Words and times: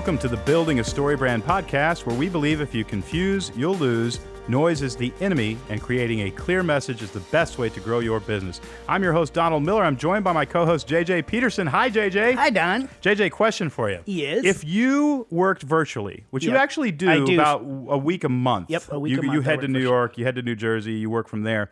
Welcome 0.00 0.16
to 0.20 0.28
the 0.28 0.38
Building 0.38 0.78
a 0.78 0.82
StoryBrand 0.82 1.42
podcast, 1.42 2.06
where 2.06 2.16
we 2.16 2.30
believe 2.30 2.62
if 2.62 2.74
you 2.74 2.84
confuse, 2.84 3.52
you'll 3.54 3.74
lose. 3.74 4.18
Noise 4.48 4.80
is 4.80 4.96
the 4.96 5.12
enemy, 5.20 5.58
and 5.68 5.78
creating 5.78 6.20
a 6.20 6.30
clear 6.30 6.62
message 6.62 7.02
is 7.02 7.10
the 7.10 7.20
best 7.20 7.58
way 7.58 7.68
to 7.68 7.80
grow 7.80 7.98
your 7.98 8.18
business. 8.18 8.62
I'm 8.88 9.02
your 9.02 9.12
host, 9.12 9.34
Donald 9.34 9.62
Miller. 9.62 9.84
I'm 9.84 9.98
joined 9.98 10.24
by 10.24 10.32
my 10.32 10.46
co 10.46 10.64
host, 10.64 10.88
JJ 10.88 11.26
Peterson. 11.26 11.66
Hi, 11.66 11.90
JJ. 11.90 12.34
Hi, 12.34 12.48
Don. 12.48 12.88
JJ, 13.02 13.30
question 13.32 13.68
for 13.68 13.90
you. 13.90 14.00
Yes. 14.06 14.42
If 14.46 14.64
you 14.64 15.26
worked 15.28 15.64
virtually, 15.64 16.24
which 16.30 16.44
you 16.44 16.56
actually 16.56 16.92
do, 16.92 17.26
do. 17.26 17.34
about 17.34 17.60
a 17.60 17.98
week 17.98 18.24
a 18.24 18.30
month. 18.30 18.70
Yep, 18.70 18.84
a 18.92 18.98
week 18.98 19.10
you, 19.12 19.18
a 19.18 19.22
month 19.22 19.34
You 19.34 19.40
head 19.42 19.60
to 19.60 19.68
New. 19.68 19.82
York, 19.82 20.16
you 20.16 20.24
head 20.24 20.36
to 20.36 20.42
New 20.42 20.56
Jersey, 20.56 20.94
you 20.94 21.10
work 21.10 21.28
from 21.28 21.42
there. 21.42 21.70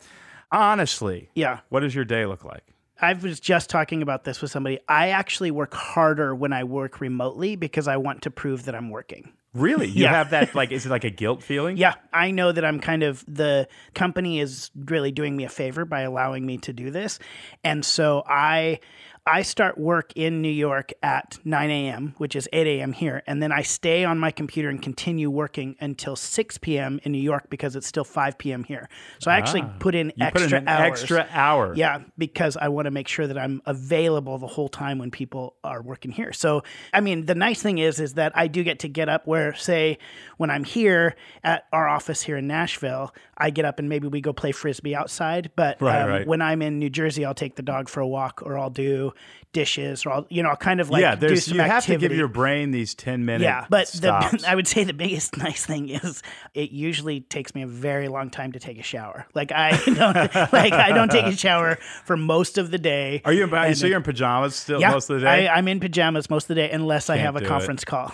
Honestly, 0.53 1.31
Yeah. 1.35 1.61
what 1.71 1.81
does 1.81 1.95
your 1.95 2.05
day 2.05 2.27
look 2.27 2.45
like? 2.45 2.63
I 3.01 3.13
was 3.13 3.41
just 3.41 3.71
talking 3.71 4.03
about 4.03 4.25
this 4.25 4.43
with 4.43 4.51
somebody. 4.51 4.79
I 4.89 5.11
actually 5.11 5.51
work 5.51 5.75
harder 5.75 6.35
when 6.35 6.53
I 6.53 6.65
work 6.65 7.01
remotely 7.01 7.57
because 7.57 7.87
I 7.89 7.97
want 7.97 8.23
to 8.23 8.31
prove 8.31 8.65
that 8.65 8.75
I'm 8.75 8.91
working. 8.91 9.33
Really? 9.55 9.87
You 9.89 10.05
Yeah. 10.05 10.13
have 10.13 10.31
that, 10.31 10.55
like, 10.55 10.73
is 10.73 10.85
it 10.85 10.91
like 10.91 11.05
a 11.05 11.11
guilt 11.11 11.43
feeling? 11.43 11.77
Yeah, 11.79 11.95
I 12.13 12.31
know 12.33 12.53
that 12.53 12.65
I'm 12.65 12.81
kind 12.81 13.03
of 13.03 13.25
the 13.27 13.67
company 13.95 14.41
is 14.41 14.71
really 14.77 15.11
doing 15.11 15.37
me 15.37 15.45
a 15.45 15.49
favor 15.49 15.85
by 15.85 16.03
allowing 16.03 16.45
me 16.45 16.59
to 16.59 16.73
do 16.73 16.91
this. 16.91 17.19
And 17.65 17.85
so 17.85 18.23
I 18.29 18.81
I 19.29 19.43
start 19.43 19.77
work 19.77 20.13
in 20.17 20.41
New 20.41 20.49
York 20.49 20.93
at 21.03 21.39
9 21.45 21.71
a.m., 21.71 22.15
which 22.17 22.35
is 22.35 22.49
8 22.51 22.67
a.m. 22.67 22.93
here, 22.93 23.23
and 23.27 23.43
then 23.43 23.53
I 23.53 23.61
stay 23.61 24.05
on 24.05 24.19
my 24.19 24.31
computer 24.31 24.71
and 24.71 24.81
continue 24.81 25.29
working 25.29 25.77
until 25.81 26.17
6 26.17 26.59
p.m. 26.59 26.99
in 27.03 27.13
New 27.13 27.21
York 27.21 27.51
because 27.51 27.77
it's 27.77 27.87
still 27.87 28.05
5 28.05 28.39
p.m. 28.39 28.65
here. 28.65 28.89
So 29.21 29.31
I 29.31 29.37
actually 29.37 29.65
put 29.81 29.95
in 29.95 30.13
extra 30.21 30.49
put 30.49 30.53
in 30.55 30.69
hours. 30.69 31.01
extra 31.03 31.29
hour. 31.31 31.75
Yeah, 31.77 32.01
because 32.17 32.57
I 32.57 32.69
want 32.69 32.87
to 32.87 32.91
make 32.91 33.07
sure 33.07 33.27
that 33.27 33.37
I'm 33.37 33.61
available 33.67 34.39
the 34.39 34.47
whole 34.47 34.69
time 34.71 34.99
when 34.99 35.11
people 35.11 35.57
are 35.63 35.83
working 35.83 36.11
here. 36.11 36.33
So, 36.33 36.63
I 36.95 37.01
mean, 37.01 37.27
the 37.27 37.35
nice 37.35 37.61
thing 37.61 37.79
is 37.79 38.01
is 38.01 38.15
that 38.15 38.33
I 38.35 38.47
do 38.47 38.65
get 38.65 38.79
to 38.81 38.89
get 38.89 39.11
up 39.11 39.27
where 39.27 39.55
say 39.55 39.99
when 40.39 40.51
I'm 40.51 40.65
here 40.65 41.17
at 41.45 41.65
our 41.73 41.87
office 41.87 42.23
here 42.23 42.39
in 42.39 42.47
Nashville, 42.47 43.15
I 43.37 43.51
get 43.51 43.67
up 43.67 43.79
and 43.79 43.89
maybe 43.91 44.09
we 44.09 44.21
go 44.21 44.33
play 44.33 44.53
frisbee 44.53 44.95
outside, 44.97 45.51
but 45.55 45.81
Right, 45.83 46.03
um, 46.03 46.09
right. 46.09 46.27
when 46.27 46.41
I'm 46.41 46.63
in 46.63 46.79
New 46.79 46.91
Jersey, 46.91 47.25
I'll 47.25 47.35
take 47.35 47.57
the 47.57 47.63
dog 47.63 47.89
for 47.89 48.01
a 48.01 48.09
walk 48.09 48.43
or 48.45 48.59
I'll 48.59 48.71
do 48.71 49.13
dishes 49.53 50.05
or 50.05 50.11
I'll 50.11 50.27
you 50.29 50.43
know, 50.43 50.51
I'll 50.51 50.57
kind 50.57 50.81
of 50.81 50.91
like 50.91 51.01
yeah, 51.01 51.15
do 51.15 51.35
some 51.37 51.57
you 51.57 51.63
have 51.63 51.85
to 51.87 51.97
give 51.97 52.13
your 52.13 52.29
brain 52.29 52.71
these 52.71 52.95
10 52.95 53.25
minutes. 53.25 53.45
Yeah, 53.45 53.67
but 53.71 53.89
stops. 53.99 54.43
the, 54.43 54.49
I 54.49 54.55
would 54.55 54.69
say 54.69 54.85
the 54.85 54.93
biggest 54.93 55.37
nice 55.39 55.65
thing 55.65 55.89
is 55.89 56.23
it 56.55 56.71
usually 56.71 57.21
takes 57.21 57.55
me 57.55 57.63
a 57.63 57.67
very 57.67 58.09
long 58.09 58.31
time 58.31 58.53
to 58.53 58.59
take 58.59 58.79
a 58.79 58.83
shower. 58.83 59.27
Like 59.35 59.53
I 59.53 59.71
don't 59.87 60.17
like 60.53 60.73
I 60.73 60.93
don't 60.93 61.11
take 61.11 61.27
a 61.27 61.37
shower 61.37 61.77
for 62.05 62.17
most 62.17 62.59
of 62.59 62.71
the 62.71 62.79
day. 62.79 63.23
Are 63.25 63.33
you 63.33 63.45
in, 63.45 63.75
so 63.75 63.87
you're 63.87 63.97
in 63.97 64.03
pajamas 64.03 64.55
still 64.55 64.81
yeah, 64.81 64.91
most 64.91 65.09
of 65.11 65.17
the 65.17 65.27
day? 65.27 65.49
I, 65.49 65.57
I'm 65.57 65.67
in 65.69 65.81
pajamas 65.81 66.29
most 66.29 66.45
of 66.45 66.49
the 66.49 66.55
day 66.57 66.71
unless 66.71 67.09
I 67.09 67.17
Can't 67.17 67.27
have 67.27 67.37
a 67.37 67.41
do 67.41 67.47
it. 67.47 67.49
conference 67.49 67.85
call. 67.85 68.13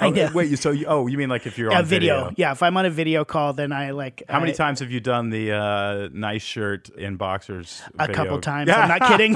I 0.00 0.12
Oh. 0.12 0.30
Wait, 0.34 0.50
you, 0.50 0.56
so 0.56 0.70
you, 0.70 0.86
oh, 0.86 1.06
you 1.06 1.16
mean 1.16 1.28
like 1.28 1.46
if 1.46 1.56
you're 1.58 1.72
on 1.72 1.80
a 1.80 1.82
video. 1.82 2.32
Yeah, 2.36 2.52
if 2.52 2.62
I'm 2.62 2.76
on 2.76 2.84
a 2.84 2.90
video 2.90 3.24
call, 3.24 3.52
then 3.52 3.72
I 3.72 3.90
like 3.90 4.22
How 4.28 4.40
many 4.40 4.52
times 4.52 4.80
have 4.80 4.90
you 4.90 5.00
done 5.00 5.30
the 5.30 5.52
uh, 5.52 6.08
nice 6.12 6.42
shirt 6.42 6.88
in 6.90 7.16
boxers? 7.16 7.82
A 7.98 8.06
video? 8.06 8.14
couple 8.14 8.40
times. 8.40 8.70
I'm 8.70 8.88
not 8.88 9.00
kidding. 9.08 9.34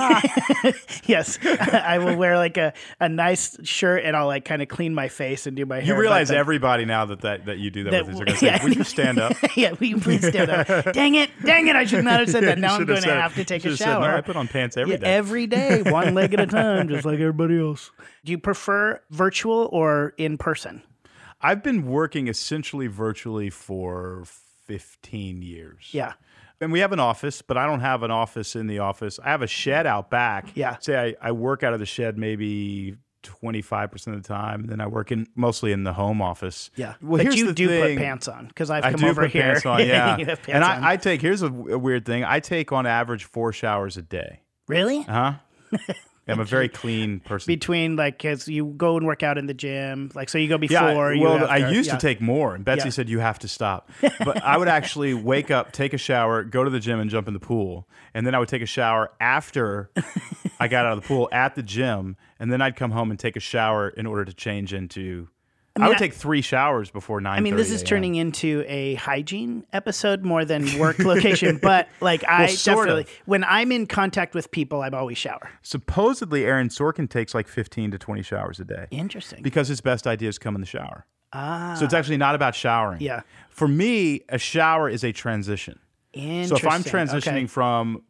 yes, 1.08 1.38
I 1.44 1.98
will 1.98 2.16
wear 2.16 2.36
like 2.36 2.56
a, 2.56 2.72
a 3.00 3.08
nice 3.08 3.56
shirt 3.66 4.04
and 4.04 4.16
I'll 4.16 4.26
like 4.26 4.44
kind 4.44 4.62
of 4.62 4.68
clean 4.68 4.94
my 4.94 5.08
face 5.08 5.46
and 5.46 5.56
do 5.56 5.66
my 5.66 5.80
hair. 5.80 5.94
You 5.94 6.00
realize 6.00 6.30
everybody 6.30 6.84
now 6.84 7.06
that, 7.06 7.20
that, 7.22 7.46
that 7.46 7.58
you 7.58 7.70
do 7.70 7.84
that, 7.84 7.90
That- 7.90 8.06
with 8.06 8.14
is 8.14 8.20
going 8.20 8.26
to 8.32 8.36
say, 8.36 8.46
yeah. 8.46 8.62
"Would 8.64 8.76
you 8.76 8.84
stand 8.84 9.18
up?" 9.18 9.32
yeah, 9.56 9.72
will 9.72 9.86
you 9.86 9.98
please 9.98 10.26
stand 10.26 10.50
up? 10.50 10.92
dang 10.92 11.14
it, 11.14 11.30
dang 11.44 11.68
it! 11.68 11.76
I 11.76 11.84
should 11.84 12.04
not 12.04 12.20
have 12.20 12.30
said 12.30 12.44
that. 12.44 12.58
Now 12.58 12.76
I'm 12.76 12.84
going 12.84 13.02
to 13.02 13.10
have 13.14 13.34
to 13.34 13.44
take 13.44 13.60
a 13.60 13.62
should've 13.64 13.78
said, 13.78 13.86
"No, 13.86 14.00
shower. 14.02 14.14
I 14.16 14.20
put 14.20 14.36
on 14.36 14.48
pants 14.48 14.76
every 14.76 14.92
Yeah, 14.94 14.98
day. 14.98 15.14
every 15.14 15.46
day, 15.46 15.82
one 15.82 16.14
leg 16.14 16.34
at 16.34 16.40
a 16.40 16.46
time, 16.46 16.88
just 16.88 17.04
like 17.04 17.18
everybody 17.20 17.58
else. 17.58 17.90
Do 18.24 18.32
you 18.32 18.38
prefer 18.38 19.00
virtual 19.10 19.68
or 19.72 20.14
in 20.18 20.38
person? 20.38 20.82
I've 21.40 21.62
been 21.62 21.86
working 21.86 22.28
essentially 22.28 22.86
virtually 22.86 23.50
for 23.50 24.24
15 24.64 25.42
years. 25.42 25.88
Yeah. 25.92 26.14
And 26.60 26.72
we 26.72 26.80
have 26.80 26.92
an 26.92 27.00
office, 27.00 27.42
but 27.42 27.56
I 27.58 27.66
don't 27.66 27.80
have 27.80 28.02
an 28.02 28.10
office 28.10 28.56
in 28.56 28.66
the 28.66 28.78
office. 28.78 29.18
I 29.22 29.30
have 29.30 29.42
a 29.42 29.46
shed 29.46 29.86
out 29.86 30.08
back. 30.10 30.48
Yeah. 30.54 30.76
Say 30.80 31.14
I, 31.20 31.28
I 31.28 31.32
work 31.32 31.62
out 31.62 31.74
of 31.74 31.80
the 31.80 31.86
shed 31.86 32.16
maybe 32.16 32.96
25% 33.22 34.06
of 34.06 34.22
the 34.22 34.26
time, 34.26 34.60
and 34.60 34.68
then 34.70 34.80
I 34.80 34.86
work 34.86 35.12
in 35.12 35.26
mostly 35.34 35.72
in 35.72 35.84
the 35.84 35.92
home 35.92 36.22
office. 36.22 36.70
Yeah. 36.76 36.94
Well, 37.02 37.18
but 37.18 37.22
here's 37.22 37.36
you 37.36 37.46
the 37.46 37.52
do 37.52 37.68
thing. 37.68 37.96
put 37.98 38.02
pants 38.04 38.28
on 38.28 38.46
because 38.46 38.70
I've 38.70 38.84
I 38.84 38.92
come 38.92 39.04
over 39.04 39.26
here. 39.26 39.42
pants 39.42 39.66
on, 39.66 39.80
yeah. 39.86 40.16
pants 40.16 40.40
and. 40.48 40.64
I, 40.64 40.92
I 40.92 40.96
take 40.96 41.20
here's 41.20 41.42
a, 41.42 41.50
w- 41.50 41.74
a 41.74 41.78
weird 41.78 42.06
thing. 42.06 42.24
I 42.24 42.40
take 42.40 42.72
on 42.72 42.86
average 42.86 43.24
four 43.24 43.52
showers 43.52 43.96
a 43.96 44.02
day. 44.02 44.40
really? 44.68 45.00
Uh 45.08 45.32
huh? 45.72 45.78
I'm 46.28 46.40
a 46.40 46.44
very 46.44 46.68
clean 46.68 47.20
person. 47.20 47.46
Between 47.52 47.94
like, 47.96 48.18
cause 48.20 48.48
you 48.48 48.66
go 48.76 48.96
and 48.96 49.06
work 49.06 49.22
out 49.22 49.38
in 49.38 49.46
the 49.46 49.54
gym, 49.54 50.10
like, 50.14 50.28
so 50.28 50.38
you 50.38 50.48
go 50.48 50.58
before. 50.58 51.12
yeah, 51.12 51.16
you 51.16 51.22
well, 51.22 51.46
I 51.46 51.58
used 51.70 51.86
Yeah. 51.88 51.96
to 51.96 52.00
take 52.00 52.20
more, 52.20 52.54
and 52.54 52.64
Betsy 52.64 52.86
Yeah. 52.86 52.90
said 52.90 53.08
you 53.08 53.20
have 53.20 53.38
to 53.40 53.48
stop. 53.48 53.90
But 54.24 54.42
I 54.42 54.56
would 54.58 54.68
actually 54.68 55.14
wake 55.14 55.50
up, 55.52 55.70
take 55.72 55.94
a 55.94 55.98
shower, 55.98 56.42
go 56.42 56.64
to 56.64 56.70
the 56.70 56.80
gym, 56.80 56.98
and 56.98 57.08
jump 57.10 57.28
in 57.28 57.34
the 57.34 57.40
pool, 57.40 57.88
and 58.12 58.26
then 58.26 58.34
I 58.34 58.38
would 58.40 58.48
take 58.48 58.62
a 58.62 58.66
shower 58.66 59.12
after 59.20 59.90
I 60.58 60.68
got 60.68 60.84
out 60.86 60.96
of 60.96 61.02
the 61.02 61.06
pool 61.06 61.28
at 61.32 61.54
the 61.54 61.62
gym, 61.62 62.16
and 62.40 62.50
then 62.50 62.60
I'd 62.60 62.74
come 62.76 62.90
home 62.90 63.10
and 63.10 63.18
take 63.20 63.36
a 63.36 63.40
shower 63.40 63.88
in 63.88 64.06
order 64.06 64.24
to 64.24 64.32
change 64.32 64.72
into. 64.74 65.28
I, 65.76 65.80
mean, 65.80 65.88
would 65.88 65.96
I- 65.96 65.98
take 65.98 66.14
three 66.14 66.40
showers 66.42 66.90
before 66.90 67.20
nine. 67.20 67.38
I 67.38 67.40
mean, 67.40 67.56
this 67.56 67.70
is 67.70 67.82
turning 67.82 68.14
into 68.14 68.64
a 68.66 68.94
hygiene 68.94 69.64
episode 69.72 70.22
more 70.24 70.44
than 70.44 70.78
work 70.78 70.98
location, 70.98 71.58
but 71.62 71.88
like 72.00 72.24
I 72.28 72.46
sort 72.46 72.86
definitely, 72.88 73.02
of. 73.02 73.10
when 73.26 73.44
I'm 73.44 73.70
in 73.72 73.86
contact 73.86 74.34
with 74.34 74.50
people, 74.50 74.82
I'm 74.82 74.94
always 74.94 75.18
shower. 75.18 75.50
Supposedly, 75.62 76.44
Aaron 76.44 76.68
Sorkin 76.68 77.08
takes 77.08 77.34
like 77.34 77.46
15 77.48 77.90
to 77.92 77.98
20 77.98 78.22
showers 78.22 78.58
a 78.60 78.64
day 78.64 78.86
Interesting. 78.90 79.42
because 79.42 79.68
his 79.68 79.80
best 79.80 80.06
ideas 80.06 80.38
come 80.38 80.54
in 80.54 80.60
the 80.60 80.66
shower. 80.66 81.04
Ah. 81.32 81.74
So 81.78 81.84
it's 81.84 81.94
actually 81.94 82.16
not 82.16 82.34
about 82.34 82.54
showering. 82.54 83.00
Yeah. 83.00 83.22
For 83.50 83.68
me, 83.68 84.22
a 84.28 84.38
shower 84.38 84.88
is 84.88 85.04
a 85.04 85.12
transition. 85.12 85.78
Interesting. 86.12 86.48
So 86.48 86.56
if 86.56 86.72
I'm 86.72 86.82
transitioning 86.82 87.36
Okay. 87.36 87.46
from 87.46 88.02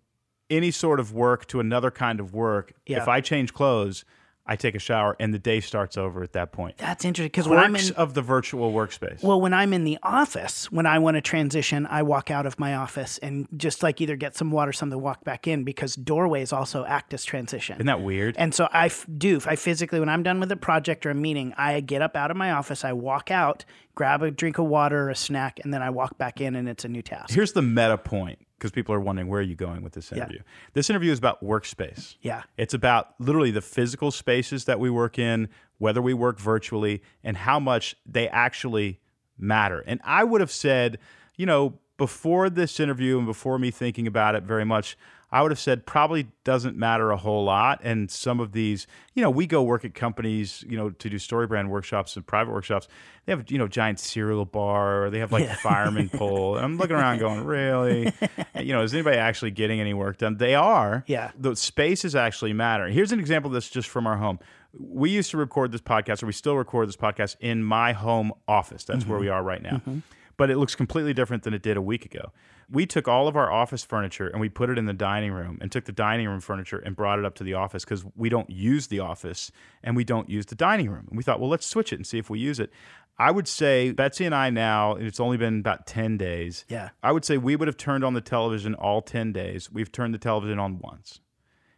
any 0.48 0.70
sort 0.70 1.00
of 1.00 1.12
work 1.12 1.46
to 1.46 1.58
another 1.58 1.90
kind 1.90 2.20
of 2.20 2.32
work, 2.34 2.72
Yeah. 2.86 2.98
if 3.02 3.08
I 3.08 3.20
change 3.20 3.52
clothes, 3.52 4.04
I 4.46 4.56
take 4.56 4.74
a 4.74 4.78
shower 4.78 5.16
and 5.18 5.34
the 5.34 5.38
day 5.38 5.60
starts 5.60 5.96
over 5.96 6.22
at 6.22 6.32
that 6.34 6.52
point. 6.52 6.76
that's 6.78 7.04
interesting 7.04 7.28
because 7.28 7.48
when 7.48 7.58
I'm 7.58 7.74
in, 7.76 7.92
of 7.96 8.14
the 8.14 8.22
virtual 8.22 8.72
workspace. 8.72 9.22
Well, 9.22 9.40
when 9.40 9.52
I'm 9.52 9.72
in 9.72 9.84
the 9.84 9.98
office, 10.02 10.70
when 10.70 10.86
I 10.86 10.98
want 10.98 11.16
to 11.16 11.20
transition, 11.20 11.86
I 11.86 12.02
walk 12.02 12.30
out 12.30 12.46
of 12.46 12.58
my 12.58 12.74
office 12.74 13.18
and 13.18 13.48
just 13.56 13.82
like 13.82 14.00
either 14.00 14.16
get 14.16 14.36
some 14.36 14.50
water, 14.50 14.72
something 14.72 14.92
to 14.96 15.02
walk 15.02 15.24
back 15.24 15.46
in 15.46 15.64
because 15.64 15.96
doorways 15.96 16.52
also 16.52 16.84
act 16.84 17.12
as 17.14 17.24
transition. 17.24 17.76
Isn't 17.76 17.86
that 17.86 18.02
weird? 18.02 18.36
and 18.38 18.54
so 18.54 18.68
I 18.72 18.86
f- 18.86 19.06
do. 19.18 19.40
I 19.46 19.56
physically, 19.56 20.00
when 20.00 20.08
I'm 20.08 20.22
done 20.22 20.40
with 20.40 20.52
a 20.52 20.56
project 20.56 21.04
or 21.06 21.10
a 21.10 21.14
meeting, 21.14 21.52
I 21.56 21.80
get 21.80 22.02
up 22.02 22.16
out 22.16 22.30
of 22.30 22.36
my 22.36 22.52
office, 22.52 22.84
I 22.84 22.92
walk 22.92 23.30
out, 23.30 23.64
grab 23.94 24.22
a 24.22 24.30
drink 24.30 24.58
of 24.58 24.66
water 24.66 25.06
or 25.06 25.10
a 25.10 25.16
snack, 25.16 25.58
and 25.64 25.74
then 25.74 25.82
I 25.82 25.90
walk 25.90 26.18
back 26.18 26.40
in, 26.40 26.54
and 26.54 26.68
it's 26.68 26.84
a 26.84 26.88
new 26.88 27.02
task. 27.02 27.34
Here's 27.34 27.52
the 27.52 27.62
meta 27.62 27.98
point 27.98 28.38
because 28.58 28.70
people 28.70 28.94
are 28.94 29.00
wondering 29.00 29.28
where 29.28 29.40
are 29.40 29.44
you 29.44 29.54
going 29.54 29.82
with 29.82 29.92
this 29.92 30.12
interview. 30.12 30.40
This 30.72 30.88
interview 30.88 31.12
is 31.12 31.18
about 31.18 31.42
workspace. 31.44 32.16
Yeah. 32.22 32.42
It's 32.56 32.74
about 32.74 33.14
literally 33.18 33.50
the 33.50 33.60
physical 33.60 34.10
spaces 34.10 34.64
that 34.64 34.80
we 34.80 34.88
work 34.88 35.18
in, 35.18 35.48
whether 35.78 36.00
we 36.00 36.14
work 36.14 36.38
virtually, 36.38 37.02
and 37.22 37.36
how 37.36 37.60
much 37.60 37.96
they 38.06 38.28
actually 38.28 39.00
matter. 39.38 39.84
And 39.86 40.00
I 40.04 40.24
would 40.24 40.40
have 40.40 40.50
said, 40.50 40.98
you 41.36 41.44
know, 41.44 41.78
before 41.98 42.48
this 42.50 42.80
interview 42.80 43.18
and 43.18 43.26
before 43.26 43.58
me 43.58 43.70
thinking 43.70 44.06
about 44.06 44.34
it 44.34 44.42
very 44.42 44.64
much, 44.64 44.96
I 45.36 45.42
would 45.42 45.50
have 45.50 45.60
said 45.60 45.84
probably 45.84 46.28
doesn't 46.44 46.78
matter 46.78 47.10
a 47.10 47.16
whole 47.18 47.44
lot. 47.44 47.80
And 47.82 48.10
some 48.10 48.40
of 48.40 48.52
these, 48.52 48.86
you 49.12 49.20
know, 49.20 49.28
we 49.28 49.46
go 49.46 49.62
work 49.62 49.84
at 49.84 49.92
companies, 49.92 50.64
you 50.66 50.78
know, 50.78 50.88
to 50.88 51.10
do 51.10 51.16
StoryBrand 51.16 51.68
workshops 51.68 52.16
and 52.16 52.26
private 52.26 52.54
workshops. 52.54 52.88
They 53.26 53.32
have, 53.32 53.50
you 53.50 53.58
know, 53.58 53.68
giant 53.68 54.00
cereal 54.00 54.46
bar, 54.46 55.04
or 55.04 55.10
they 55.10 55.18
have 55.18 55.32
like 55.32 55.46
fireman 55.58 56.08
pole. 56.14 56.56
And 56.56 56.64
I'm 56.64 56.78
looking 56.78 56.96
around 56.96 57.18
going, 57.18 57.44
really? 57.44 58.14
you 58.58 58.72
know, 58.72 58.80
is 58.82 58.94
anybody 58.94 59.18
actually 59.18 59.50
getting 59.50 59.78
any 59.78 59.92
work 59.92 60.16
done? 60.16 60.38
They 60.38 60.54
are. 60.54 61.04
Yeah. 61.06 61.32
The 61.38 61.54
spaces 61.54 62.16
actually 62.16 62.54
matter. 62.54 62.88
Here's 62.88 63.12
an 63.12 63.20
example 63.20 63.50
that's 63.50 63.68
just 63.68 63.90
from 63.90 64.06
our 64.06 64.16
home. 64.16 64.38
We 64.72 65.10
used 65.10 65.30
to 65.32 65.36
record 65.36 65.70
this 65.70 65.82
podcast, 65.82 66.22
or 66.22 66.26
we 66.28 66.32
still 66.32 66.56
record 66.56 66.88
this 66.88 66.96
podcast 66.96 67.36
in 67.40 67.62
my 67.62 67.92
home 67.92 68.32
office. 68.48 68.84
That's 68.84 69.04
where 69.04 69.18
mm-hmm. 69.18 69.24
we 69.26 69.28
are 69.28 69.42
right 69.42 69.60
now. 69.60 69.76
Mm-hmm. 69.76 69.98
But 70.38 70.48
it 70.48 70.56
looks 70.56 70.74
completely 70.74 71.12
different 71.12 71.42
than 71.42 71.52
it 71.52 71.60
did 71.60 71.76
a 71.76 71.82
week 71.82 72.06
ago. 72.06 72.32
We 72.68 72.86
took 72.86 73.06
all 73.06 73.28
of 73.28 73.36
our 73.36 73.50
office 73.50 73.84
furniture 73.84 74.26
and 74.26 74.40
we 74.40 74.48
put 74.48 74.70
it 74.70 74.78
in 74.78 74.86
the 74.86 74.92
dining 74.92 75.32
room 75.32 75.58
and 75.60 75.70
took 75.70 75.84
the 75.84 75.92
dining 75.92 76.26
room 76.26 76.40
furniture 76.40 76.78
and 76.78 76.96
brought 76.96 77.18
it 77.18 77.24
up 77.24 77.34
to 77.36 77.44
the 77.44 77.54
office 77.54 77.84
because 77.84 78.04
we 78.16 78.28
don't 78.28 78.50
use 78.50 78.88
the 78.88 79.00
office 79.00 79.52
and 79.84 79.94
we 79.94 80.02
don't 80.02 80.28
use 80.28 80.46
the 80.46 80.56
dining 80.56 80.90
room. 80.90 81.06
And 81.08 81.16
we 81.16 81.22
thought, 81.22 81.38
well, 81.38 81.48
let's 81.48 81.66
switch 81.66 81.92
it 81.92 81.96
and 81.96 82.06
see 82.06 82.18
if 82.18 82.28
we 82.28 82.40
use 82.40 82.58
it. 82.58 82.72
I 83.18 83.30
would 83.30 83.48
say 83.48 83.92
Betsy 83.92 84.26
and 84.26 84.34
I 84.34 84.50
now, 84.50 84.94
it's 84.96 85.20
only 85.20 85.36
been 85.36 85.60
about 85.60 85.86
10 85.86 86.18
days. 86.18 86.64
Yeah. 86.68 86.90
I 87.02 87.12
would 87.12 87.24
say 87.24 87.38
we 87.38 87.56
would 87.56 87.68
have 87.68 87.76
turned 87.76 88.04
on 88.04 88.14
the 88.14 88.20
television 88.20 88.74
all 88.74 89.00
10 89.00 89.32
days. 89.32 89.70
We've 89.72 89.90
turned 89.90 90.12
the 90.12 90.18
television 90.18 90.58
on 90.58 90.80
once. 90.80 91.20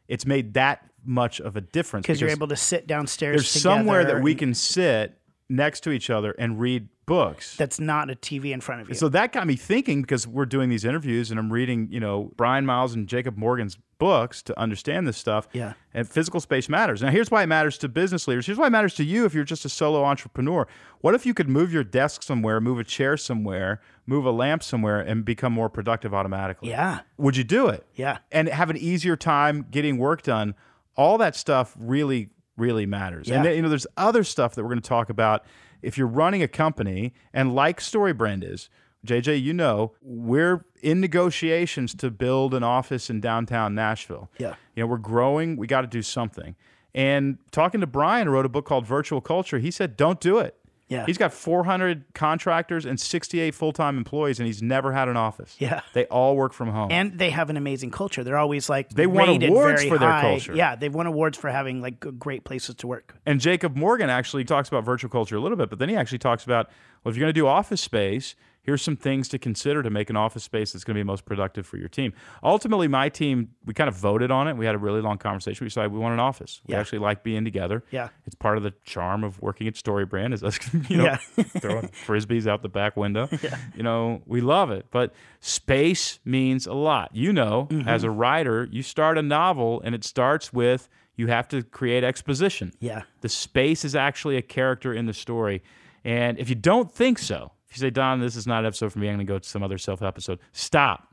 It's 0.09 0.27
made 0.27 0.55
that 0.55 0.91
much 1.05 1.41
of 1.41 1.57
a 1.57 1.61
difference 1.61 2.05
because 2.05 2.21
you're 2.21 2.31
able 2.31 2.49
to 2.49 2.57
sit 2.57 2.87
downstairs. 2.87 3.37
there's 3.37 3.63
somewhere 3.63 4.05
that 4.05 4.23
we 4.23 4.35
can 4.35 4.55
sit 4.55 5.19
next 5.49 5.81
to 5.81 5.91
each 5.91 6.11
other 6.11 6.33
and 6.33 6.59
read 6.59 6.89
books. 7.09 7.57
That's 7.57 7.81
not 7.81 8.11
a 8.11 8.15
TV 8.15 8.53
in 8.53 8.61
front 8.61 8.83
of 8.83 8.89
you. 8.89 8.95
So 8.95 9.09
that 9.09 9.33
got 9.33 9.47
me 9.47 9.57
thinking 9.57 10.03
because 10.03 10.27
we're 10.27 10.47
doing 10.47 10.69
these 10.69 10.85
interviews 10.85 11.31
and 11.31 11.41
I'm 11.41 11.53
reading, 11.53 11.89
you 11.91 11.99
know, 12.01 12.33
Bryan 12.37 12.65
Miles 12.67 12.95
and 12.95 13.09
Jacob 13.09 13.37
Morgan's 13.37 13.77
books 13.99 14.43
to 14.45 14.57
understand 14.59 15.09
this 15.09 15.17
stuff. 15.17 15.49
Yeah. 15.53 15.73
And 15.93 16.09
physical 16.09 16.39
space 16.39 16.69
matters. 16.69 17.03
Now, 17.03 17.11
here's 17.11 17.31
why 17.33 17.43
it 17.43 17.47
matters 17.47 17.77
to 17.79 17.89
business 17.89 18.29
leaders. 18.29 18.47
Here's 18.47 18.59
why 18.59 18.69
it 18.69 18.71
matters 18.71 18.95
to 18.95 19.05
you 19.05 19.25
if 19.25 19.35
you're 19.35 19.43
just 19.43 19.65
a 19.65 19.69
solo 19.69 20.05
entrepreneur. 20.05 20.69
What 21.01 21.15
if 21.17 21.27
you 21.27 21.35
could 21.35 21.49
move 21.49 21.73
your 21.73 21.83
desk 21.83 22.23
somewhere, 22.23 22.61
move 22.61 22.79
a 22.79 22.85
chair 22.85 23.17
somewhere, 23.17 23.81
move 24.07 24.25
a 24.25 24.31
lamp 24.31 24.63
somewhere, 24.63 25.01
and 25.01 25.25
become 25.25 25.53
more 25.53 25.69
productive 25.69 26.15
automatically? 26.15 26.69
yeah. 26.71 27.01
Would 27.17 27.37
you 27.37 27.43
do 27.45 27.67
it? 27.69 27.85
Yeah. 27.95 28.19
And 28.31 28.49
have 28.49 28.71
an 28.71 28.77
easier 28.77 29.17
time 29.17 29.67
getting 29.71 29.99
work 29.99 30.23
done? 30.23 30.55
All 30.97 31.19
that 31.19 31.35
stuff 31.35 31.75
really, 31.79 32.31
really 32.57 32.87
matters. 32.87 33.27
And 33.29 33.37
Yeah. 33.39 33.43
then, 33.51 33.57
you 33.57 33.63
know, 33.63 33.69
there's 33.69 33.87
other 33.97 34.23
stuff 34.23 34.55
that 34.55 34.63
we're 34.63 34.71
going 34.71 34.83
to 34.83 34.89
talk 34.89 35.11
about. 35.11 35.45
If 35.83 35.97
you're 35.97 36.07
running 36.07 36.43
a 36.43 36.49
company, 36.49 37.15
and 37.33 37.55
like 37.55 37.81
StoryBrand 37.81 38.51
is, 38.51 38.69
JJ, 39.07 39.43
you 39.43 39.55
know, 39.55 39.93
we're 40.03 40.65
in 40.83 41.01
negotiations 41.01 41.95
to 41.95 42.11
build 42.11 42.53
an 42.53 42.63
office 42.63 43.09
in 43.09 43.21
downtown 43.21 43.75
Nashville. 43.75 44.31
Yeah. 44.39 44.55
You 44.75 44.83
know, 44.83 44.87
we're 44.89 44.99
growing. 44.99 45.57
We 45.57 45.67
got 45.67 45.83
to 45.83 45.87
do 45.87 46.03
something. 46.03 46.57
And 46.95 47.39
talking 47.53 47.81
to 47.81 47.87
Bryan, 47.87 48.27
who 48.27 48.33
wrote 48.33 48.47
a 48.47 48.49
book 48.49 48.65
called 48.65 48.87
Virtual 48.87 49.21
Culture, 49.21 49.59
he 49.59 49.71
said, 49.71 49.97
don't 49.97 50.21
do 50.21 50.39
it. 50.39 50.58
Yeah. 50.89 51.05
He's 51.07 51.19
got 51.19 51.33
400 51.33 52.05
contractors 52.15 52.87
and 52.87 52.99
68 52.99 53.55
full 53.55 53.73
time 53.73 53.99
employees, 53.99 54.39
and 54.41 54.47
he's 54.47 54.63
never 54.63 54.93
had 54.93 55.09
an 55.09 55.17
office. 55.17 55.55
Yeah. 55.59 55.83
They 55.93 56.07
all 56.07 56.37
work 56.37 56.53
from 56.53 56.71
home. 56.71 56.91
and 56.91 57.19
they 57.19 57.31
have 57.31 57.51
an 57.51 57.57
amazing 57.57 57.91
culture. 57.91 58.25
They're 58.25 58.39
always 58.39 58.69
like 58.69 58.91
they 58.91 59.07
won 59.07 59.29
awards 59.43 59.85
for 59.85 59.99
their 59.99 60.21
culture. 60.21 60.55
Yeah, 60.55 60.77
they've 60.77 60.95
won 60.95 61.07
awards 61.07 61.37
for 61.37 61.51
having 61.51 61.81
like 61.83 62.01
great 62.19 62.45
places 62.45 62.75
to 62.77 62.87
work. 62.87 63.15
And 63.27 63.41
Jacob 63.41 63.77
Morgan 63.77 64.09
actually 64.11 64.45
talks 64.45 64.69
about 64.69 64.85
virtual 64.85 65.11
culture 65.11 65.37
a 65.37 65.41
little 65.41 65.59
bit, 65.59 65.69
but 65.71 65.79
then 65.79 65.89
he 65.89 65.97
actually 65.97 66.19
talks 66.19 66.45
about 66.45 66.69
well, 67.05 67.11
if 67.11 67.17
you're 67.17 67.25
going 67.25 67.35
to 67.35 67.39
do 67.41 67.47
office 67.47 67.81
space, 67.81 68.35
here's 68.69 68.83
some 68.83 68.97
things 68.97 69.29
to 69.29 69.39
consider 69.39 69.83
to 69.83 69.89
make 69.89 70.11
an 70.11 70.17
office 70.17 70.45
space 70.45 70.73
that's 70.73 70.85
going 70.85 70.95
to 70.95 70.99
be 70.99 71.03
most 71.03 71.25
productive 71.25 71.67
for 71.67 71.79
your 71.79 71.89
team. 71.89 72.13
Ultimately, 72.45 72.87
my 72.87 73.09
team, 73.09 73.49
we 73.65 73.73
kind 73.73 73.89
of 73.89 73.95
voted 73.97 74.31
on 74.31 74.47
it. 74.47 74.59
We 74.59 74.67
had 74.67 74.75
a 74.75 74.79
really 74.79 75.01
long 75.01 75.17
conversation. 75.17 75.65
We 75.65 75.69
decided 75.71 75.91
we 75.91 75.99
want 75.99 76.13
an 76.13 76.21
office. 76.21 76.61
We 76.67 76.75
Yeah. 76.75 76.81
actually 76.81 76.99
like 76.99 77.23
being 77.23 77.47
together. 77.47 77.83
Yeah. 77.91 78.11
It's 78.27 78.35
part 78.35 78.59
of 78.59 78.63
the 78.63 78.75
charm 78.85 79.25
of 79.25 79.41
working 79.41 79.67
at 79.69 79.75
StoryBrand 79.75 80.35
is 80.35 80.45
us, 80.45 80.59
you 80.91 80.99
know, 80.99 81.05
Yeah. 81.05 81.17
throwing 81.63 81.89
frisbees 81.89 82.47
out 82.47 82.61
the 82.61 82.69
back 82.69 82.95
window. 82.95 83.27
Yeah. 83.43 83.57
You 83.75 83.83
know, 83.85 84.21
we 84.27 84.43
love 84.43 84.71
it. 84.71 84.85
But 84.91 85.15
space 85.41 86.19
means 86.25 86.67
a 86.67 86.75
lot. 86.75 87.09
You 87.15 87.33
know, 87.33 87.69
Mm-hmm. 87.71 87.89
as 87.89 88.05
a 88.05 88.11
writer, 88.11 88.69
you 88.71 88.83
start 88.83 89.17
a 89.17 89.23
novel 89.23 89.81
and 89.85 89.95
it 89.95 90.05
starts 90.05 90.53
with 90.53 90.89
you 91.17 91.27
have 91.29 91.49
to 91.49 91.63
create 91.63 92.05
exposition. 92.05 92.73
Yeah. 92.81 93.03
The 93.23 93.29
space 93.31 93.85
is 93.85 93.97
actually 93.97 94.37
a 94.37 94.43
character 94.43 94.93
in 94.93 95.07
the 95.07 95.15
story. 95.15 95.63
And 96.05 96.39
if 96.39 96.49
you 96.49 96.55
don't 96.55 96.93
think 96.93 97.19
so, 97.19 97.53
if 97.69 97.77
you 97.77 97.81
say, 97.81 97.91
Don, 97.91 98.21
this 98.21 98.37
is 98.37 98.47
not 98.47 98.61
an 98.61 98.67
episode 98.67 98.93
for 98.93 98.99
me, 98.99 99.09
I'm 99.09 99.17
going 99.17 99.27
to 99.27 99.33
go 99.33 99.39
to 99.39 99.49
some 99.49 99.63
other 99.63 99.79
self 99.79 100.03
episode, 100.03 100.39
stop. 100.53 101.07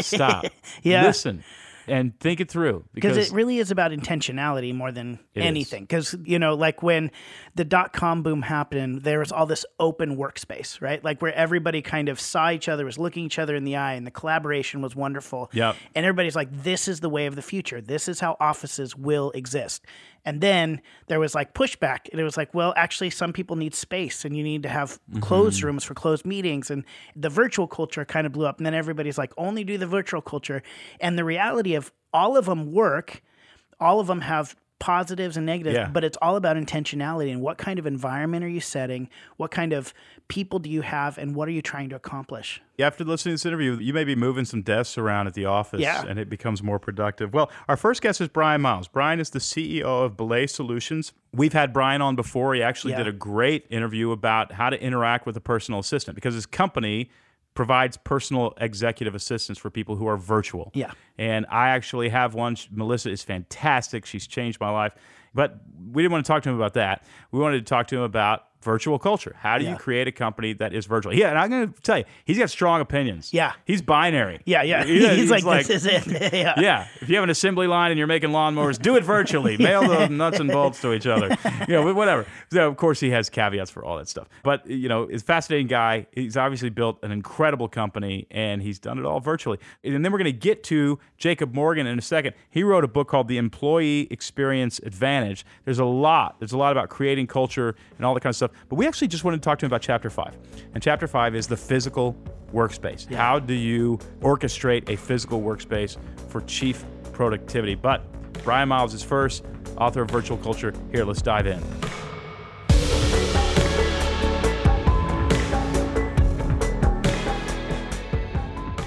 stop. 0.00 0.46
Yeah. 0.82 1.06
Listen 1.06 1.42
and 1.88 2.18
think 2.20 2.40
it 2.40 2.50
through. 2.50 2.84
because 2.94 3.16
Because 3.16 3.30
it 3.30 3.34
really 3.34 3.58
is 3.58 3.70
about 3.70 3.90
intentionality 3.90 4.74
more 4.74 4.92
than 4.92 5.18
anything 5.34 5.84
because 5.84 6.14
you 6.24 6.38
know 6.38 6.54
like 6.54 6.82
when 6.82 7.10
the 7.56 7.64
dot-com 7.64 8.22
boom 8.22 8.42
happened 8.42 9.02
there 9.02 9.18
was 9.18 9.32
all 9.32 9.46
this 9.46 9.64
open 9.80 10.16
workspace 10.16 10.80
right? 10.80 11.02
Like 11.02 11.20
where 11.22 11.34
everybody 11.34 11.82
kind 11.82 12.08
of 12.08 12.20
saw 12.20 12.50
each 12.50 12.68
other 12.68 12.84
was 12.84 12.98
looking 12.98 13.24
each 13.24 13.38
other 13.38 13.56
in 13.56 13.64
the 13.64 13.76
eye 13.76 13.94
and 13.94 14.06
the 14.06 14.10
collaboration 14.10 14.82
was 14.82 14.94
wonderful. 14.94 15.50
Yep. 15.52 15.76
and 15.94 16.06
everybody's 16.06 16.36
like 16.36 16.50
this 16.52 16.86
is 16.86 17.00
the 17.00 17.08
way 17.08 17.26
of 17.26 17.34
the 17.34 17.42
future. 17.42 17.80
This 17.80 18.08
is 18.08 18.20
how 18.20 18.36
offices 18.40 18.94
will 18.94 19.30
exist. 19.32 19.84
And 20.24 20.40
then 20.40 20.80
there 21.06 21.18
was 21.20 21.34
like 21.34 21.54
pushback 21.54 22.08
and 22.12 22.20
it 22.20 22.24
was 22.24 22.36
like 22.36 22.52
well 22.54 22.72
actually 22.76 23.10
some 23.10 23.32
people 23.32 23.56
need 23.56 23.74
space 23.74 24.24
and 24.24 24.36
you 24.36 24.42
need 24.44 24.62
to 24.62 24.68
have 24.68 25.00
Mm-hmm. 25.10 25.20
closed 25.20 25.62
rooms 25.62 25.82
for 25.84 25.94
closed 25.94 26.26
meetings. 26.26 26.70
And 26.70 26.84
the 27.14 27.28
virtual 27.30 27.66
culture 27.66 28.04
kind 28.04 28.26
of 28.26 28.32
blew 28.32 28.46
up 28.46 28.58
and 28.58 28.66
then 28.66 28.74
everybody's 28.74 29.16
like 29.18 29.32
only 29.38 29.64
do 29.64 29.78
the 29.78 29.86
virtual 29.86 30.20
culture. 30.20 30.62
And 31.00 31.16
the 31.18 31.24
reality 31.24 31.74
of 31.74 31.92
all 32.12 32.36
of 32.36 32.44
them 32.46 32.72
work 32.72 33.22
all 33.80 34.00
of 34.00 34.06
them 34.06 34.22
have 34.22 34.56
positives 34.78 35.36
and 35.38 35.46
negatives 35.46 35.74
Yeah. 35.74 35.88
but 35.88 36.04
it's 36.04 36.18
all 36.20 36.36
about 36.36 36.56
intentionality 36.56 37.32
and 37.32 37.40
what 37.40 37.56
kind 37.56 37.78
of 37.78 37.86
environment 37.86 38.44
are 38.44 38.48
you 38.48 38.60
setting 38.60 39.08
what 39.38 39.50
kind 39.50 39.72
of 39.72 39.94
people 40.28 40.58
do 40.58 40.68
you 40.68 40.82
have 40.82 41.16
and 41.16 41.34
what 41.34 41.48
are 41.48 41.52
you 41.52 41.62
trying 41.62 41.88
to 41.88 41.96
accomplish 41.96 42.60
Yeah, 42.76 42.86
after 42.88 43.02
listening 43.04 43.32
to 43.32 43.34
this 43.36 43.46
interview, 43.46 43.78
you 43.80 43.94
may 43.94 44.04
be 44.04 44.14
moving 44.14 44.44
some 44.44 44.60
desks 44.60 44.98
around 44.98 45.28
at 45.28 45.34
the 45.34 45.46
office 45.46 45.80
Yeah. 45.80 46.04
and 46.06 46.18
it 46.18 46.28
becomes 46.28 46.62
more 46.62 46.78
productive. 46.78 47.32
Well, 47.32 47.50
our 47.68 47.76
first 47.78 48.02
guest 48.02 48.20
is 48.20 48.28
Bryan 48.28 48.60
Miles. 48.60 48.86
Bryan 48.86 49.18
is 49.18 49.30
the 49.30 49.38
CEO 49.40 50.04
of 50.04 50.14
Belay 50.16 50.46
Solutions. 50.46 51.14
We've 51.32 51.54
had 51.54 51.72
Bryan 51.72 52.02
on 52.02 52.14
before. 52.16 52.54
He 52.54 52.62
actually 52.62 52.90
Yeah. 52.92 52.98
did 52.98 53.06
a 53.08 53.12
great 53.12 53.64
interview 53.70 54.10
about 54.10 54.52
how 54.52 54.68
to 54.68 54.78
interact 54.82 55.24
with 55.24 55.36
a 55.38 55.40
personal 55.40 55.80
assistant 55.80 56.16
because 56.16 56.34
his 56.34 56.44
company 56.44 57.08
provides 57.56 57.96
personal 57.96 58.54
executive 58.58 59.14
assistance 59.14 59.58
for 59.58 59.70
people 59.70 59.96
who 59.96 60.06
are 60.06 60.16
virtual. 60.16 60.70
Yeah. 60.74 60.92
And 61.18 61.46
I 61.50 61.70
actually 61.70 62.10
have 62.10 62.34
one. 62.34 62.56
Melissa 62.70 63.10
is 63.10 63.22
fantastic. 63.22 64.06
She's 64.06 64.26
changed 64.26 64.60
my 64.60 64.70
life. 64.70 64.94
But 65.34 65.58
we 65.90 66.02
didn't 66.02 66.12
want 66.12 66.24
to 66.24 66.32
talk 66.32 66.44
to 66.44 66.50
him 66.50 66.56
about 66.56 66.74
that. 66.74 67.04
We 67.32 67.40
wanted 67.40 67.58
to 67.58 67.68
talk 67.68 67.88
to 67.88 67.96
him 67.96 68.02
about 68.02 68.45
virtual 68.62 68.98
culture. 68.98 69.34
How 69.38 69.58
do 69.58 69.64
you 69.64 69.76
create 69.76 70.08
a 70.08 70.12
company 70.12 70.52
that 70.54 70.72
is 70.72 70.86
virtual? 70.86 71.14
Yeah, 71.14 71.30
and 71.30 71.38
I'm 71.38 71.50
going 71.50 71.72
to 71.72 71.80
tell 71.82 71.98
you, 71.98 72.04
he's 72.24 72.38
got 72.38 72.50
strong 72.50 72.80
opinions. 72.80 73.32
Yeah. 73.32 73.52
He's 73.64 73.82
binary. 73.82 74.40
yeah 74.44 74.62
yeah, 74.62 74.84
Yeah, 74.84 75.12
he's, 75.14 75.30
like, 75.30 75.66
this 75.66 75.70
is 75.70 75.86
it 75.86 76.06
yeah 76.32 76.66
yeah, 76.66 76.88
if 77.00 77.08
you 77.08 77.14
have 77.16 77.24
an 77.24 77.30
assembly 77.30 77.66
line 77.66 77.90
and 77.90 77.98
you're 77.98 78.06
making 78.06 78.30
lawnmowers, 78.30 78.80
do 78.80 78.96
it 78.96 79.04
virtually. 79.04 79.56
Mail 79.66 79.86
the 79.86 80.08
nuts 80.08 80.40
and 80.40 80.50
bolts 80.50 80.80
to 80.80 80.92
each 80.92 81.06
other. 81.06 81.36
You 81.68 81.74
know, 81.74 81.94
whatever. 81.94 82.26
So 82.50 82.66
of 82.68 82.76
course 82.76 83.00
he 83.00 83.10
has 83.10 83.30
caveats 83.30 83.70
for 83.70 83.84
all 83.84 83.98
that 83.98 84.08
stuff. 84.08 84.28
But 84.42 84.66
you 84.68 84.88
know, 84.88 85.06
he's 85.06 85.22
a 85.22 85.24
fascinating 85.24 85.66
guy. 85.68 86.06
He's 86.12 86.36
obviously 86.36 86.70
built 86.70 86.98
an 87.02 87.12
incredible 87.12 87.68
company 87.68 88.26
and 88.30 88.62
he's 88.62 88.78
done 88.78 88.98
it 88.98 89.04
all 89.04 89.20
virtually. 89.20 89.58
And 89.84 90.04
then 90.04 90.12
we're 90.12 90.18
going 90.18 90.32
to 90.32 90.38
get 90.38 90.62
to 90.64 90.98
Jacob 91.18 91.54
Morgan 91.54 91.86
in 91.86 91.98
a 91.98 92.02
second. 92.02 92.34
He 92.50 92.62
wrote 92.62 92.84
a 92.84 92.88
book 92.88 93.08
called 93.08 93.28
The 93.28 93.38
Employee 93.38 94.08
Experience 94.10 94.80
Advantage. 94.80 95.44
There's 95.64 95.78
a 95.78 95.84
lot. 95.84 96.36
There's 96.38 96.52
a 96.52 96.58
lot 96.58 96.72
about 96.72 96.88
creating 96.88 97.26
culture 97.26 97.74
and 97.96 98.04
all 98.04 98.14
that 98.14 98.20
kind 98.20 98.30
of 98.30 98.36
stuff. 98.36 98.45
But 98.68 98.76
we 98.76 98.86
actually 98.86 99.08
just 99.08 99.24
wanted 99.24 99.42
to 99.42 99.42
talk 99.42 99.58
to 99.60 99.66
him 99.66 99.70
about 99.70 99.82
chapter 99.82 100.10
5. 100.10 100.36
And 100.74 100.82
chapter 100.82 101.06
5 101.06 101.34
is 101.34 101.46
the 101.46 101.56
physical 101.56 102.16
workspace. 102.52 103.12
How 103.12 103.38
do 103.38 103.54
you 103.54 103.98
orchestrate 104.20 104.88
a 104.88 104.96
physical 104.96 105.42
workspace 105.42 105.96
for 106.28 106.40
chief 106.42 106.84
productivity? 107.12 107.74
But 107.74 108.04
Bryan 108.44 108.68
Miles 108.68 108.94
is 108.94 109.02
first, 109.02 109.44
author 109.76 110.02
of 110.02 110.10
Virtual 110.10 110.36
Culture. 110.38 110.72
Here, 110.92 111.04
let's 111.04 111.22
dive 111.22 111.46
in. 111.46 111.62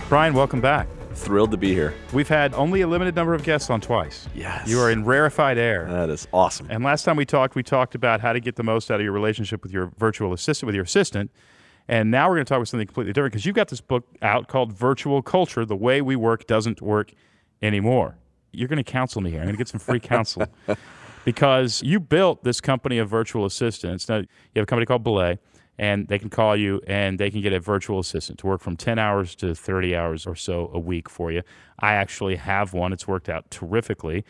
Bryan, 0.09 0.33
welcome 0.33 0.59
back. 0.59 0.87
Thrilled 1.19 1.51
to 1.51 1.57
be 1.57 1.73
here. 1.73 1.93
We've 2.13 2.29
had 2.29 2.53
only 2.53 2.81
a 2.81 2.87
limited 2.87 3.13
number 3.13 3.33
of 3.33 3.43
guests 3.43 3.69
on 3.69 3.81
twice. 3.81 4.27
Yes. 4.33 4.69
You 4.69 4.79
are 4.79 4.89
in 4.89 5.03
rarefied 5.03 5.57
air. 5.57 5.85
That 5.89 6.09
is 6.09 6.27
awesome. 6.33 6.67
And 6.69 6.83
last 6.83 7.03
time 7.03 7.17
we 7.17 7.25
talked, 7.25 7.55
we 7.55 7.61
talked 7.61 7.93
about 7.93 8.21
how 8.21 8.31
to 8.31 8.39
get 8.39 8.55
the 8.55 8.63
most 8.63 8.89
out 8.89 8.99
of 8.99 9.03
your 9.03 9.11
relationship 9.11 9.61
with 9.61 9.73
your 9.73 9.91
virtual 9.97 10.31
assistant, 10.31 10.67
with 10.67 10.75
your 10.75 10.85
assistant. 10.85 11.29
And 11.89 12.09
now 12.09 12.29
we're 12.29 12.35
going 12.35 12.45
to 12.45 12.49
talk 12.49 12.57
about 12.57 12.69
something 12.69 12.87
completely 12.87 13.13
different 13.13 13.33
because 13.33 13.45
you've 13.45 13.55
got 13.55 13.67
this 13.67 13.81
book 13.81 14.07
out 14.21 14.47
called 14.47 14.71
Virtual 14.71 15.21
Culture 15.21 15.65
The 15.65 15.75
Way 15.75 16.01
We 16.01 16.15
Work 16.15 16.47
Doesn't 16.47 16.81
Work 16.81 17.11
Anymore. 17.61 18.17
You're 18.51 18.67
going 18.69 18.77
to 18.77 18.83
counsel 18.83 19.21
me 19.21 19.29
here. 19.31 19.39
I'm 19.39 19.45
going 19.45 19.55
to 19.55 19.57
get 19.57 19.67
some 19.67 19.79
free 19.79 19.99
counsel 19.99 20.47
because 21.25 21.83
you 21.83 21.99
built 21.99 22.43
this 22.43 22.61
company 22.61 22.97
of 22.97 23.09
virtual 23.09 23.45
assistants. 23.45 24.07
Now, 24.07 24.17
you 24.17 24.27
have 24.55 24.63
a 24.63 24.65
company 24.65 24.85
called 24.85 25.03
Belay, 25.03 25.37
and 25.79 26.07
they 26.09 26.19
can 26.19 26.29
call 26.29 26.55
you 26.55 26.81
and 26.85 27.17
they 27.17 27.31
can 27.31 27.41
get 27.41 27.53
a 27.53 27.59
virtual 27.59 27.99
assistant 27.99 28.37
to 28.39 28.47
work 28.47 28.61
from 28.61 28.75
10 28.75 28.99
hours 28.99 29.33
to 29.35 29.55
30 29.55 29.95
hours 29.95 30.27
or 30.27 30.35
so 30.35 30.69
a 30.73 30.79
week 30.79 31.09
for 31.09 31.31
you. 31.31 31.41
I 31.79 31.93
actually 31.93 32.35
have 32.35 32.73
one, 32.73 32.91
it's 32.93 33.07
worked 33.07 33.29
out 33.29 33.49
terrifically. 33.49 34.25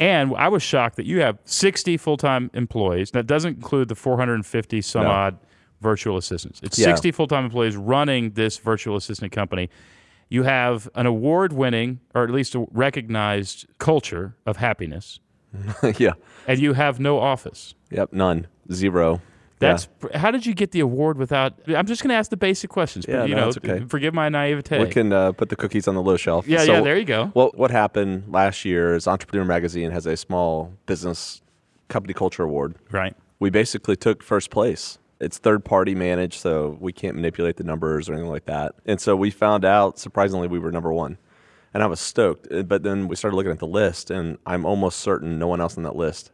And 0.00 0.34
I 0.36 0.48
was 0.48 0.62
shocked 0.62 0.96
that 0.96 1.06
you 1.06 1.20
have 1.20 1.38
60 1.44 1.96
full 1.98 2.16
time 2.16 2.50
employees. 2.54 3.10
That 3.12 3.26
doesn't 3.26 3.56
include 3.56 3.88
the 3.88 3.94
450 3.94 4.80
some 4.80 5.04
No. 5.04 5.10
odd 5.10 5.38
virtual 5.80 6.16
assistants. 6.16 6.60
It's 6.64 6.78
Yeah. 6.78 6.86
60 6.86 7.12
full 7.12 7.26
time 7.28 7.44
employees 7.44 7.76
running 7.76 8.30
this 8.30 8.56
virtual 8.58 8.96
assistant 8.96 9.30
company. 9.30 9.68
You 10.30 10.42
have 10.44 10.88
an 10.94 11.04
award 11.06 11.52
winning, 11.52 12.00
or 12.14 12.24
at 12.24 12.30
least 12.30 12.54
a 12.54 12.66
recognized 12.72 13.66
culture 13.78 14.34
of 14.46 14.56
happiness, 14.56 15.20
yeah. 15.98 16.12
and 16.48 16.58
you 16.58 16.72
have 16.72 16.98
no 16.98 17.20
office. 17.20 17.74
Yep. 17.90 18.12
None. 18.14 18.46
Zero. 18.72 19.20
That's 19.68 19.88
how 20.14 20.30
did 20.30 20.46
you 20.46 20.54
get 20.54 20.70
the 20.72 20.80
award 20.80 21.18
without? 21.18 21.54
I'm 21.68 21.86
just 21.86 22.02
going 22.02 22.10
to 22.10 22.14
ask 22.16 22.30
the 22.30 22.36
basic 22.36 22.70
questions, 22.70 23.06
but 23.06 23.12
Yeah, 23.12 23.24
you 23.24 23.34
no, 23.34 23.50
know, 23.50 23.52
okay. 23.56 23.84
forgive 23.88 24.14
my 24.14 24.28
naivete. 24.28 24.78
We 24.78 24.88
can 24.90 25.12
uh, 25.12 25.32
put 25.32 25.48
the 25.48 25.56
cookies 25.56 25.88
on 25.88 25.94
the 25.94 26.02
low 26.02 26.16
shelf. 26.16 26.46
yeah, 26.46 26.58
So 26.64 26.72
yeah, 26.74 26.80
there 26.80 26.96
you 26.96 27.04
go. 27.04 27.26
What 27.34 27.56
what 27.56 27.70
happened 27.70 28.24
last 28.32 28.64
year 28.64 28.94
is 28.94 29.06
Entrepreneur 29.06 29.44
Magazine 29.44 29.90
has 29.90 30.06
a 30.06 30.16
small 30.16 30.72
business 30.86 31.42
company 31.88 32.14
culture 32.14 32.42
award. 32.42 32.76
Right. 32.90 33.14
We 33.40 33.50
basically 33.50 33.96
took 33.96 34.22
first 34.22 34.50
place. 34.50 34.98
It's 35.20 35.38
third 35.38 35.64
party 35.64 35.94
managed, 35.94 36.40
so 36.40 36.76
we 36.80 36.92
can't 36.92 37.14
manipulate 37.14 37.56
the 37.56 37.64
numbers 37.64 38.08
or 38.08 38.14
anything 38.14 38.30
like 38.30 38.46
that. 38.46 38.74
And 38.86 39.00
so 39.00 39.14
we 39.16 39.30
found 39.30 39.64
out 39.64 39.98
surprisingly 39.98 40.48
we 40.48 40.58
were 40.58 40.72
number 40.72 40.92
one. 40.92 41.18
And 41.72 41.82
I 41.82 41.86
was 41.86 42.00
stoked. 42.00 42.46
Uh, 42.52 42.62
But 42.62 42.82
then 42.82 43.08
we 43.08 43.16
started 43.16 43.36
looking 43.36 43.52
at 43.52 43.58
the 43.58 43.66
list, 43.66 44.10
and 44.10 44.38
I'm 44.46 44.64
almost 44.64 45.00
certain 45.00 45.38
no 45.38 45.46
one 45.48 45.60
else 45.60 45.76
on 45.76 45.82
that 45.84 45.96
list 45.96 46.30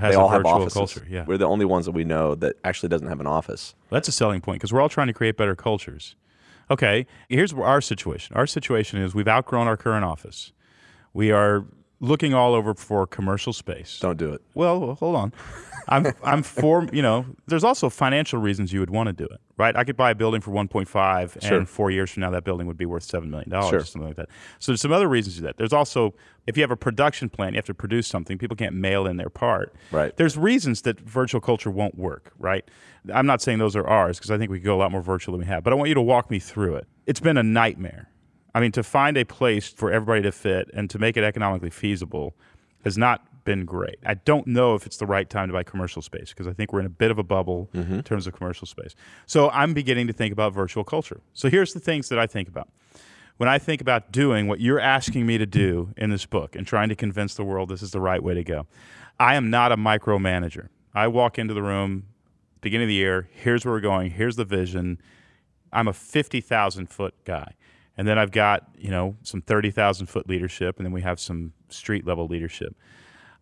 they 0.00 0.14
a 0.14 0.18
all 0.18 0.28
have 0.28 0.44
offices. 0.44 0.74
culture. 0.74 1.06
Yeah, 1.08 1.24
We're 1.26 1.38
the 1.38 1.46
only 1.46 1.64
ones 1.64 1.86
that 1.86 1.92
we 1.92 2.04
know 2.04 2.34
that 2.36 2.56
actually 2.64 2.88
doesn't 2.88 3.08
have 3.08 3.20
an 3.20 3.26
office. 3.26 3.74
That's 3.90 4.08
a 4.08 4.12
selling 4.12 4.40
point 4.40 4.58
because 4.60 4.72
we're 4.72 4.80
all 4.80 4.88
trying 4.88 5.06
to 5.08 5.12
create 5.12 5.36
better 5.36 5.54
cultures. 5.54 6.16
Okay, 6.70 7.06
here's 7.28 7.52
our 7.52 7.80
situation. 7.80 8.36
Our 8.36 8.46
situation 8.46 9.00
is 9.00 9.14
we've 9.14 9.28
outgrown 9.28 9.66
our 9.66 9.76
current 9.76 10.04
office. 10.04 10.52
We 11.12 11.30
are 11.30 11.64
looking 12.04 12.34
all 12.34 12.54
over 12.54 12.74
for 12.74 13.06
commercial 13.06 13.52
space. 13.52 13.98
Don't 14.00 14.16
do 14.18 14.32
it. 14.32 14.42
Well, 14.54 14.94
hold 14.94 15.16
on. 15.16 15.32
I'm 15.88 16.06
I'm 16.22 16.42
for 16.42 16.86
you 16.92 17.02
know. 17.02 17.26
There's 17.46 17.64
also 17.64 17.90
financial 17.90 18.38
reasons 18.40 18.72
you 18.72 18.80
would 18.80 18.90
want 18.90 19.08
to 19.08 19.12
do 19.12 19.24
it, 19.24 19.40
right? 19.58 19.76
I 19.76 19.84
could 19.84 19.96
buy 19.96 20.10
a 20.12 20.14
building 20.14 20.40
for 20.40 20.50
1.5, 20.50 21.42
Sure. 21.42 21.58
and 21.58 21.68
four 21.68 21.90
years 21.90 22.10
from 22.10 22.22
now 22.22 22.30
that 22.30 22.44
building 22.44 22.66
would 22.66 22.78
be 22.78 22.86
worth 22.86 23.02
seven 23.02 23.30
million 23.30 23.50
dollars 23.50 23.70
Sure. 23.70 23.78
or 23.80 23.84
something 23.84 24.08
like 24.08 24.16
that. 24.16 24.28
So 24.60 24.72
there's 24.72 24.80
some 24.80 24.92
other 24.92 25.08
reasons 25.08 25.34
to 25.36 25.40
do 25.42 25.46
that. 25.46 25.56
There's 25.58 25.72
also 25.74 26.14
if 26.46 26.56
you 26.56 26.62
have 26.62 26.70
a 26.70 26.76
production 26.76 27.28
plan, 27.28 27.52
you 27.52 27.58
have 27.58 27.66
to 27.66 27.74
produce 27.74 28.06
something. 28.06 28.38
People 28.38 28.56
can't 28.56 28.74
mail 28.74 29.06
in 29.06 29.16
their 29.16 29.30
part. 29.30 29.74
Right. 29.90 30.16
There's 30.16 30.36
reasons 30.38 30.82
that 30.82 31.00
virtual 31.00 31.40
culture 31.40 31.70
won't 31.70 31.96
work, 31.98 32.32
right? 32.38 32.64
I'm 33.12 33.26
not 33.26 33.42
saying 33.42 33.58
those 33.58 33.76
are 33.76 33.86
ours 33.86 34.18
because 34.18 34.30
I 34.30 34.38
think 34.38 34.50
we 34.50 34.58
could 34.58 34.64
go 34.64 34.76
a 34.76 34.80
lot 34.80 34.90
more 34.92 35.02
virtual 35.02 35.32
than 35.32 35.40
we 35.40 35.46
have. 35.46 35.62
But 35.64 35.72
I 35.72 35.76
want 35.76 35.88
you 35.88 35.94
to 35.94 36.02
walk 36.02 36.30
me 36.30 36.38
through 36.38 36.76
it. 36.76 36.86
It's 37.06 37.20
been 37.20 37.36
a 37.36 37.42
nightmare. 37.42 38.08
I 38.54 38.60
mean, 38.60 38.72
to 38.72 38.82
find 38.82 39.16
a 39.16 39.24
place 39.24 39.68
for 39.68 39.90
everybody 39.90 40.22
to 40.22 40.32
fit 40.32 40.70
and 40.72 40.88
to 40.90 40.98
make 40.98 41.16
it 41.16 41.24
economically 41.24 41.70
feasible 41.70 42.34
has 42.84 42.96
not 42.96 43.26
been 43.44 43.64
great. 43.64 43.96
I 44.04 44.14
don't 44.14 44.46
know 44.46 44.74
if 44.74 44.86
it's 44.86 44.96
the 44.96 45.06
right 45.06 45.28
time 45.28 45.48
to 45.48 45.52
buy 45.52 45.62
commercial 45.62 46.02
space 46.02 46.30
because 46.30 46.46
I 46.46 46.52
think 46.52 46.72
we're 46.72 46.80
in 46.80 46.86
a 46.86 46.90
bit 46.90 47.10
of 47.10 47.18
a 47.18 47.22
bubble 47.22 47.68
mm-hmm. 47.74 47.94
in 47.94 48.02
terms 48.02 48.26
of 48.26 48.34
commercial 48.34 48.66
space. 48.66 48.94
So 49.26 49.50
I'm 49.50 49.74
beginning 49.74 50.06
to 50.06 50.12
think 50.12 50.32
about 50.32 50.52
virtual 50.52 50.84
culture. 50.84 51.20
So 51.32 51.50
here's 51.50 51.74
the 51.74 51.80
things 51.80 52.08
that 52.08 52.18
I 52.18 52.26
think 52.26 52.48
about. 52.48 52.68
When 53.36 53.48
I 53.48 53.58
think 53.58 53.80
about 53.80 54.12
doing 54.12 54.46
what 54.46 54.60
you're 54.60 54.80
asking 54.80 55.26
me 55.26 55.38
to 55.38 55.46
do 55.46 55.92
in 55.96 56.10
this 56.10 56.24
book 56.24 56.54
and 56.54 56.66
trying 56.66 56.88
to 56.88 56.94
convince 56.94 57.34
the 57.34 57.44
world 57.44 57.68
this 57.68 57.82
is 57.82 57.90
the 57.90 58.00
right 58.00 58.22
way 58.22 58.34
to 58.34 58.44
go, 58.44 58.66
I 59.18 59.34
am 59.34 59.50
not 59.50 59.72
a 59.72 59.76
micromanager. 59.76 60.68
I 60.94 61.08
walk 61.08 61.38
into 61.38 61.52
the 61.52 61.62
room, 61.62 62.04
beginning 62.60 62.84
of 62.84 62.88
the 62.88 62.94
year, 62.94 63.28
here's 63.32 63.64
where 63.64 63.74
we're 63.74 63.80
going, 63.80 64.12
here's 64.12 64.36
the 64.36 64.44
vision. 64.44 65.00
I'm 65.72 65.88
a 65.88 65.92
50,000 65.92 66.88
foot 66.88 67.14
guy. 67.24 67.54
And 67.96 68.08
then 68.08 68.18
I've 68.18 68.32
got, 68.32 68.68
you 68.76 68.90
know, 68.90 69.16
some 69.22 69.40
30,000 69.40 70.06
foot 70.06 70.28
leadership, 70.28 70.78
and 70.78 70.86
then 70.86 70.92
we 70.92 71.02
have 71.02 71.20
some 71.20 71.52
street 71.68 72.06
level 72.06 72.26
leadership. 72.26 72.76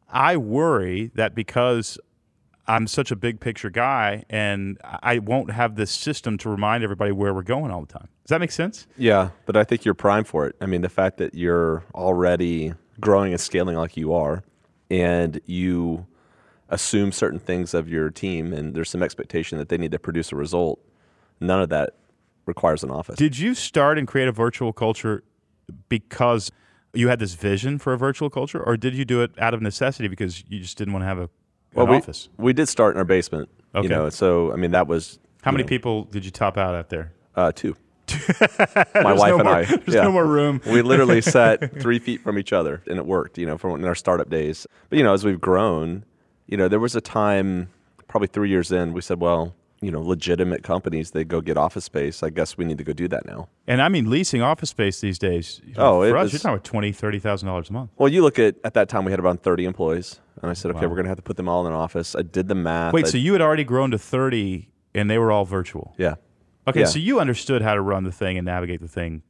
I 0.08 0.36
worry 0.36 1.10
that 1.14 1.34
because 1.34 1.98
I'm 2.66 2.86
such 2.86 3.10
a 3.10 3.16
big 3.16 3.40
picture 3.40 3.70
guy 3.70 4.24
and 4.30 4.78
I 4.84 5.18
won't 5.18 5.50
have 5.50 5.74
this 5.74 5.90
system 5.90 6.38
to 6.38 6.48
remind 6.48 6.84
everybody 6.84 7.10
where 7.12 7.34
we're 7.34 7.42
going 7.42 7.70
all 7.70 7.80
the 7.80 7.92
time. 7.92 8.08
Does 8.24 8.28
that 8.28 8.40
make 8.40 8.52
sense? 8.52 8.86
Yeah, 8.96 9.30
but 9.46 9.56
I 9.56 9.64
think 9.64 9.84
you're 9.84 9.94
prime 9.94 10.24
for 10.24 10.46
it. 10.46 10.54
I 10.60 10.66
mean, 10.66 10.82
the 10.82 10.88
fact 10.88 11.16
that 11.16 11.34
you're 11.34 11.82
already 11.94 12.74
growing 13.00 13.32
and 13.32 13.40
scaling 13.40 13.76
like 13.76 13.96
you 13.96 14.12
are, 14.12 14.44
and 14.90 15.40
you 15.46 16.06
assume 16.68 17.10
certain 17.10 17.38
things 17.38 17.74
of 17.74 17.88
your 17.88 18.10
team, 18.10 18.52
and 18.52 18.74
there's 18.74 18.90
some 18.90 19.02
expectation 19.02 19.58
that 19.58 19.68
they 19.68 19.78
need 19.78 19.92
to 19.92 19.98
produce 19.98 20.30
a 20.30 20.36
result. 20.36 20.78
None 21.40 21.60
of 21.60 21.70
that 21.70 21.96
requires 22.46 22.82
an 22.82 22.90
office. 22.90 23.16
Did 23.16 23.38
you 23.38 23.54
start 23.54 23.98
and 23.98 24.06
create 24.06 24.28
a 24.28 24.32
virtual 24.32 24.72
culture 24.72 25.22
because 25.88 26.50
you 26.94 27.08
had 27.08 27.18
this 27.18 27.34
vision 27.34 27.78
for 27.78 27.92
a 27.92 27.98
virtual 27.98 28.30
culture, 28.30 28.62
or 28.62 28.76
did 28.76 28.94
you 28.94 29.04
do 29.04 29.22
it 29.22 29.30
out 29.38 29.54
of 29.54 29.62
necessity 29.62 30.08
because 30.08 30.44
you 30.48 30.60
just 30.60 30.76
didn't 30.76 30.92
want 30.92 31.02
to 31.02 31.06
have 31.06 31.18
a, 31.18 31.22
an 31.22 31.28
well, 31.74 31.86
we, 31.86 31.96
office? 31.96 32.28
we 32.36 32.52
did 32.52 32.66
start 32.66 32.94
in 32.94 32.98
our 32.98 33.04
basement. 33.04 33.48
Okay. 33.74 33.84
You 33.84 33.88
know, 33.88 34.10
so 34.10 34.52
I 34.52 34.56
mean, 34.56 34.72
that 34.72 34.86
was 34.86 35.18
How 35.42 35.50
many 35.50 35.64
know, 35.64 35.68
people 35.68 36.04
did 36.04 36.24
you 36.24 36.30
top 36.30 36.58
out 36.58 36.74
at 36.74 36.90
there? 36.90 37.12
Uh, 37.34 37.52
two. 37.52 37.76
My 38.94 39.14
wife 39.14 39.28
no 39.28 39.38
and 39.38 39.44
more- 39.44 39.54
I. 39.54 39.64
There's 39.64 39.94
yeah. 39.94 40.02
no 40.02 40.12
more 40.12 40.26
room. 40.26 40.60
we 40.66 40.82
literally 40.82 41.20
sat 41.22 41.80
three 41.80 41.98
feet 41.98 42.20
from 42.20 42.38
each 42.38 42.52
other, 42.52 42.82
and 42.86 42.98
it 42.98 43.06
worked. 43.06 43.38
You 43.38 43.46
know, 43.46 43.56
from 43.56 43.80
in 43.80 43.84
our 43.86 43.94
startup 43.94 44.28
days. 44.28 44.66
But 44.90 44.98
you 44.98 45.04
know, 45.04 45.14
as 45.14 45.24
we've 45.24 45.40
grown, 45.40 46.04
you 46.46 46.58
know, 46.58 46.68
there 46.68 46.80
was 46.80 46.94
a 46.94 47.00
time, 47.00 47.70
probably 48.08 48.28
three 48.28 48.50
years 48.50 48.70
in, 48.70 48.92
we 48.92 49.00
said, 49.00 49.20
well, 49.20 49.54
you 49.82 49.90
know, 49.90 50.00
legitimate 50.00 50.62
companies 50.62 51.10
they 51.10 51.24
go 51.24 51.40
get 51.40 51.56
office 51.58 51.84
space. 51.84 52.22
I 52.22 52.30
guess 52.30 52.56
we 52.56 52.64
need 52.64 52.78
to 52.78 52.84
go 52.84 52.92
do 52.92 53.08
that 53.08 53.26
now. 53.26 53.48
And 53.66 53.82
I 53.82 53.88
mean, 53.88 54.08
leasing 54.08 54.40
office 54.40 54.70
space 54.70 55.00
these 55.00 55.18
days. 55.18 55.60
you 55.66 55.74
know, 55.74 56.00
Oh, 56.02 56.08
for 56.08 56.16
us, 56.16 56.22
was- 56.24 56.32
you're 56.32 56.38
talking 56.38 56.54
about 56.54 56.64
twenty, 56.64 56.92
thirty 56.92 57.18
thousand 57.18 57.48
dollars 57.48 57.68
a 57.68 57.72
month. 57.72 57.90
Well, 57.98 58.08
you 58.08 58.22
look 58.22 58.38
at 58.38 58.56
at 58.64 58.74
that 58.74 58.88
time 58.88 59.04
we 59.04 59.10
had 59.10 59.20
around 59.20 59.42
thirty 59.42 59.64
employees, 59.66 60.20
and 60.40 60.50
I 60.50 60.54
said, 60.54 60.70
okay, 60.70 60.86
Wow. 60.86 60.90
we're 60.90 60.96
going 60.96 61.04
to 61.04 61.10
have 61.10 61.18
to 61.18 61.22
put 61.22 61.36
them 61.36 61.48
all 61.48 61.66
in 61.66 61.72
an 61.72 61.78
office. 61.78 62.14
I 62.16 62.22
did 62.22 62.48
the 62.48 62.54
math. 62.54 62.94
Wait, 62.94 63.06
I- 63.06 63.08
so 63.08 63.18
you 63.18 63.32
had 63.32 63.42
already 63.42 63.64
grown 63.64 63.90
to 63.90 63.98
thirty, 63.98 64.70
and 64.94 65.10
they 65.10 65.18
were 65.18 65.30
all 65.32 65.44
virtual. 65.44 65.94
yeah, 65.98 66.14
Okay, 66.68 66.80
Yeah. 66.80 66.86
so 66.86 66.98
you 67.00 67.18
understood 67.18 67.60
how 67.62 67.74
to 67.74 67.80
run 67.80 68.04
the 68.04 68.12
thing 68.12 68.38
and 68.38 68.44
navigate 68.46 68.80
the 68.80 68.88
thing. 68.88 69.22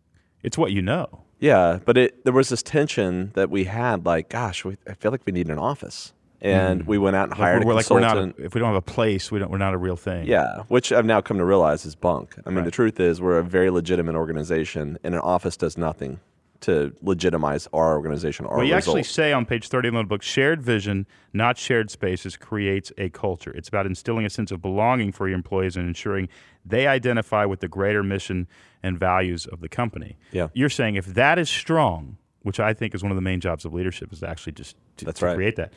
It's 0.42 0.58
what 0.58 0.70
you 0.72 0.82
know. 0.82 1.22
yeah, 1.40 1.78
but 1.84 1.96
it 1.96 2.24
there 2.24 2.32
was 2.34 2.50
this 2.50 2.62
tension 2.62 3.30
that 3.34 3.48
we 3.48 3.64
had. 3.64 4.04
Like, 4.04 4.28
gosh, 4.28 4.64
we, 4.66 4.76
I 4.86 4.92
feel 4.94 5.10
like 5.10 5.22
we 5.24 5.32
need 5.32 5.48
an 5.48 5.58
office, 5.58 6.12
and 6.42 6.86
we 6.86 6.98
went 6.98 7.16
out 7.16 7.24
and 7.24 7.34
Hmm. 7.34 7.40
Like 7.42 7.50
hired 7.50 7.64
we're, 7.64 7.72
a 7.72 7.74
like 7.76 7.88
we're 7.90 8.00
consultant. 8.00 8.38
not. 8.38 8.44
If 8.46 8.54
we 8.54 8.58
don't 8.60 8.68
have 8.68 8.76
a 8.76 8.82
place, 8.82 9.30
we 9.30 9.38
don't. 9.38 9.50
We're 9.50 9.58
not 9.58 9.74
a 9.74 9.78
real 9.78 9.96
thing. 9.96 10.26
Yeah, 10.26 10.62
which 10.68 10.92
I've 10.92 11.06
now 11.06 11.20
come 11.20 11.38
to 11.38 11.44
realize 11.44 11.86
is 11.86 11.94
bunk. 11.94 12.34
I 12.44 12.50
mean, 12.50 12.58
Right. 12.58 12.64
the 12.64 12.70
truth 12.70 12.98
is, 13.00 13.20
we're 13.20 13.38
a 13.38 13.44
very 13.44 13.70
legitimate 13.70 14.14
organization, 14.16 14.98
and 15.04 15.14
an 15.14 15.20
office 15.20 15.56
does 15.56 15.78
nothing 15.78 16.20
to 16.62 16.92
legitimize 17.02 17.66
our 17.72 17.94
organization. 17.96 18.46
Our 18.46 18.58
Well, 18.58 18.64
you 18.66 18.74
result. 18.76 18.96
actually 18.98 19.02
say 19.02 19.32
on 19.32 19.46
page 19.46 19.66
30 19.68 19.88
of 19.88 19.94
the 19.94 20.04
book, 20.04 20.22
shared 20.22 20.62
vision, 20.62 21.06
not 21.32 21.58
shared 21.58 21.90
spaces, 21.90 22.36
creates 22.36 22.92
a 22.98 23.08
culture. 23.08 23.50
It's 23.50 23.68
about 23.68 23.84
instilling 23.84 24.24
a 24.26 24.30
sense 24.30 24.52
of 24.52 24.62
belonging 24.62 25.10
for 25.10 25.26
your 25.26 25.34
employees 25.34 25.76
and 25.76 25.88
ensuring 25.88 26.28
they 26.64 26.86
identify 26.86 27.44
with 27.46 27.58
the 27.60 27.66
greater 27.68 28.04
mission 28.04 28.46
and 28.80 28.96
values 28.96 29.44
of 29.46 29.60
the 29.60 29.68
company. 29.68 30.16
Yeah. 30.30 30.48
You're 30.54 30.68
saying 30.68 30.94
if 30.94 31.06
that 31.06 31.36
is 31.36 31.50
strong, 31.50 32.16
which 32.42 32.60
I 32.60 32.74
think 32.74 32.94
is 32.94 33.02
one 33.02 33.10
of 33.10 33.16
the 33.16 33.22
main 33.22 33.40
jobs 33.40 33.64
of 33.64 33.74
leadership, 33.74 34.12
is 34.12 34.22
actually 34.22 34.52
just 34.52 34.76
to, 34.98 35.04
That's 35.04 35.18
to 35.18 35.26
right. 35.26 35.34
create 35.34 35.56
that. 35.56 35.72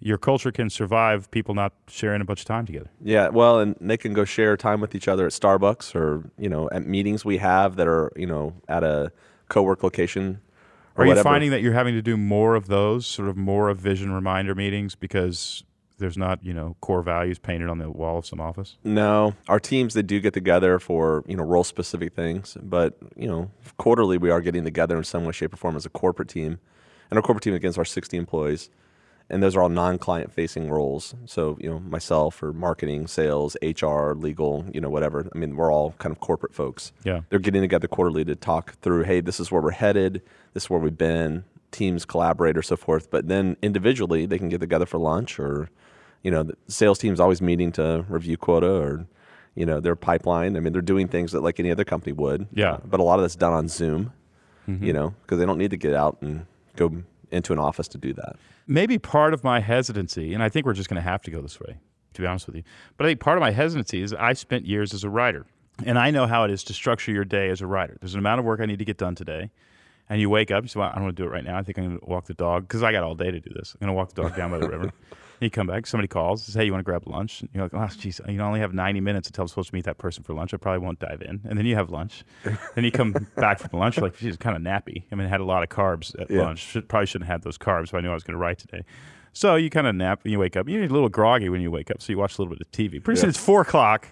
Your 0.00 0.18
culture 0.18 0.52
can 0.52 0.70
survive 0.70 1.30
people 1.30 1.54
not 1.54 1.72
sharing 1.88 2.20
a 2.20 2.24
bunch 2.24 2.40
of 2.40 2.46
time 2.46 2.66
together. 2.66 2.90
Yeah, 3.02 3.28
well, 3.28 3.58
and 3.58 3.74
they 3.80 3.96
can 3.96 4.12
go 4.12 4.24
share 4.24 4.56
time 4.56 4.80
with 4.80 4.94
each 4.94 5.08
other 5.08 5.26
at 5.26 5.32
Starbucks 5.32 5.94
or 5.94 6.30
you 6.38 6.48
know 6.48 6.68
at 6.70 6.86
meetings 6.86 7.24
we 7.24 7.38
have 7.38 7.76
that 7.76 7.88
are 7.88 8.12
you 8.16 8.26
know 8.26 8.54
at 8.68 8.84
a 8.84 9.12
co-work 9.48 9.82
location. 9.82 10.40
Or 10.94 11.02
Are 11.02 11.04
you 11.06 11.10
whatever. 11.10 11.28
finding 11.28 11.50
that 11.50 11.62
you're 11.62 11.72
having 11.74 11.94
to 11.94 12.02
do 12.02 12.16
more 12.16 12.54
of 12.56 12.66
those, 12.66 13.06
sort 13.06 13.28
of 13.28 13.36
more 13.36 13.68
of 13.68 13.78
vision 13.78 14.12
reminder 14.12 14.54
meetings 14.54 14.96
because 14.96 15.62
there's 15.98 16.16
not, 16.16 16.44
you 16.44 16.52
know, 16.52 16.76
core 16.80 17.02
values 17.02 17.38
painted 17.38 17.68
on 17.68 17.78
the 17.78 17.90
wall 17.90 18.18
of 18.18 18.26
some 18.26 18.40
office? 18.40 18.76
No, 18.84 19.34
our 19.48 19.58
teams 19.60 19.94
they 19.94 20.02
do 20.02 20.20
get 20.20 20.32
together 20.34 20.78
for 20.78 21.24
you 21.26 21.36
know 21.36 21.42
role 21.42 21.64
specific 21.64 22.14
things, 22.14 22.56
but 22.62 22.96
you 23.16 23.26
know 23.26 23.50
quarterly 23.78 24.16
we 24.16 24.30
are 24.30 24.40
getting 24.40 24.64
together 24.64 24.96
in 24.96 25.04
some 25.04 25.24
way, 25.24 25.32
shape, 25.32 25.52
or 25.52 25.56
form 25.56 25.76
as 25.76 25.84
a 25.86 25.90
corporate 25.90 26.28
team, 26.28 26.60
and 27.10 27.18
our 27.18 27.22
corporate 27.22 27.42
team 27.42 27.54
against 27.54 27.78
our 27.78 27.84
sixty 27.84 28.16
employees, 28.16 28.70
and 29.30 29.42
those 29.42 29.56
are 29.56 29.62
all 29.62 29.68
non-client 29.68 30.32
facing 30.32 30.70
roles. 30.70 31.14
So 31.26 31.56
you 31.60 31.68
know 31.68 31.80
myself 31.80 32.42
or 32.42 32.52
marketing, 32.52 33.06
sales, 33.06 33.56
HR, 33.62 34.12
legal, 34.12 34.64
you 34.72 34.80
know 34.80 34.90
whatever. 34.90 35.28
I 35.34 35.38
mean 35.38 35.56
we're 35.56 35.72
all 35.72 35.92
kind 35.98 36.12
of 36.12 36.20
corporate 36.20 36.54
folks. 36.54 36.92
Yeah. 37.04 37.20
They're 37.28 37.38
getting 37.38 37.62
together 37.62 37.88
quarterly 37.88 38.24
to 38.24 38.34
talk 38.34 38.74
through, 38.80 39.04
hey, 39.04 39.20
this 39.20 39.40
is 39.40 39.50
where 39.50 39.60
we're 39.60 39.72
headed, 39.72 40.22
this 40.54 40.64
is 40.64 40.70
where 40.70 40.80
we've 40.80 40.96
been, 40.96 41.44
teams 41.70 42.04
collaborate 42.04 42.56
or 42.56 42.62
so 42.62 42.76
forth. 42.76 43.10
But 43.10 43.28
then 43.28 43.56
individually 43.62 44.26
they 44.26 44.38
can 44.38 44.48
get 44.48 44.60
together 44.60 44.86
for 44.86 44.98
lunch 44.98 45.38
or 45.38 45.70
you 46.22 46.30
know, 46.30 46.42
the 46.42 46.56
sales 46.66 46.98
team's 46.98 47.20
always 47.20 47.40
meeting 47.40 47.72
to 47.72 48.04
review 48.08 48.36
quota 48.36 48.70
or, 48.70 49.06
you 49.54 49.64
know, 49.64 49.80
their 49.80 49.96
pipeline. 49.96 50.56
I 50.56 50.60
mean, 50.60 50.72
they're 50.72 50.82
doing 50.82 51.08
things 51.08 51.32
that 51.32 51.42
like 51.42 51.60
any 51.60 51.70
other 51.70 51.84
company 51.84 52.12
would. 52.12 52.46
Yeah. 52.52 52.72
Uh, 52.72 52.80
but 52.84 53.00
a 53.00 53.02
lot 53.02 53.18
of 53.18 53.22
that's 53.22 53.36
done 53.36 53.52
on 53.52 53.68
Zoom, 53.68 54.12
you 54.66 54.92
know, 54.92 55.14
because 55.22 55.38
they 55.38 55.46
don't 55.46 55.58
need 55.58 55.70
to 55.70 55.76
get 55.76 55.94
out 55.94 56.18
and 56.20 56.44
go 56.76 57.02
into 57.30 57.52
an 57.52 57.58
office 57.58 57.88
to 57.88 57.98
do 57.98 58.12
that. 58.14 58.36
Maybe 58.68 58.98
part 58.98 59.34
of 59.34 59.42
my 59.42 59.60
hesitancy, 59.60 60.34
and 60.34 60.42
I 60.42 60.48
think 60.48 60.66
we're 60.66 60.74
just 60.74 60.88
going 60.88 61.02
to 61.02 61.08
have 61.08 61.22
to 61.22 61.30
go 61.30 61.40
this 61.40 61.58
way, 61.58 61.78
to 62.14 62.20
be 62.20 62.26
honest 62.26 62.46
with 62.46 62.56
you. 62.56 62.62
But 62.96 63.06
I 63.06 63.10
think 63.10 63.20
part 63.20 63.38
of 63.38 63.40
my 63.40 63.50
hesitancy 63.50 64.02
is 64.02 64.12
I 64.12 64.34
spent 64.34 64.66
years 64.66 64.94
as 64.94 65.02
a 65.02 65.10
writer, 65.10 65.46
and 65.84 65.98
I 65.98 66.10
know 66.10 66.26
how 66.26 66.44
it 66.44 66.50
is 66.50 66.62
to 66.64 66.74
structure 66.74 67.10
your 67.10 67.24
day 67.24 67.48
as 67.48 67.60
a 67.60 67.66
writer. 67.66 67.96
There's 68.00 68.14
an 68.14 68.20
amount 68.20 68.38
of 68.38 68.44
work 68.44 68.60
I 68.60 68.66
need 68.66 68.78
to 68.78 68.84
get 68.84 68.98
done 68.98 69.14
today, 69.14 69.50
and 70.08 70.20
you 70.20 70.30
wake 70.30 70.50
up, 70.50 70.62
you 70.62 70.68
say, 70.68 70.78
well, 70.78 70.90
I 70.90 70.94
don't 70.94 71.04
want 71.04 71.16
to 71.16 71.22
do 71.22 71.26
it 71.26 71.32
right 71.32 71.44
now. 71.44 71.58
I 71.58 71.62
think 71.62 71.78
I'm 71.78 71.84
going 71.84 71.98
to 71.98 72.06
walk 72.06 72.26
the 72.26 72.34
dog 72.34 72.62
because 72.62 72.82
I 72.82 72.92
got 72.92 73.02
all 73.02 73.14
day 73.14 73.30
to 73.30 73.40
do 73.40 73.50
this. 73.54 73.74
I'm 73.74 73.86
going 73.86 73.94
to 73.94 73.96
walk 73.96 74.14
the 74.14 74.22
dog 74.22 74.36
down 74.36 74.50
by 74.50 74.58
the 74.58 74.68
river. 74.68 74.92
You 75.40 75.50
come 75.50 75.66
back, 75.68 75.86
somebody 75.86 76.08
calls, 76.08 76.42
says, 76.44 76.54
"Hey, 76.54 76.64
you 76.64 76.72
want 76.72 76.80
to 76.80 76.84
grab 76.90 77.06
lunch?" 77.06 77.42
And 77.42 77.50
you're 77.52 77.62
like, 77.62 77.74
"Oh, 77.74 77.86
geez, 77.96 78.20
you 78.26 78.34
know, 78.34 78.44
I 78.44 78.46
only 78.48 78.60
have 78.60 78.74
90 78.74 79.00
minutes 79.00 79.28
until 79.28 79.42
I'm 79.42 79.48
supposed 79.48 79.68
to 79.70 79.74
meet 79.74 79.84
that 79.84 79.96
person 79.98 80.24
for 80.24 80.34
lunch. 80.34 80.52
I 80.52 80.56
probably 80.56 80.84
won't 80.84 80.98
dive 80.98 81.22
in." 81.22 81.40
And 81.48 81.56
then 81.58 81.64
you 81.64 81.76
have 81.76 81.90
lunch. 81.90 82.24
then 82.74 82.84
you 82.84 82.90
come 82.90 83.12
back 83.36 83.60
from 83.60 83.78
lunch, 83.78 83.98
like, 83.98 84.16
"She's 84.16 84.36
kind 84.36 84.56
of 84.56 84.62
nappy." 84.62 85.04
I 85.12 85.14
mean, 85.14 85.26
I 85.26 85.30
had 85.30 85.40
a 85.40 85.44
lot 85.44 85.62
of 85.62 85.68
carbs 85.68 86.18
at 86.20 86.30
Yeah. 86.30 86.42
lunch. 86.42 86.58
Should, 86.60 86.88
probably 86.88 87.06
shouldn't 87.06 87.28
have 87.28 87.34
had 87.36 87.42
those 87.44 87.58
carbs, 87.58 87.92
but 87.92 87.98
I 87.98 88.00
knew 88.00 88.10
I 88.10 88.14
was 88.14 88.24
going 88.24 88.34
to 88.34 88.38
write 88.40 88.58
today. 88.58 88.82
So 89.32 89.54
you 89.54 89.70
kind 89.70 89.86
of 89.86 89.94
nap 89.94 90.20
and 90.24 90.32
you 90.32 90.38
wake 90.40 90.56
up. 90.56 90.68
You're 90.68 90.82
a 90.82 90.88
little 90.88 91.08
groggy 91.08 91.48
when 91.48 91.60
you 91.60 91.70
wake 91.70 91.90
up, 91.92 92.02
so 92.02 92.12
you 92.12 92.18
watch 92.18 92.36
a 92.38 92.42
little 92.42 92.52
bit 92.56 92.60
of 92.60 92.72
TV. 92.72 93.02
Pretty 93.02 93.20
soon 93.20 93.28
it's 93.30 93.38
four 93.38 93.60
o'clock, 93.60 94.08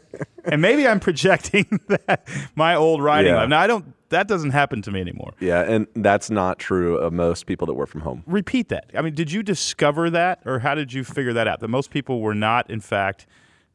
and 0.44 0.62
maybe 0.62 0.86
I'm 0.86 1.00
projecting 1.00 1.66
that 1.88 2.28
my 2.54 2.76
old 2.76 3.02
writing 3.02 3.32
Yeah. 3.32 3.38
life. 3.40 3.48
Now 3.48 3.60
I 3.60 3.66
don't. 3.66 3.94
That 4.10 4.26
doesn't 4.26 4.50
happen 4.50 4.80
to 4.82 4.90
me 4.90 5.00
anymore. 5.00 5.34
Yeah. 5.40 5.60
And 5.60 5.86
that's 5.94 6.30
not 6.30 6.58
true 6.58 6.96
of 6.96 7.12
most 7.12 7.46
people 7.46 7.66
that 7.66 7.74
work 7.74 7.88
from 7.88 8.00
home. 8.00 8.22
Repeat 8.26 8.68
that. 8.70 8.90
I 8.94 9.02
mean, 9.02 9.14
did 9.14 9.30
you 9.30 9.42
discover 9.42 10.08
that, 10.10 10.40
or 10.46 10.60
how 10.60 10.74
did 10.74 10.92
you 10.92 11.04
figure 11.04 11.32
that 11.34 11.46
out? 11.46 11.60
That 11.60 11.68
most 11.68 11.90
people 11.90 12.20
were 12.20 12.34
not, 12.34 12.70
in 12.70 12.80
fact, 12.80 13.26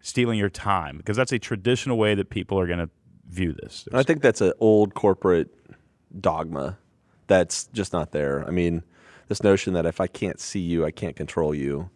stealing 0.01 0.39
your 0.39 0.49
time, 0.49 0.97
because 0.97 1.15
that's 1.15 1.31
a 1.31 1.39
traditional 1.39 1.97
way 1.97 2.15
that 2.15 2.29
people 2.29 2.59
are 2.59 2.67
going 2.67 2.79
to 2.79 2.89
view 3.29 3.53
this. 3.53 3.87
And 3.91 3.99
I 3.99 4.03
think 4.03 4.21
that's 4.21 4.41
an 4.41 4.53
old 4.59 4.95
corporate 4.95 5.53
dogma 6.19 6.77
that's 7.27 7.65
just 7.67 7.93
not 7.93 8.11
there. 8.11 8.43
I 8.47 8.51
mean, 8.51 8.83
this 9.27 9.43
notion 9.43 9.73
that 9.73 9.85
if 9.85 10.01
I 10.01 10.07
can't 10.07 10.39
see 10.39 10.59
you, 10.59 10.85
I 10.85 10.91
can't 10.91 11.15
control 11.15 11.55
you. 11.55 11.89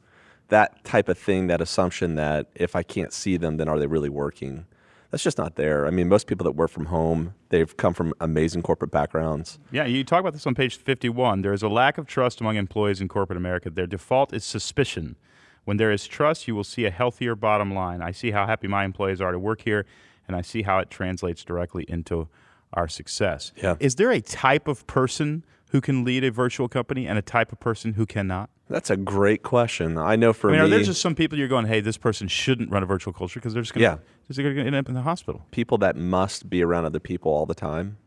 that 0.49 0.83
type 0.83 1.09
of 1.09 1.17
thing, 1.17 1.47
that 1.47 1.61
assumption 1.61 2.15
that 2.15 2.47
if 2.55 2.75
I 2.75 2.83
can't 2.83 3.11
see 3.11 3.37
them, 3.37 3.57
then 3.57 3.67
are 3.67 3.79
they 3.79 3.87
really 3.87 4.09
working? 4.09 4.65
That's 5.11 5.23
just 5.23 5.37
not 5.37 5.55
there. 5.55 5.87
I 5.87 5.89
mean, 5.89 6.09
most 6.09 6.27
people 6.27 6.43
that 6.43 6.51
work 6.51 6.69
from 6.69 6.87
home, 6.87 7.33
they've 7.49 7.75
come 7.77 7.93
from 7.93 8.13
amazing 8.19 8.61
corporate 8.61 8.91
backgrounds. 8.91 9.57
Yeah, 9.71 9.85
you 9.85 10.03
talk 10.03 10.19
about 10.19 10.33
this 10.33 10.45
on 10.45 10.53
page 10.53 10.75
51. 10.75 11.41
There 11.41 11.53
is 11.53 11.63
a 11.63 11.69
lack 11.69 11.97
of 11.97 12.07
trust 12.07 12.41
among 12.41 12.57
employees 12.57 12.99
in 12.99 13.07
corporate 13.07 13.37
America. 13.37 13.69
Their 13.69 13.87
default 13.87 14.33
is 14.33 14.43
suspicion. 14.43 15.15
When 15.63 15.77
there 15.77 15.91
is 15.91 16.07
trust, 16.07 16.47
you 16.47 16.55
will 16.55 16.63
see 16.63 16.85
a 16.85 16.91
healthier 16.91 17.35
bottom 17.35 17.73
line. 17.73 18.01
I 18.01 18.11
see 18.11 18.31
how 18.31 18.45
happy 18.45 18.67
my 18.67 18.83
employees 18.85 19.21
are 19.21 19.31
to 19.31 19.39
work 19.39 19.61
here, 19.61 19.85
and 20.27 20.35
I 20.35 20.41
see 20.41 20.61
how 20.61 20.79
it 20.79 20.89
translates 20.89 21.43
directly 21.43 21.85
into 21.87 22.27
our 22.73 22.87
success. 22.87 23.53
Yeah. 23.55 23.75
Is 23.79 23.95
there 23.95 24.11
a 24.11 24.21
type 24.21 24.67
of 24.67 24.85
person 24.87 25.45
who 25.69 25.81
can 25.81 26.03
lead 26.03 26.23
a 26.23 26.31
virtual 26.31 26.67
company 26.67 27.07
and 27.07 27.17
a 27.17 27.21
type 27.21 27.51
of 27.51 27.59
person 27.59 27.93
who 27.93 28.05
cannot? 28.05 28.49
That's 28.69 28.89
a 28.89 28.97
great 28.97 29.43
question. 29.43 29.97
I 29.97 30.15
know 30.17 30.33
for 30.33 30.49
I 30.49 30.53
mean, 30.53 30.61
are 30.61 30.67
there 30.67 30.81
just 30.83 31.01
some 31.01 31.15
people 31.15 31.37
you're 31.37 31.47
going, 31.47 31.65
hey, 31.67 31.79
this 31.79 31.97
person 31.97 32.27
shouldn't 32.27 32.69
run 32.71 32.83
a 32.83 32.85
virtual 32.85 33.13
culture 33.13 33.39
because 33.39 33.53
they're 33.53 33.61
just 33.61 33.73
going 33.73 33.83
Yeah. 33.83 33.97
to 34.33 34.59
end 34.65 34.75
up 34.75 34.89
in 34.89 34.93
the 34.95 35.01
hospital? 35.03 35.45
people 35.51 35.77
that 35.79 35.95
must 35.95 36.49
be 36.49 36.61
around 36.61 36.85
other 36.85 36.99
people 36.99 37.31
all 37.31 37.45
the 37.45 37.55
time 37.55 37.97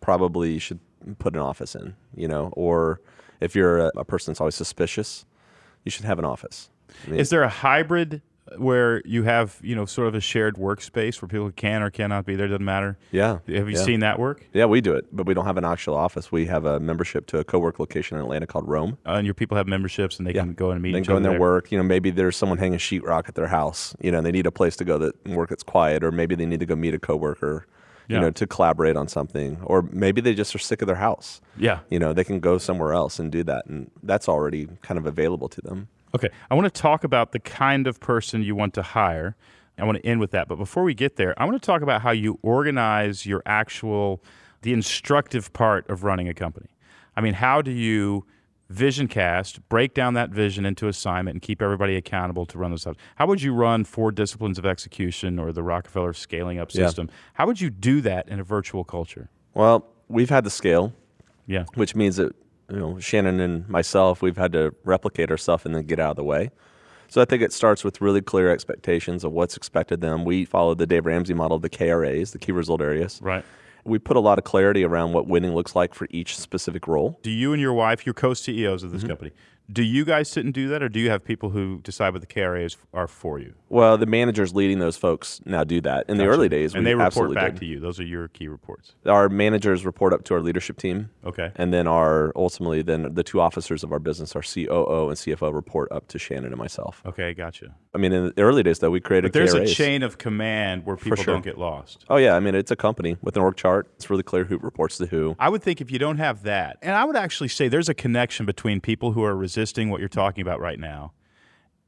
probably 0.00 0.58
should 0.58 0.78
put 1.18 1.34
an 1.34 1.40
office 1.40 1.74
in, 1.74 1.94
you 2.14 2.28
know, 2.28 2.48
or 2.52 3.00
if 3.40 3.54
you're 3.56 3.78
a, 3.78 3.90
a 3.96 4.04
person 4.04 4.32
that's 4.32 4.40
always 4.40 4.54
suspicious, 4.54 5.24
you 5.84 5.90
should 5.90 6.04
have 6.04 6.18
an 6.18 6.24
office. 6.24 6.70
I 7.06 7.10
mean, 7.10 7.20
Is 7.20 7.30
there 7.30 7.42
a 7.42 7.48
hybrid 7.48 8.22
where 8.56 9.02
you 9.04 9.24
have, 9.24 9.58
you 9.62 9.74
know, 9.74 9.84
sort 9.86 10.08
of 10.08 10.14
a 10.14 10.20
shared 10.20 10.54
workspace 10.56 11.20
where 11.20 11.28
people 11.28 11.50
can 11.50 11.82
or 11.82 11.90
cannot 11.90 12.24
be 12.26 12.36
there? 12.36 12.46
Doesn't 12.48 12.64
matter. 12.64 12.96
yeah. 13.10 13.38
Have 13.48 13.68
you 13.68 13.76
yeah. 13.76 13.82
seen 13.82 14.00
that 14.00 14.18
work? 14.18 14.46
Yeah, 14.52 14.66
we 14.66 14.80
do 14.80 14.94
it, 14.94 15.06
but 15.14 15.26
we 15.26 15.34
don't 15.34 15.44
have 15.46 15.56
an 15.56 15.64
actual 15.64 15.94
office. 15.96 16.30
We 16.30 16.46
have 16.46 16.64
a 16.64 16.78
membership 16.80 17.26
to 17.28 17.38
a 17.38 17.44
co-work 17.44 17.78
location 17.78 18.16
in 18.16 18.22
Atlanta 18.22 18.46
called 18.46 18.68
Roam. 18.68 18.98
Uh, 19.06 19.12
and 19.12 19.26
your 19.26 19.34
people 19.34 19.56
have 19.56 19.66
memberships 19.66 20.18
and 20.18 20.26
they 20.26 20.32
Yeah. 20.32 20.42
can 20.42 20.54
go 20.54 20.70
and 20.70 20.80
meet 20.80 20.92
go 21.06 21.16
in 21.16 21.22
their 21.22 21.32
there? 21.32 21.40
work. 21.40 21.72
You 21.72 21.78
know, 21.78 21.84
maybe 21.84 22.10
there's 22.10 22.36
someone 22.36 22.58
hanging 22.58 22.78
sheetrock 22.78 23.28
at 23.28 23.34
their 23.34 23.48
house. 23.48 23.94
You 24.00 24.10
know, 24.12 24.18
and 24.18 24.26
they 24.26 24.32
need 24.32 24.46
a 24.46 24.52
place 24.52 24.76
to 24.76 24.84
go 24.84 24.98
that 24.98 25.26
work 25.28 25.48
that's 25.50 25.62
quiet, 25.62 26.04
or 26.04 26.12
maybe 26.12 26.34
they 26.34 26.46
need 26.46 26.60
to 26.60 26.66
go 26.66 26.76
meet 26.76 26.94
a 26.94 26.98
coworker. 26.98 27.66
Yeah. 28.08 28.16
You 28.18 28.20
know, 28.22 28.30
to 28.30 28.46
collaborate 28.46 28.96
on 28.96 29.08
something, 29.08 29.58
or 29.64 29.82
maybe 29.90 30.20
they 30.20 30.32
just 30.32 30.54
are 30.54 30.60
sick 30.60 30.80
of 30.80 30.86
their 30.86 30.94
house. 30.94 31.40
Yeah. 31.58 31.80
You 31.90 31.98
know, 31.98 32.12
they 32.12 32.22
can 32.22 32.38
go 32.38 32.56
somewhere 32.56 32.92
else 32.92 33.18
and 33.18 33.32
do 33.32 33.42
that, 33.42 33.66
and 33.66 33.90
that's 34.04 34.28
already 34.28 34.68
kind 34.82 34.96
of 34.96 35.06
available 35.06 35.48
to 35.48 35.60
them. 35.60 35.88
Okay. 36.16 36.28
I 36.50 36.54
want 36.54 36.72
to 36.72 36.80
talk 36.80 37.04
about 37.04 37.32
the 37.32 37.38
kind 37.38 37.86
of 37.86 38.00
person 38.00 38.42
you 38.42 38.54
want 38.54 38.74
to 38.74 38.82
hire. 38.82 39.36
I 39.78 39.84
want 39.84 39.98
to 39.98 40.06
end 40.06 40.20
with 40.20 40.30
that. 40.30 40.48
But 40.48 40.56
before 40.56 40.82
we 40.82 40.94
get 40.94 41.16
there, 41.16 41.34
I 41.40 41.44
want 41.44 41.60
to 41.60 41.64
talk 41.64 41.82
about 41.82 42.00
how 42.02 42.10
you 42.10 42.38
organize 42.42 43.26
your 43.26 43.42
actual, 43.44 44.22
the 44.62 44.72
instructive 44.72 45.52
part 45.52 45.88
of 45.90 46.02
running 46.02 46.28
a 46.28 46.34
company. 46.34 46.68
I 47.14 47.20
mean, 47.20 47.34
how 47.34 47.60
do 47.62 47.70
you 47.70 48.24
vision 48.70 49.06
cast, 49.06 49.66
break 49.68 49.94
down 49.94 50.14
that 50.14 50.30
vision 50.30 50.64
into 50.66 50.88
assignment, 50.88 51.34
and 51.34 51.42
keep 51.42 51.60
everybody 51.62 51.94
accountable 51.96 52.46
to 52.46 52.58
run 52.58 52.70
those 52.70 52.86
up? 52.86 52.96
How 53.16 53.26
would 53.26 53.42
you 53.42 53.52
run 53.52 53.84
four 53.84 54.10
disciplines 54.10 54.58
of 54.58 54.64
execution 54.66 55.38
or 55.38 55.52
the 55.52 55.62
Rockefeller 55.62 56.12
scaling 56.14 56.58
up 56.58 56.70
Yeah. 56.72 56.86
system? 56.86 57.10
How 57.34 57.46
would 57.46 57.60
you 57.60 57.68
do 57.70 58.00
that 58.00 58.28
in 58.28 58.40
a 58.40 58.44
virtual 58.44 58.82
culture? 58.82 59.28
Well, 59.54 59.86
we've 60.08 60.30
had 60.30 60.44
the 60.44 60.50
scale, 60.50 60.94
Yeah. 61.46 61.64
which 61.74 61.94
means 61.94 62.16
that 62.16 62.34
you 62.70 62.76
know 62.76 62.98
Shannon 62.98 63.40
and 63.40 63.68
myself 63.68 64.22
we've 64.22 64.36
had 64.36 64.52
to 64.52 64.74
replicate 64.84 65.30
ourselves 65.30 65.64
and 65.66 65.74
then 65.74 65.84
get 65.86 65.98
out 66.00 66.10
of 66.10 66.16
the 66.16 66.24
way. 66.24 66.50
So 67.08 67.22
I 67.22 67.24
think 67.24 67.40
it 67.42 67.52
starts 67.52 67.84
with 67.84 68.00
really 68.00 68.20
clear 68.20 68.50
expectations 68.50 69.22
of 69.22 69.30
what's 69.32 69.56
expected 69.56 69.94
of 69.94 70.00
them. 70.00 70.24
We 70.24 70.44
follow 70.44 70.74
the 70.74 70.86
Dave 70.86 71.06
Ramsey 71.06 71.34
model 71.34 71.56
of 71.56 71.62
the 71.62 71.70
KRAs, 71.70 72.32
the 72.32 72.38
key 72.38 72.50
result 72.52 72.80
areas. 72.80 73.20
Right. 73.22 73.44
We 73.84 74.00
put 74.00 74.16
a 74.16 74.20
lot 74.20 74.38
of 74.38 74.44
clarity 74.44 74.82
around 74.82 75.12
what 75.12 75.28
winning 75.28 75.54
looks 75.54 75.76
like 75.76 75.94
for 75.94 76.08
each 76.10 76.36
specific 76.36 76.88
role. 76.88 77.20
Do 77.22 77.30
you 77.30 77.52
and 77.52 77.62
your 77.62 77.72
wife, 77.72 78.04
you're 78.04 78.14
co-CEOs 78.14 78.82
of 78.82 78.90
this 78.90 79.02
Mm-hmm. 79.02 79.08
company, 79.08 79.30
do 79.70 79.82
you 79.82 80.04
guys 80.04 80.28
sit 80.28 80.44
and 80.44 80.54
do 80.54 80.68
that, 80.68 80.82
or 80.82 80.88
do 80.88 81.00
you 81.00 81.10
have 81.10 81.24
people 81.24 81.50
who 81.50 81.80
decide 81.82 82.12
what 82.12 82.20
the 82.20 82.26
KRAs 82.26 82.76
are 82.94 83.08
for 83.08 83.38
you? 83.38 83.54
Well, 83.68 83.98
the 83.98 84.06
managers 84.06 84.54
leading 84.54 84.78
those 84.78 84.96
folks 84.96 85.40
now 85.44 85.64
do 85.64 85.80
that. 85.80 86.08
In 86.08 86.18
the 86.18 86.26
early 86.26 86.48
days, 86.48 86.74
and 86.74 86.86
they 86.86 86.94
report 86.94 87.34
back 87.34 87.54
did. 87.54 87.60
to 87.60 87.66
you. 87.66 87.80
Those 87.80 87.98
are 87.98 88.04
your 88.04 88.28
key 88.28 88.46
reports. 88.46 88.94
Our 89.06 89.28
managers 89.28 89.84
report 89.84 90.12
up 90.12 90.24
to 90.24 90.34
our 90.34 90.40
leadership 90.40 90.76
team. 90.78 91.10
Okay. 91.24 91.50
And 91.56 91.72
then 91.72 91.86
our 91.86 92.32
ultimately 92.36 92.82
then 92.82 93.14
the 93.14 93.24
two 93.24 93.40
officers 93.40 93.82
of 93.82 93.92
our 93.92 93.98
business, 93.98 94.36
our 94.36 94.42
COO 94.42 95.08
and 95.08 95.16
CFO, 95.16 95.52
report 95.52 95.90
up 95.90 96.06
to 96.08 96.18
Shannon 96.18 96.46
and 96.46 96.56
myself. 96.56 97.02
Okay, 97.04 97.34
gotcha. 97.34 97.74
I 97.94 97.98
mean, 97.98 98.12
in 98.12 98.32
the 98.36 98.42
early 98.42 98.62
days 98.62 98.78
though, 98.78 98.90
we 98.90 99.00
created 99.00 99.32
But 99.32 99.38
there's 99.38 99.54
a 99.54 99.66
chain 99.66 100.02
of 100.02 100.18
command 100.18 100.86
where 100.86 100.96
people 100.96 101.16
sure. 101.16 101.34
don't 101.34 101.44
get 101.44 101.58
lost. 101.58 102.04
Oh 102.08 102.16
yeah, 102.16 102.36
I 102.36 102.40
mean 102.40 102.54
it's 102.54 102.70
a 102.70 102.76
company 102.76 103.16
with 103.20 103.36
an 103.36 103.42
org 103.42 103.56
chart. 103.56 103.88
It's 103.96 104.08
really 104.10 104.22
clear 104.22 104.44
who 104.44 104.58
reports 104.58 104.96
to 104.98 105.06
who. 105.06 105.34
I 105.40 105.48
would 105.48 105.62
think 105.62 105.80
if 105.80 105.90
you 105.90 105.98
don't 105.98 106.18
have 106.18 106.44
that, 106.44 106.78
and 106.82 106.94
I 106.94 107.04
would 107.04 107.16
actually 107.16 107.48
say 107.48 107.66
there's 107.66 107.88
a 107.88 107.94
connection 107.94 108.46
between 108.46 108.80
people 108.80 109.12
who 109.12 109.24
are 109.24 109.34
resisting 109.56 109.90
what 109.90 110.00
you're 110.00 110.08
talking 110.08 110.42
about 110.42 110.60
right 110.60 110.78
now 110.78 111.12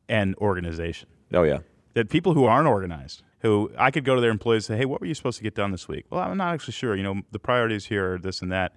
and 0.08 0.34
organization. 0.36 1.08
Oh 1.32 1.42
yeah, 1.42 1.58
that 1.94 2.08
people 2.08 2.32
who 2.34 2.44
aren't 2.44 2.66
organized, 2.66 3.22
who 3.40 3.70
I 3.76 3.90
could 3.90 4.04
go 4.04 4.14
to 4.14 4.20
their 4.20 4.30
employees 4.30 4.68
and 4.68 4.76
say, 4.76 4.78
hey, 4.78 4.84
what 4.86 5.00
were 5.00 5.06
you 5.06 5.14
supposed 5.14 5.36
to 5.38 5.44
get 5.44 5.54
done 5.54 5.70
this 5.70 5.86
week? 5.86 6.06
Well, 6.10 6.20
I'm 6.20 6.36
not 6.36 6.54
actually 6.54 6.72
sure. 6.72 6.96
You 6.96 7.02
know, 7.02 7.22
the 7.30 7.38
priorities 7.38 7.86
here 7.86 8.14
are 8.14 8.18
this 8.18 8.40
and 8.40 8.50
that. 8.52 8.72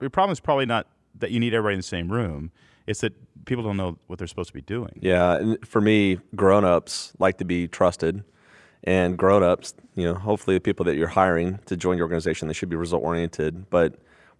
The 0.00 0.10
problem 0.10 0.32
is 0.32 0.40
probably 0.40 0.66
not 0.66 0.88
that 1.18 1.30
you 1.30 1.38
need 1.38 1.54
everybody 1.54 1.74
in 1.74 1.78
the 1.78 1.84
same 1.84 2.10
room. 2.10 2.50
It's 2.86 3.00
that 3.00 3.14
people 3.46 3.62
don't 3.62 3.76
know 3.76 3.98
what 4.08 4.18
they're 4.18 4.28
supposed 4.28 4.48
to 4.48 4.54
be 4.54 4.60
doing. 4.60 4.98
yeah. 5.00 5.36
And 5.36 5.66
for 5.66 5.80
me, 5.80 6.18
grown-ups 6.34 7.12
like 7.18 7.38
to 7.38 7.44
be 7.44 7.68
trusted, 7.68 8.24
and 8.82 9.16
grown-ups, 9.16 9.74
you 9.94 10.04
know, 10.04 10.14
hopefully 10.14 10.56
the 10.56 10.60
people 10.60 10.84
that 10.84 10.96
you're 10.96 11.08
hiring 11.08 11.60
to 11.66 11.76
join 11.76 11.96
your 11.96 12.04
organization, 12.04 12.48
they 12.48 12.54
should 12.54 12.68
be 12.68 12.76
result-oriented, 12.76 13.70
but. 13.70 13.94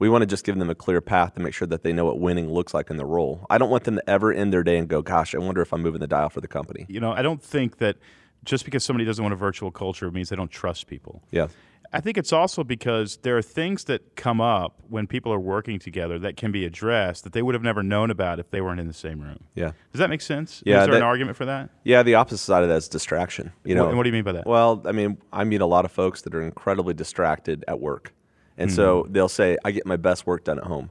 We 0.05 0.11
want 0.11 0.21
to 0.21 0.27
just 0.27 0.45
give 0.45 0.59
them 0.59 0.69
a 0.69 0.75
clear 0.75 1.01
path 1.01 1.35
to 1.37 1.41
make 1.41 1.55
sure 1.55 1.67
that 1.69 1.83
they 1.83 1.91
know 1.91 2.05
what 2.05 2.21
winning 2.21 2.51
looks 2.53 2.75
like 2.75 2.91
in 2.91 2.99
the 2.99 3.07
role. 3.07 3.47
I 3.49 3.57
don't 3.57 3.71
want 3.71 3.85
them 3.85 3.95
to 3.97 4.03
ever 4.11 4.31
end 4.31 4.53
their 4.53 4.63
day 4.63 4.77
and 4.77 4.87
go, 4.87 5.01
"Gosh, 5.01 5.35
I 5.35 5.39
wonder 5.39 5.63
if 5.63 5.73
I'm 5.73 5.81
moving 5.81 6.03
the 6.03 6.07
dial 6.07 6.29
for 6.29 6.43
the 6.43 6.47
company." 6.47 6.85
You 6.91 7.01
know, 7.01 7.13
I 7.13 7.23
don't 7.23 7.43
think 7.43 7.79
that 7.79 7.97
just 8.45 8.67
because 8.67 8.85
somebody 8.85 9.07
doesn't 9.07 9.25
want 9.25 9.33
a 9.33 9.37
virtual 9.37 9.71
culture 9.71 10.11
means 10.11 10.29
they 10.29 10.37
don't 10.37 10.51
trust 10.51 10.89
people. 10.89 11.23
Yeah, 11.31 11.47
I 11.91 12.03
think 12.03 12.19
it's 12.19 12.35
also 12.35 12.63
because 12.65 13.17
there 13.23 13.39
are 13.39 13.41
things 13.41 13.85
that 13.85 14.15
come 14.15 14.43
up 14.43 14.83
when 14.91 15.07
people 15.07 15.33
are 15.33 15.41
working 15.41 15.79
together 15.79 16.19
that 16.19 16.37
can 16.37 16.53
be 16.53 16.67
addressed 16.67 17.25
that 17.25 17.33
they 17.33 17.41
would 17.41 17.55
have 17.55 17.63
never 17.65 17.83
known 17.83 18.11
about 18.11 18.39
if 18.39 18.51
they 18.51 18.61
weren't 18.61 18.81
in 18.81 18.89
the 18.89 18.93
same 18.93 19.23
room. 19.23 19.45
yeah, 19.55 19.73
Does 19.91 20.01
that 20.01 20.11
make 20.11 20.21
sense? 20.21 20.63
Yeah, 20.67 20.83
Is 20.83 20.87
there 20.89 20.97
an 20.97 21.03
argument 21.03 21.39
for 21.39 21.47
that? 21.47 21.71
yeah. 21.83 22.03
The 22.03 22.17
opposite 22.17 22.45
side 22.45 22.63
of 22.63 22.69
that 22.69 22.77
is 22.77 22.89
distraction. 22.89 23.53
You 23.65 23.75
know, 23.75 23.89
and 23.89 23.97
what 23.97 24.03
do 24.03 24.11
you 24.11 24.13
mean 24.13 24.25
by 24.25 24.33
that? 24.33 24.47
Well, 24.47 24.83
I 24.85 24.93
mean, 24.93 25.17
I 25.33 25.45
meet 25.45 25.63
a 25.63 25.67
lot 25.67 25.87
of 25.87 25.93
folks 25.93 26.21
that 26.23 26.35
are 26.35 26.43
incredibly 26.43 26.93
distracted 26.93 27.65
at 27.67 27.81
work. 27.81 28.13
And 28.57 28.71
hmm. 28.71 28.77
so 28.77 29.07
they'll 29.11 29.29
say, 29.29 29.57
I 29.65 29.71
get 29.71 29.87
my 29.87 29.97
best 29.97 30.27
work 30.27 30.45
done 30.45 30.59
at 30.59 30.65
home. 30.65 30.91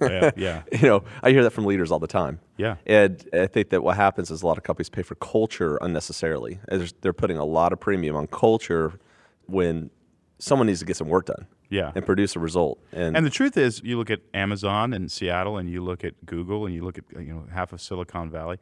Oh, 0.00 0.06
yeah, 0.08 0.30
yeah. 0.36 0.62
You 0.72 0.88
know, 0.88 1.04
I 1.22 1.30
hear 1.30 1.42
that 1.42 1.50
from 1.50 1.64
leaders 1.64 1.90
all 1.90 1.98
the 1.98 2.06
time. 2.06 2.40
Yeah. 2.56 2.76
And 2.86 3.26
I 3.32 3.46
think 3.46 3.70
that 3.70 3.82
what 3.82 3.96
happens 3.96 4.30
is 4.30 4.42
a 4.42 4.46
lot 4.46 4.58
of 4.58 4.64
companies 4.64 4.88
pay 4.88 5.02
for 5.02 5.14
culture 5.16 5.76
unnecessarily. 5.80 6.60
They're 7.00 7.12
putting 7.12 7.36
a 7.36 7.44
lot 7.44 7.72
of 7.72 7.80
premium 7.80 8.16
on 8.16 8.26
culture 8.26 8.98
when 9.46 9.90
someone 10.38 10.66
needs 10.66 10.80
to 10.80 10.84
get 10.84 10.96
some 10.96 11.08
work 11.08 11.26
done 11.26 11.46
Yeah. 11.68 11.92
and 11.94 12.06
produce 12.06 12.36
a 12.36 12.38
result. 12.38 12.78
And, 12.92 13.16
And 13.16 13.26
the 13.26 13.30
truth 13.30 13.56
is, 13.56 13.82
you 13.82 13.98
look 13.98 14.10
at 14.10 14.20
Amazon 14.34 14.92
in 14.92 15.08
Seattle, 15.08 15.56
and 15.58 15.68
you 15.68 15.82
look 15.82 16.04
at 16.04 16.14
Google, 16.26 16.66
and 16.66 16.74
you 16.74 16.84
look 16.84 16.98
at 16.98 17.04
you 17.12 17.32
know 17.32 17.44
half 17.52 17.72
of 17.72 17.80
Silicon 17.80 18.30
Valley. 18.30 18.58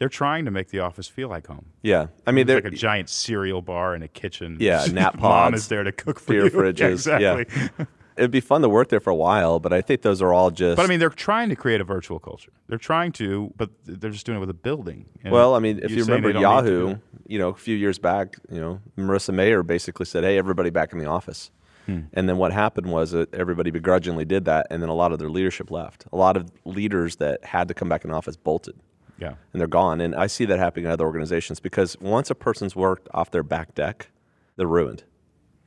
They're 0.00 0.08
trying 0.08 0.46
to 0.46 0.50
make 0.50 0.70
the 0.70 0.80
office 0.80 1.06
feel 1.08 1.28
like 1.28 1.46
home. 1.46 1.66
yeah, 1.82 2.06
I 2.26 2.32
mean, 2.32 2.46
There's 2.46 2.62
they're 2.62 2.70
like 2.70 2.76
a 2.76 2.76
giant 2.76 3.10
cereal 3.10 3.60
bar 3.60 3.94
and 3.94 4.02
a 4.02 4.08
kitchen. 4.08 4.56
Yeah, 4.58 4.86
nap 4.92 5.16
Mom 5.16 5.20
pods, 5.20 5.58
is 5.58 5.68
there 5.68 5.84
to 5.84 5.92
cook 5.92 6.18
for 6.18 6.32
beer 6.32 6.44
you. 6.44 6.50
fridges. 6.58 7.06
Yeah, 7.06 7.18
yeah. 7.18 7.36
exactly. 7.36 7.86
it'd 8.16 8.30
be 8.30 8.40
fun 8.40 8.62
to 8.62 8.68
work 8.70 8.88
there 8.88 8.98
for 8.98 9.10
a 9.10 9.14
while, 9.14 9.60
but 9.60 9.74
I 9.74 9.82
think 9.82 10.00
those 10.00 10.22
are 10.22 10.32
all 10.32 10.50
just. 10.50 10.78
But 10.78 10.86
I 10.86 10.88
mean, 10.88 11.00
they're 11.00 11.10
trying 11.10 11.50
to 11.50 11.54
create 11.54 11.82
a 11.82 11.84
virtual 11.84 12.18
culture. 12.18 12.50
They're 12.66 12.78
trying 12.78 13.12
to, 13.12 13.52
but 13.58 13.68
they're 13.84 14.10
just 14.10 14.24
doing 14.24 14.38
it 14.38 14.40
with 14.40 14.48
a 14.48 14.54
building. 14.54 15.04
Well, 15.22 15.54
I 15.54 15.58
mean, 15.58 15.80
if 15.82 15.90
you 15.90 16.02
remember 16.04 16.32
they 16.32 16.40
don't 16.40 16.64
need 16.64 16.70
to 16.70 16.76
do 16.76 16.86
Yahoo, 16.86 16.98
you 17.26 17.38
know, 17.38 17.50
a 17.50 17.54
few 17.54 17.76
years 17.76 17.98
back, 17.98 18.36
you 18.50 18.60
know, 18.60 18.80
Marissa 18.96 19.34
Mayer 19.34 19.62
basically 19.62 20.06
said, 20.06 20.24
"Hey, 20.24 20.38
everybody 20.38 20.70
back 20.70 20.94
in 20.94 20.98
the 20.98 21.06
office." 21.06 21.50
Hmm. 21.84 22.00
And 22.14 22.26
then 22.26 22.38
what 22.38 22.52
happened 22.52 22.86
was 22.90 23.10
that 23.10 23.34
everybody 23.34 23.70
begrudgingly 23.70 24.24
did 24.24 24.46
that, 24.46 24.66
and 24.70 24.82
then 24.82 24.88
a 24.88 24.94
lot 24.94 25.12
of 25.12 25.18
their 25.18 25.30
leadership 25.30 25.70
left. 25.70 26.06
A 26.10 26.16
lot 26.16 26.38
of 26.38 26.50
leaders 26.64 27.16
that 27.16 27.44
had 27.44 27.68
to 27.68 27.74
come 27.74 27.88
back 27.88 28.04
in 28.04 28.10
the 28.10 28.16
office 28.16 28.36
bolted, 28.36 28.78
yeah, 29.20 29.34
and 29.52 29.60
they're 29.60 29.68
gone. 29.68 30.00
And 30.00 30.14
I 30.14 30.26
see 30.26 30.44
that 30.46 30.58
happening 30.58 30.86
in 30.86 30.90
other 30.90 31.04
organizations 31.04 31.60
because 31.60 31.96
once 32.00 32.30
a 32.30 32.34
person's 32.34 32.74
worked 32.74 33.08
off 33.12 33.30
their 33.30 33.42
back 33.42 33.74
deck, 33.74 34.10
they're 34.56 34.66
ruined. 34.66 35.04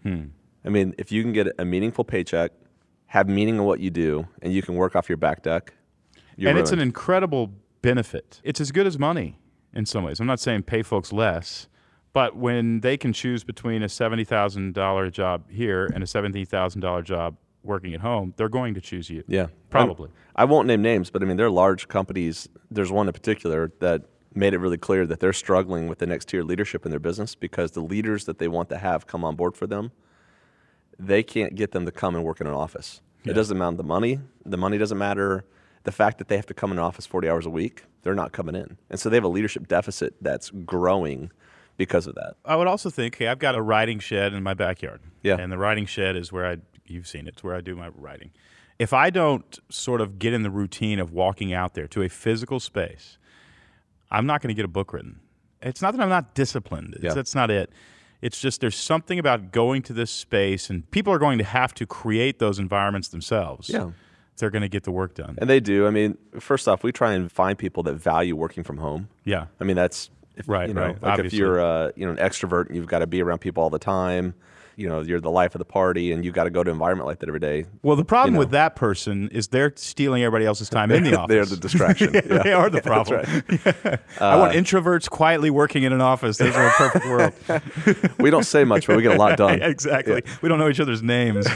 Hmm. 0.02 0.26
I 0.66 0.70
mean, 0.70 0.96
if 0.98 1.12
you 1.12 1.24
can 1.24 1.34
get 1.34 1.48
a 1.58 1.66
meaningful 1.66 2.04
paycheck, 2.04 2.52
have 3.08 3.30
meaning 3.30 3.56
in 3.56 3.64
what 3.64 3.80
you 3.80 3.90
do, 3.90 4.28
and 4.42 4.54
you 4.54 4.62
can 4.62 4.76
work 4.76 4.96
off 4.96 5.08
your 5.08 5.18
back 5.18 5.44
deck, 5.44 5.74
you're 6.36 6.50
and 6.50 6.58
it's 6.58 6.72
an 6.72 6.80
incredible 6.80 7.54
benefit. 7.82 8.42
It's 8.44 8.60
as 8.60 8.72
good 8.72 8.88
as 8.88 8.98
money 8.98 9.38
in 9.74 9.86
some 9.86 10.04
ways. 10.04 10.20
I'm 10.20 10.28
not 10.28 10.40
saying 10.40 10.64
pay 10.64 10.82
folks 10.82 11.14
less, 11.14 11.68
but 12.12 12.36
when 12.36 12.80
they 12.80 12.98
can 12.98 13.14
choose 13.14 13.44
between 13.44 13.84
a 13.84 13.90
seventy 13.90 14.24
thousand 14.24 14.74
dollar 14.74 15.10
job 15.10 15.50
here 15.52 15.86
and 15.94 16.04
a 16.04 16.08
seventy 16.08 16.46
thousand 16.46 16.82
dollar 16.82 17.02
job 17.02 17.38
working 17.64 17.94
at 17.94 18.02
home, 18.02 18.34
they're 18.38 18.50
going 18.50 18.74
to 18.74 18.82
choose 18.82 19.10
you. 19.10 19.24
Yeah, 19.28 19.48
Probably. 19.70 20.10
I 20.36 20.46
won't 20.46 20.68
name 20.68 20.82
names, 20.82 21.10
but 21.10 21.22
I 21.24 21.26
mean, 21.26 21.38
there 21.38 21.46
are 21.46 21.52
large 21.52 21.88
companies. 21.88 22.50
There's 22.70 22.92
one 22.92 23.08
in 23.08 23.14
particular 23.14 23.72
that 23.80 24.04
made 24.36 24.54
it 24.54 24.58
really 24.58 24.78
clear 24.78 25.06
that 25.06 25.20
they're 25.20 25.34
struggling 25.34 25.88
with 25.88 26.00
the 26.00 26.08
next 26.08 26.30
tier 26.30 26.44
leadership 26.44 26.86
in 26.86 26.92
their 26.92 27.00
business 27.00 27.36
because 27.36 27.72
the 27.72 27.82
leaders 27.82 28.26
that 28.26 28.40
they 28.40 28.48
want 28.48 28.68
to 28.70 28.78
have 28.78 29.06
come 29.06 29.24
on 29.24 29.36
board 29.36 29.56
for 29.56 29.68
them, 29.68 29.92
they 30.98 31.22
can't 31.24 31.56
get 31.56 31.72
them 31.72 31.86
to 31.86 31.92
come 31.92 32.16
and 32.16 32.24
work 32.24 32.42
in 32.42 32.48
an 32.48 32.54
office. 32.54 33.02
It 33.26 33.34
doesn't 33.34 33.58
matter 33.58 33.78
the 33.78 33.84
money. 33.84 34.20
The 34.46 34.58
money 34.58 34.78
doesn't 34.78 34.98
matter. 34.98 35.46
the 35.84 35.92
fact 35.92 36.18
that 36.18 36.28
they 36.30 36.36
have 36.36 36.46
to 36.48 36.54
come 36.54 36.72
in 36.72 36.78
an 36.78 36.84
office 36.84 37.06
40 37.06 37.30
hours 37.30 37.46
a 37.46 37.50
week, 37.50 37.84
they're 38.04 38.16
not 38.16 38.32
coming 38.32 38.56
in. 38.56 38.78
And 38.90 39.00
so 39.00 39.10
they 39.10 39.18
have 39.18 39.24
a 39.24 39.30
leadership 39.30 39.68
deficit 39.68 40.16
that's 40.22 40.50
growing 40.50 41.32
because 41.78 42.08
of 42.08 42.16
that. 42.16 42.36
I 42.46 42.56
would 42.56 42.68
also 42.68 42.90
think, 42.90 43.18
hey, 43.18 43.28
I've 43.28 43.40
got 43.40 43.56
a 43.56 43.62
riding 43.62 44.00
shed 44.00 44.34
in 44.34 44.44
my 44.44 44.54
backyard. 44.54 45.02
Yeah. 45.22 45.38
And 45.38 45.52
the 45.52 45.58
riding 45.58 45.86
shed 45.86 46.16
is 46.16 46.32
where 46.32 46.46
I, 46.46 46.58
you've 46.86 47.08
seen 47.08 47.28
it, 47.28 47.34
it's 47.34 47.44
where 47.44 47.56
I 47.56 47.62
do 47.62 47.76
my 47.76 47.90
writing. 47.90 48.32
If 48.80 48.94
I 48.94 49.10
don't 49.10 49.60
sort 49.70 50.02
of 50.02 50.20
get 50.20 50.34
in 50.34 50.44
the 50.44 50.50
routine 50.50 51.00
of 51.00 51.12
walking 51.12 51.54
out 51.54 51.74
there 51.74 51.88
to 51.88 52.02
a 52.02 52.10
physical 52.10 52.60
space, 52.60 53.18
I'm 54.12 54.26
not 54.26 54.42
going 54.42 54.50
to 54.50 54.54
get 54.54 54.66
a 54.66 54.70
book 54.70 54.94
written. 54.94 55.20
It's 55.62 55.82
not 55.82 55.92
that 55.96 56.02
I'm 56.02 56.10
not 56.10 56.36
disciplined. 56.36 56.96
It's, 56.96 57.04
Yeah. 57.04 57.14
That's 57.14 57.36
not 57.36 57.50
it. 57.50 57.72
It's 58.22 58.40
just 58.40 58.62
there's 58.62 58.76
something 58.76 59.20
about 59.20 59.52
going 59.52 59.82
to 59.84 59.94
this 59.94 60.10
space, 60.10 60.70
and 60.70 60.90
people 60.92 61.14
are 61.14 61.20
going 61.20 61.38
to 61.40 61.44
have 61.44 61.74
to 61.76 61.86
create 61.86 62.40
those 62.40 62.58
environments 62.58 63.10
themselves. 63.10 63.70
Yeah. 63.70 63.92
They're 64.38 64.50
going 64.50 64.62
to 64.62 64.70
get 64.70 64.84
the 64.84 64.92
work 64.92 65.14
done. 65.14 65.36
And 65.38 65.50
they 65.50 65.60
do. 65.60 65.86
I 65.86 65.92
mean, 65.92 66.18
first 66.40 66.68
off, 66.68 66.84
we 66.84 66.92
try 66.92 67.14
and 67.14 67.32
find 67.32 67.58
people 67.58 67.84
that 67.84 67.96
value 67.96 68.36
working 68.36 68.64
from 68.64 68.78
home. 68.78 69.10
yeah. 69.26 69.48
I 69.60 69.64
mean, 69.64 69.76
that's 69.76 70.10
if, 70.36 70.48
Right, 70.50 70.68
You 70.68 70.74
know, 70.74 70.82
right, 70.82 71.02
like 71.02 71.12
obviously. 71.12 71.38
if 71.38 71.40
you're 71.40 71.60
uh, 71.64 71.92
you 71.96 72.06
know 72.06 72.14
an 72.14 72.18
extrovert 72.18 72.68
and 72.68 72.76
you've 72.76 72.88
got 72.88 73.00
to 73.00 73.08
be 73.08 73.22
around 73.22 73.40
people 73.40 73.64
all 73.64 73.70
the 73.70 73.80
time, 73.80 74.34
you 74.76 74.90
know, 74.90 75.02
you're 75.02 75.20
the 75.20 75.32
life 75.32 75.56
of 75.56 75.60
the 75.60 75.66
party, 75.66 76.12
and 76.12 76.26
you've 76.26 76.34
got 76.34 76.46
to 76.46 76.50
go 76.50 76.64
to 76.64 76.70
an 76.70 76.76
environment 76.76 77.08
like 77.08 77.20
that 77.20 77.30
every 77.30 77.40
day. 77.40 77.66
Well, 77.82 77.96
the 77.96 78.06
problem 78.06 78.34
know. 78.34 78.40
with 78.40 78.52
that 78.52 78.76
person 78.76 79.30
is 79.30 79.50
they're 79.50 79.74
stealing 79.76 80.24
everybody 80.24 80.46
else's 80.46 80.70
time 80.70 80.92
in 80.92 81.04
the 81.04 81.18
office. 81.18 81.30
They're 81.30 81.46
the 81.46 81.58
distraction. 81.62 82.14
Yeah. 82.24 82.44
they 82.44 82.54
are 82.54 82.70
the 82.70 82.82
problem. 82.84 83.26
Uh, 83.66 83.98
I 84.20 84.38
want 84.38 84.54
introverts 84.54 85.10
quietly 85.10 85.50
working 85.50 85.84
in 85.84 85.92
an 85.94 86.02
office. 86.02 86.38
Those 86.38 86.56
are 86.56 86.68
a 86.68 86.72
perfect 86.72 87.06
world. 87.06 88.14
we 88.20 88.30
don't 88.30 88.46
say 88.46 88.64
much, 88.64 88.88
but 88.88 88.96
we 88.96 89.04
get 89.04 89.16
a 89.16 89.20
lot 89.20 89.38
done. 89.38 89.62
exactly. 89.62 90.24
We 90.42 90.50
don't 90.50 90.60
know 90.60 90.70
each 90.70 90.80
other's 90.80 91.04
names. 91.04 91.48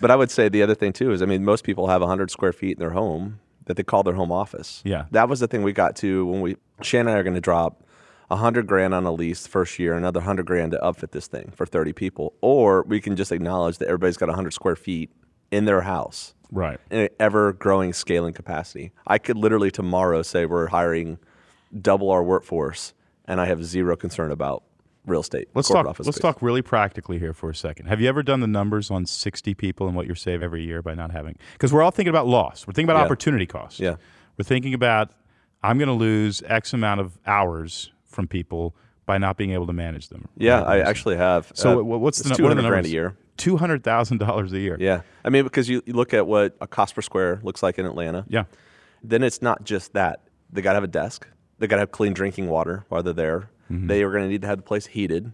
But 0.00 0.10
I 0.10 0.16
would 0.16 0.30
say 0.30 0.48
the 0.48 0.62
other 0.62 0.74
thing 0.74 0.92
too 0.92 1.12
is, 1.12 1.22
I 1.22 1.26
mean, 1.26 1.44
most 1.44 1.64
people 1.64 1.88
have 1.88 2.00
100 2.00 2.30
square 2.30 2.52
feet 2.52 2.72
in 2.72 2.78
their 2.78 2.90
home 2.90 3.40
that 3.66 3.76
they 3.76 3.82
call 3.82 4.02
their 4.02 4.14
home 4.14 4.32
office. 4.32 4.82
Yeah. 4.84 5.04
That 5.10 5.28
was 5.28 5.40
the 5.40 5.46
thing 5.46 5.62
we 5.62 5.72
got 5.72 5.94
to 5.96 6.26
when 6.26 6.40
we, 6.40 6.56
Shannon 6.82 7.08
and 7.08 7.16
I 7.16 7.20
are 7.20 7.22
going 7.22 7.34
to 7.34 7.40
drop 7.40 7.84
100 8.28 8.66
grand 8.66 8.94
on 8.94 9.04
a 9.04 9.12
lease 9.12 9.46
first 9.46 9.78
year, 9.78 9.94
another 9.94 10.20
100 10.20 10.46
grand 10.46 10.72
to 10.72 10.78
upfit 10.78 11.10
this 11.12 11.26
thing 11.26 11.52
for 11.54 11.66
30 11.66 11.92
people. 11.92 12.34
Or 12.40 12.82
we 12.82 13.00
can 13.00 13.16
just 13.16 13.32
acknowledge 13.32 13.78
that 13.78 13.88
everybody's 13.88 14.16
got 14.16 14.28
100 14.28 14.52
square 14.52 14.76
feet 14.76 15.10
in 15.50 15.64
their 15.64 15.80
house 15.82 16.34
right. 16.52 16.78
in 16.90 17.00
an 17.00 17.08
ever 17.18 17.52
growing 17.52 17.92
scaling 17.92 18.34
capacity. 18.34 18.92
I 19.06 19.18
could 19.18 19.36
literally 19.36 19.70
tomorrow 19.70 20.22
say 20.22 20.46
we're 20.46 20.68
hiring 20.68 21.18
double 21.80 22.10
our 22.10 22.22
workforce 22.22 22.94
and 23.26 23.40
I 23.40 23.46
have 23.46 23.64
zero 23.64 23.96
concern 23.96 24.30
about 24.30 24.62
real 25.06 25.20
estate. 25.20 25.48
Let's 25.54 25.68
talk. 25.68 25.86
Let's 25.86 26.02
space. 26.02 26.18
talk 26.18 26.42
really 26.42 26.62
practically 26.62 27.18
here 27.18 27.32
for 27.32 27.50
a 27.50 27.54
second. 27.54 27.86
Have 27.86 28.00
you 28.00 28.08
ever 28.08 28.22
done 28.22 28.40
the 28.40 28.46
numbers 28.46 28.90
on 28.90 29.06
sixty 29.06 29.54
people 29.54 29.86
and 29.86 29.96
what 29.96 30.06
you're 30.06 30.16
saving 30.16 30.44
every 30.44 30.64
year 30.64 30.82
by 30.82 30.94
not 30.94 31.12
having? 31.12 31.36
Because 31.52 31.72
we're 31.72 31.82
all 31.82 31.90
thinking 31.90 32.10
about 32.10 32.26
loss. 32.26 32.66
We're 32.66 32.72
thinking 32.72 32.90
about 32.90 33.00
Yeah. 33.00 33.04
opportunity 33.04 33.46
cost. 33.46 33.80
Yeah. 33.80 33.96
We're 34.36 34.44
thinking 34.44 34.74
about 34.74 35.12
I'm 35.62 35.78
going 35.78 35.88
to 35.88 35.94
lose 35.94 36.42
X 36.46 36.72
amount 36.72 37.00
of 37.00 37.18
hours 37.26 37.90
from 38.18 38.26
people 38.26 38.74
by 39.06 39.16
not 39.16 39.36
being 39.36 39.52
able 39.52 39.66
to 39.68 39.72
manage 39.72 40.08
them. 40.08 40.26
Yeah, 40.36 40.60
I 40.62 40.80
actually 40.80 41.16
have. 41.16 41.52
So 41.54 41.78
Uh, 41.78 41.82
what's 41.84 42.18
the 42.20 42.30
the 42.30 42.34
200 42.34 42.66
grand 42.66 42.84
a 42.86 42.88
year? 42.88 43.16
Two 43.36 43.56
hundred 43.56 43.84
thousand 43.84 44.18
dollars 44.18 44.52
a 44.52 44.58
year. 44.58 44.76
Yeah. 44.80 45.02
I 45.24 45.28
mean, 45.30 45.44
because 45.44 45.68
you, 45.68 45.80
you 45.86 45.92
look 45.92 46.12
at 46.12 46.26
what 46.26 46.56
a 46.60 46.66
cost 46.66 46.96
per 46.96 47.02
square 47.02 47.38
looks 47.44 47.62
like 47.62 47.78
in 47.78 47.86
Atlanta, 47.86 48.24
Yeah. 48.28 48.44
then 49.04 49.22
it's 49.22 49.40
not 49.40 49.62
just 49.62 49.92
that. 49.92 50.22
They 50.52 50.62
got 50.62 50.72
to 50.72 50.76
have 50.78 50.82
a 50.84 50.88
desk. 50.88 51.28
They 51.60 51.68
got 51.68 51.76
to 51.76 51.80
have 51.82 51.92
clean 51.92 52.12
drinking 52.12 52.48
water 52.48 52.84
while 52.88 53.04
they're 53.04 53.12
there. 53.12 53.50
Mm-hmm. 53.70 53.86
They 53.86 54.02
are 54.02 54.10
going 54.10 54.24
to 54.24 54.28
need 54.28 54.40
to 54.42 54.48
have 54.48 54.56
the 54.58 54.62
place 54.64 54.86
heated. 54.86 55.32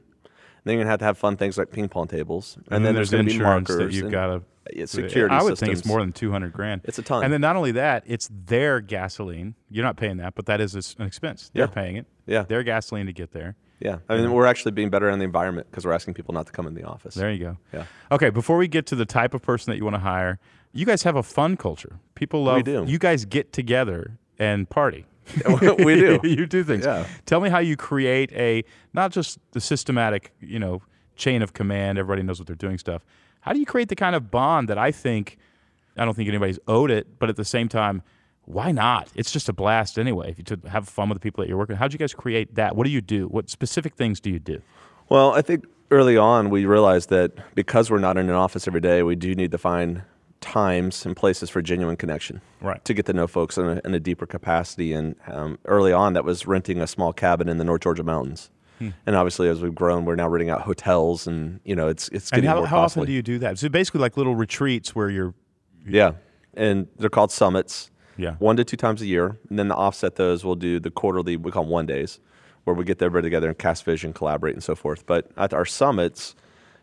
Then 0.64 0.74
you're 0.74 0.78
going 0.84 0.86
to 0.86 0.90
have 0.90 0.98
to 1.00 1.04
have 1.04 1.18
fun 1.18 1.36
things 1.36 1.58
like 1.58 1.70
ping 1.70 1.88
pong 1.88 2.08
tables. 2.08 2.56
And, 2.56 2.76
And, 2.76 2.84
then, 2.86 2.94
there's, 2.94 3.10
there's, 3.10 3.22
going 3.22 3.28
to 3.28 3.38
be 3.38 3.42
markers. 3.44 3.76
that 3.76 3.92
you've 3.92 4.10
got 4.10 4.26
to. 4.26 4.42
Yeah, 4.72 4.86
security 4.86 5.34
I 5.34 5.42
would 5.42 5.58
think 5.58 5.72
it's 5.74 5.84
more 5.84 6.00
than 6.00 6.12
two 6.12 6.30
hundred 6.32 6.54
grand. 6.54 6.80
It's 6.84 6.98
a 6.98 7.02
ton. 7.02 7.22
And 7.22 7.30
then 7.30 7.42
not 7.42 7.54
only 7.54 7.72
that, 7.72 8.02
it's 8.06 8.30
their 8.32 8.80
gasoline. 8.80 9.54
You're 9.70 9.84
not 9.84 9.98
paying 9.98 10.16
that, 10.16 10.34
but 10.34 10.46
that 10.46 10.58
is 10.62 10.74
an 10.98 11.04
expense. 11.06 11.50
They're 11.52 11.64
Yeah. 11.66 11.70
paying 11.70 11.96
it. 11.96 12.06
Yeah. 12.26 12.44
Their 12.44 12.62
gasoline 12.62 13.04
to 13.04 13.12
get 13.12 13.32
there. 13.32 13.56
Yeah. 13.80 13.98
I 14.08 14.16
mean, 14.16 14.32
we're 14.32 14.46
actually 14.46 14.72
being 14.72 14.88
better 14.88 15.10
on 15.10 15.18
the 15.18 15.24
environment 15.26 15.66
because 15.70 15.84
we're 15.84 15.92
asking 15.92 16.14
people 16.14 16.32
not 16.32 16.46
to 16.46 16.52
come 16.52 16.66
in 16.66 16.72
the 16.72 16.84
office. 16.84 17.14
There 17.14 17.30
you 17.30 17.38
go. 17.44 17.58
Yeah. 17.74 17.84
Okay, 18.10 18.30
before 18.30 18.56
we 18.56 18.66
get 18.66 18.86
to 18.86 18.96
the 18.96 19.04
type 19.04 19.34
of 19.34 19.42
person 19.42 19.70
that 19.70 19.76
you 19.76 19.84
want 19.84 19.96
to 19.96 20.00
hire, 20.00 20.38
you 20.72 20.86
guys 20.86 21.02
have 21.02 21.16
a 21.16 21.22
fun 21.22 21.58
culture. 21.58 21.98
People 22.14 22.44
love. 22.44 22.56
We 22.56 22.62
do. 22.62 22.84
You 22.88 22.98
guys 22.98 23.26
get 23.26 23.52
together 23.52 24.16
and 24.38 24.70
party. 24.70 25.04
we 25.78 25.94
do. 25.96 26.20
you 26.24 26.46
do 26.46 26.64
things. 26.64 26.84
Yeah. 26.84 27.06
Tell 27.26 27.40
me 27.40 27.48
how 27.48 27.58
you 27.58 27.76
create 27.76 28.32
a 28.32 28.64
not 28.92 29.10
just 29.10 29.38
the 29.52 29.60
systematic, 29.60 30.32
you 30.40 30.58
know, 30.58 30.82
chain 31.16 31.42
of 31.42 31.52
command. 31.52 31.98
Everybody 31.98 32.22
knows 32.22 32.38
what 32.38 32.46
they're 32.46 32.56
doing. 32.56 32.78
Stuff. 32.78 33.04
How 33.40 33.52
do 33.52 33.58
you 33.58 33.66
create 33.66 33.88
the 33.88 33.96
kind 33.96 34.16
of 34.16 34.30
bond 34.30 34.68
that 34.68 34.78
I 34.78 34.90
think? 34.90 35.38
I 35.96 36.04
don't 36.04 36.14
think 36.14 36.28
anybody's 36.28 36.58
owed 36.66 36.90
it, 36.90 37.18
but 37.18 37.28
at 37.28 37.36
the 37.36 37.44
same 37.44 37.68
time, 37.68 38.02
why 38.46 38.72
not? 38.72 39.08
It's 39.14 39.30
just 39.30 39.48
a 39.48 39.52
blast 39.52 39.98
anyway. 39.98 40.30
If 40.30 40.38
you 40.38 40.44
to 40.44 40.68
have 40.68 40.88
fun 40.88 41.08
with 41.08 41.16
the 41.16 41.20
people 41.20 41.42
that 41.42 41.48
you're 41.48 41.58
working. 41.58 41.76
How'd 41.76 41.92
you 41.92 41.98
guys 41.98 42.12
create 42.12 42.54
that? 42.56 42.76
What 42.76 42.84
do 42.84 42.90
you 42.90 43.00
do? 43.00 43.26
What 43.28 43.48
specific 43.48 43.94
things 43.94 44.20
do 44.20 44.30
you 44.30 44.38
do? 44.38 44.60
Well, 45.08 45.32
I 45.32 45.42
think 45.42 45.64
early 45.90 46.16
on 46.16 46.50
we 46.50 46.66
realized 46.66 47.10
that 47.10 47.54
because 47.54 47.90
we're 47.90 47.98
not 47.98 48.16
in 48.16 48.28
an 48.28 48.34
office 48.34 48.66
every 48.66 48.80
day, 48.80 49.02
we 49.02 49.16
do 49.16 49.34
need 49.34 49.50
to 49.52 49.58
find 49.58 50.02
times 50.40 51.06
and 51.06 51.16
places 51.16 51.50
for 51.50 51.62
genuine 51.62 51.96
connection. 51.96 52.40
Right. 52.60 52.84
To 52.84 52.94
get 52.94 53.06
to 53.06 53.12
know 53.12 53.26
folks 53.26 53.56
in 53.58 53.64
a, 53.66 53.80
in 53.84 53.94
a 53.94 54.00
deeper 54.00 54.26
capacity. 54.26 54.92
And 54.92 55.16
um, 55.26 55.58
early 55.64 55.92
on, 55.92 56.12
that 56.14 56.24
was 56.24 56.46
renting 56.46 56.80
a 56.80 56.86
small 56.86 57.12
cabin 57.12 57.48
in 57.48 57.58
the 57.58 57.64
North 57.64 57.82
Georgia 57.82 58.02
mountains. 58.02 58.50
Hmm. 58.78 58.90
And 59.06 59.14
obviously, 59.16 59.48
as 59.48 59.60
we've 59.60 59.74
grown, 59.74 60.04
we're 60.04 60.16
now 60.16 60.28
renting 60.28 60.50
out 60.50 60.62
hotels, 60.62 61.28
and 61.28 61.60
you 61.64 61.76
know, 61.76 61.86
it's 61.86 62.08
it's 62.08 62.30
And 62.32 62.38
getting 62.42 62.50
how, 62.50 62.56
more 62.56 62.66
how 62.66 62.76
costly. 62.78 63.00
often 63.02 63.06
do 63.06 63.12
you 63.12 63.22
do 63.22 63.38
that? 63.38 63.58
So 63.58 63.68
basically, 63.68 64.00
like 64.00 64.16
little 64.16 64.34
retreats 64.34 64.94
where 64.96 65.08
you're. 65.10 65.32
Yeah, 65.86 66.14
and 66.54 66.88
they're 66.98 67.08
called 67.08 67.30
summits. 67.30 67.90
Yeah. 68.16 68.36
one 68.38 68.56
to 68.56 68.64
two 68.64 68.76
times 68.76 69.02
a 69.02 69.06
year, 69.06 69.38
and 69.48 69.58
then 69.58 69.68
to 69.68 69.74
offset 69.74 70.14
those, 70.16 70.44
we'll 70.44 70.54
do 70.54 70.78
the 70.80 70.90
quarterly. 70.90 71.36
We 71.36 71.50
call 71.50 71.64
them 71.64 71.70
one 71.70 71.86
days, 71.86 72.20
where 72.64 72.74
we 72.74 72.84
get 72.84 73.00
everybody 73.02 73.26
together 73.26 73.48
and 73.48 73.58
cast 73.58 73.84
vision, 73.84 74.12
collaborate, 74.12 74.54
and 74.54 74.62
so 74.62 74.74
forth. 74.74 75.04
But 75.06 75.30
at 75.36 75.52
our 75.54 75.64
summits, 75.64 76.34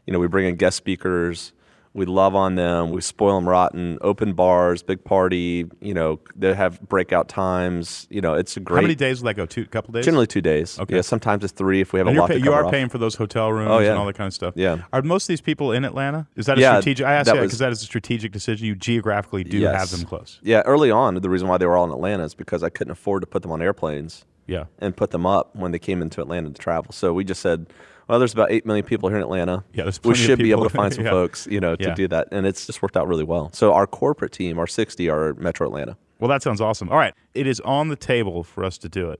you 0.05 0.13
know, 0.13 0.19
we 0.19 0.27
bring 0.27 0.45
in 0.47 0.55
guest 0.55 0.77
speakers. 0.77 1.53
We 1.93 2.05
love 2.05 2.35
on 2.35 2.55
them. 2.55 2.91
We 2.91 3.01
spoil 3.01 3.35
them 3.35 3.49
rotten. 3.49 3.97
Open 3.99 4.31
bars, 4.31 4.81
big 4.81 5.03
party. 5.03 5.65
You 5.81 5.93
know, 5.93 6.21
they 6.37 6.53
have 6.53 6.79
breakout 6.87 7.27
times. 7.27 8.07
You 8.09 8.21
know, 8.21 8.33
it's 8.33 8.55
a 8.55 8.61
great. 8.61 8.77
How 8.77 8.81
many 8.83 8.95
days 8.95 9.19
will 9.21 9.27
that 9.27 9.33
go? 9.33 9.45
Two, 9.45 9.65
couple 9.65 9.91
days. 9.91 10.05
Generally 10.05 10.27
two 10.27 10.39
days. 10.39 10.79
Okay. 10.79 10.95
Yeah, 10.95 11.01
sometimes 11.01 11.43
it's 11.43 11.51
three 11.51 11.81
if 11.81 11.91
we 11.91 11.99
have 11.99 12.07
And 12.07 12.17
a 12.17 12.21
lot 12.21 12.29
pay- 12.29 12.37
you 12.37 12.53
are 12.53 12.63
off. 12.65 12.71
paying 12.71 12.87
for 12.87 12.97
those 12.97 13.15
hotel 13.15 13.51
rooms 13.51 13.69
Oh, 13.71 13.79
yeah. 13.79 13.89
and 13.89 13.99
all 13.99 14.05
that 14.05 14.15
kind 14.15 14.27
of 14.27 14.33
stuff. 14.33 14.53
Yeah. 14.55 14.83
Are 14.93 15.01
most 15.01 15.25
of 15.25 15.27
these 15.27 15.41
people 15.41 15.73
in 15.73 15.83
Atlanta? 15.83 16.27
Is 16.37 16.45
that 16.45 16.57
a 16.57 16.61
Yeah, 16.61 16.75
strategic? 16.79 17.05
I 17.05 17.13
asked 17.15 17.25
that 17.27 17.41
because 17.41 17.59
that 17.59 17.73
is 17.73 17.81
a 17.81 17.85
strategic 17.85 18.31
decision. 18.31 18.67
You 18.67 18.75
geographically 18.75 19.43
do 19.43 19.61
have 19.63 19.91
them 19.91 20.05
close. 20.05 20.39
Yeah, 20.41 20.61
early 20.61 20.91
on, 20.91 21.15
the 21.15 21.29
reason 21.29 21.49
why 21.49 21.57
they 21.57 21.65
were 21.65 21.75
all 21.75 21.85
in 21.85 21.91
Atlanta 21.91 22.23
is 22.23 22.35
because 22.35 22.63
I 22.63 22.69
couldn't 22.69 22.91
afford 22.91 23.21
to 23.23 23.27
put 23.27 23.41
them 23.41 23.51
on 23.51 23.61
airplanes. 23.61 24.23
Yeah. 24.47 24.65
and 24.79 24.97
put 24.97 25.11
them 25.11 25.25
up 25.25 25.55
when 25.55 25.71
they 25.71 25.79
came 25.79 26.01
into 26.01 26.19
Atlanta 26.19 26.49
to 26.49 26.55
travel. 26.61 26.91
So 26.91 27.13
we 27.13 27.23
just 27.23 27.41
said, 27.41 27.67
well, 28.07 28.19
there's 28.19 28.33
about 28.33 28.51
eight 28.51 28.65
million 28.65 28.85
people 28.85 29.09
here 29.09 29.17
in 29.17 29.23
Atlanta. 29.23 29.63
Yeah, 29.73 29.83
there's 29.83 30.01
we 30.03 30.15
should 30.15 30.39
be 30.39 30.51
able 30.51 30.63
to 30.63 30.69
find 30.81 30.93
some 30.93 31.05
Yeah. 31.05 31.11
folks, 31.11 31.47
you 31.49 31.59
know, 31.59 31.75
to 31.75 31.83
Yeah. 31.89 31.93
do 31.95 32.07
that, 32.09 32.27
and 32.31 32.45
it's 32.45 32.65
just 32.65 32.81
worked 32.81 32.97
out 32.97 33.07
really 33.07 33.23
well. 33.23 33.49
So 33.53 33.73
our 33.73 33.87
corporate 33.87 34.31
team, 34.31 34.57
our 34.59 34.67
60, 34.67 35.09
are 35.09 35.33
Metro 35.35 35.67
Atlanta. 35.67 35.97
Well, 36.19 36.29
that 36.29 36.43
sounds 36.43 36.61
awesome. 36.61 36.89
All 36.89 36.97
right, 36.97 37.13
it 37.33 37.47
is 37.47 37.59
on 37.61 37.87
the 37.89 37.95
table 37.95 38.43
for 38.43 38.63
us 38.63 38.77
to 38.79 38.89
do 38.89 39.09
it. 39.09 39.19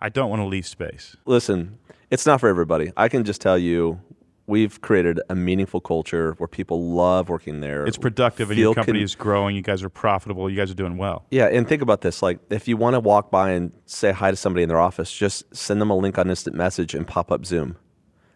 I 0.00 0.08
don't 0.08 0.28
want 0.30 0.40
to 0.42 0.46
leave 0.46 0.66
space. 0.66 1.16
Listen, 1.26 1.78
it's 2.10 2.26
not 2.26 2.40
for 2.40 2.48
everybody. 2.48 2.92
I 2.96 3.08
can 3.08 3.24
just 3.24 3.40
tell 3.40 3.56
you. 3.58 4.00
We've 4.48 4.80
created 4.80 5.20
a 5.30 5.36
meaningful 5.36 5.80
culture 5.80 6.34
where 6.36 6.48
people 6.48 6.82
love 6.92 7.28
working 7.28 7.60
there. 7.60 7.86
It's 7.86 7.96
productive, 7.96 8.50
and 8.50 8.58
your 8.58 8.74
company 8.74 8.98
con- 8.98 9.04
is 9.04 9.14
growing. 9.14 9.54
You 9.54 9.62
guys 9.62 9.84
are 9.84 9.88
profitable. 9.88 10.50
You 10.50 10.56
guys 10.56 10.68
are 10.68 10.74
doing 10.74 10.96
well. 10.96 11.24
Yeah, 11.30 11.46
and 11.46 11.66
think 11.66 11.80
about 11.80 12.00
this. 12.00 12.22
Like, 12.22 12.40
if 12.50 12.66
you 12.66 12.76
want 12.76 12.94
to 12.94 13.00
walk 13.00 13.30
by 13.30 13.52
and 13.52 13.70
say 13.86 14.10
hi 14.10 14.32
to 14.32 14.36
somebody 14.36 14.64
in 14.64 14.68
their 14.68 14.80
office, 14.80 15.12
just 15.12 15.44
send 15.54 15.80
them 15.80 15.90
a 15.90 15.96
link 15.96 16.18
on 16.18 16.28
instant 16.28 16.56
message 16.56 16.92
and 16.92 17.06
pop 17.06 17.30
up 17.30 17.46
Zoom, 17.46 17.76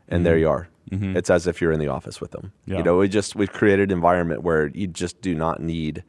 and 0.09 0.25
there 0.25 0.35
mm-hmm. 0.35 0.40
you 0.40 0.49
are. 0.49 0.69
Mm-hmm. 0.90 1.16
It's 1.16 1.31
as 1.31 1.47
if 1.47 1.61
you're 1.61 1.73
in 1.73 1.81
the 1.81 1.88
office 1.88 2.21
with 2.21 2.31
them. 2.31 2.53
Yeah. 2.64 2.79
You 2.79 2.83
know, 2.85 2.99
we 2.99 3.09
just 3.09 3.35
we've 3.35 3.53
created 3.53 3.90
an 3.90 3.97
environment 3.97 4.42
where 4.42 4.69
you 4.69 4.87
just 4.87 5.21
do 5.21 5.35
not 5.35 5.61
need 5.61 6.05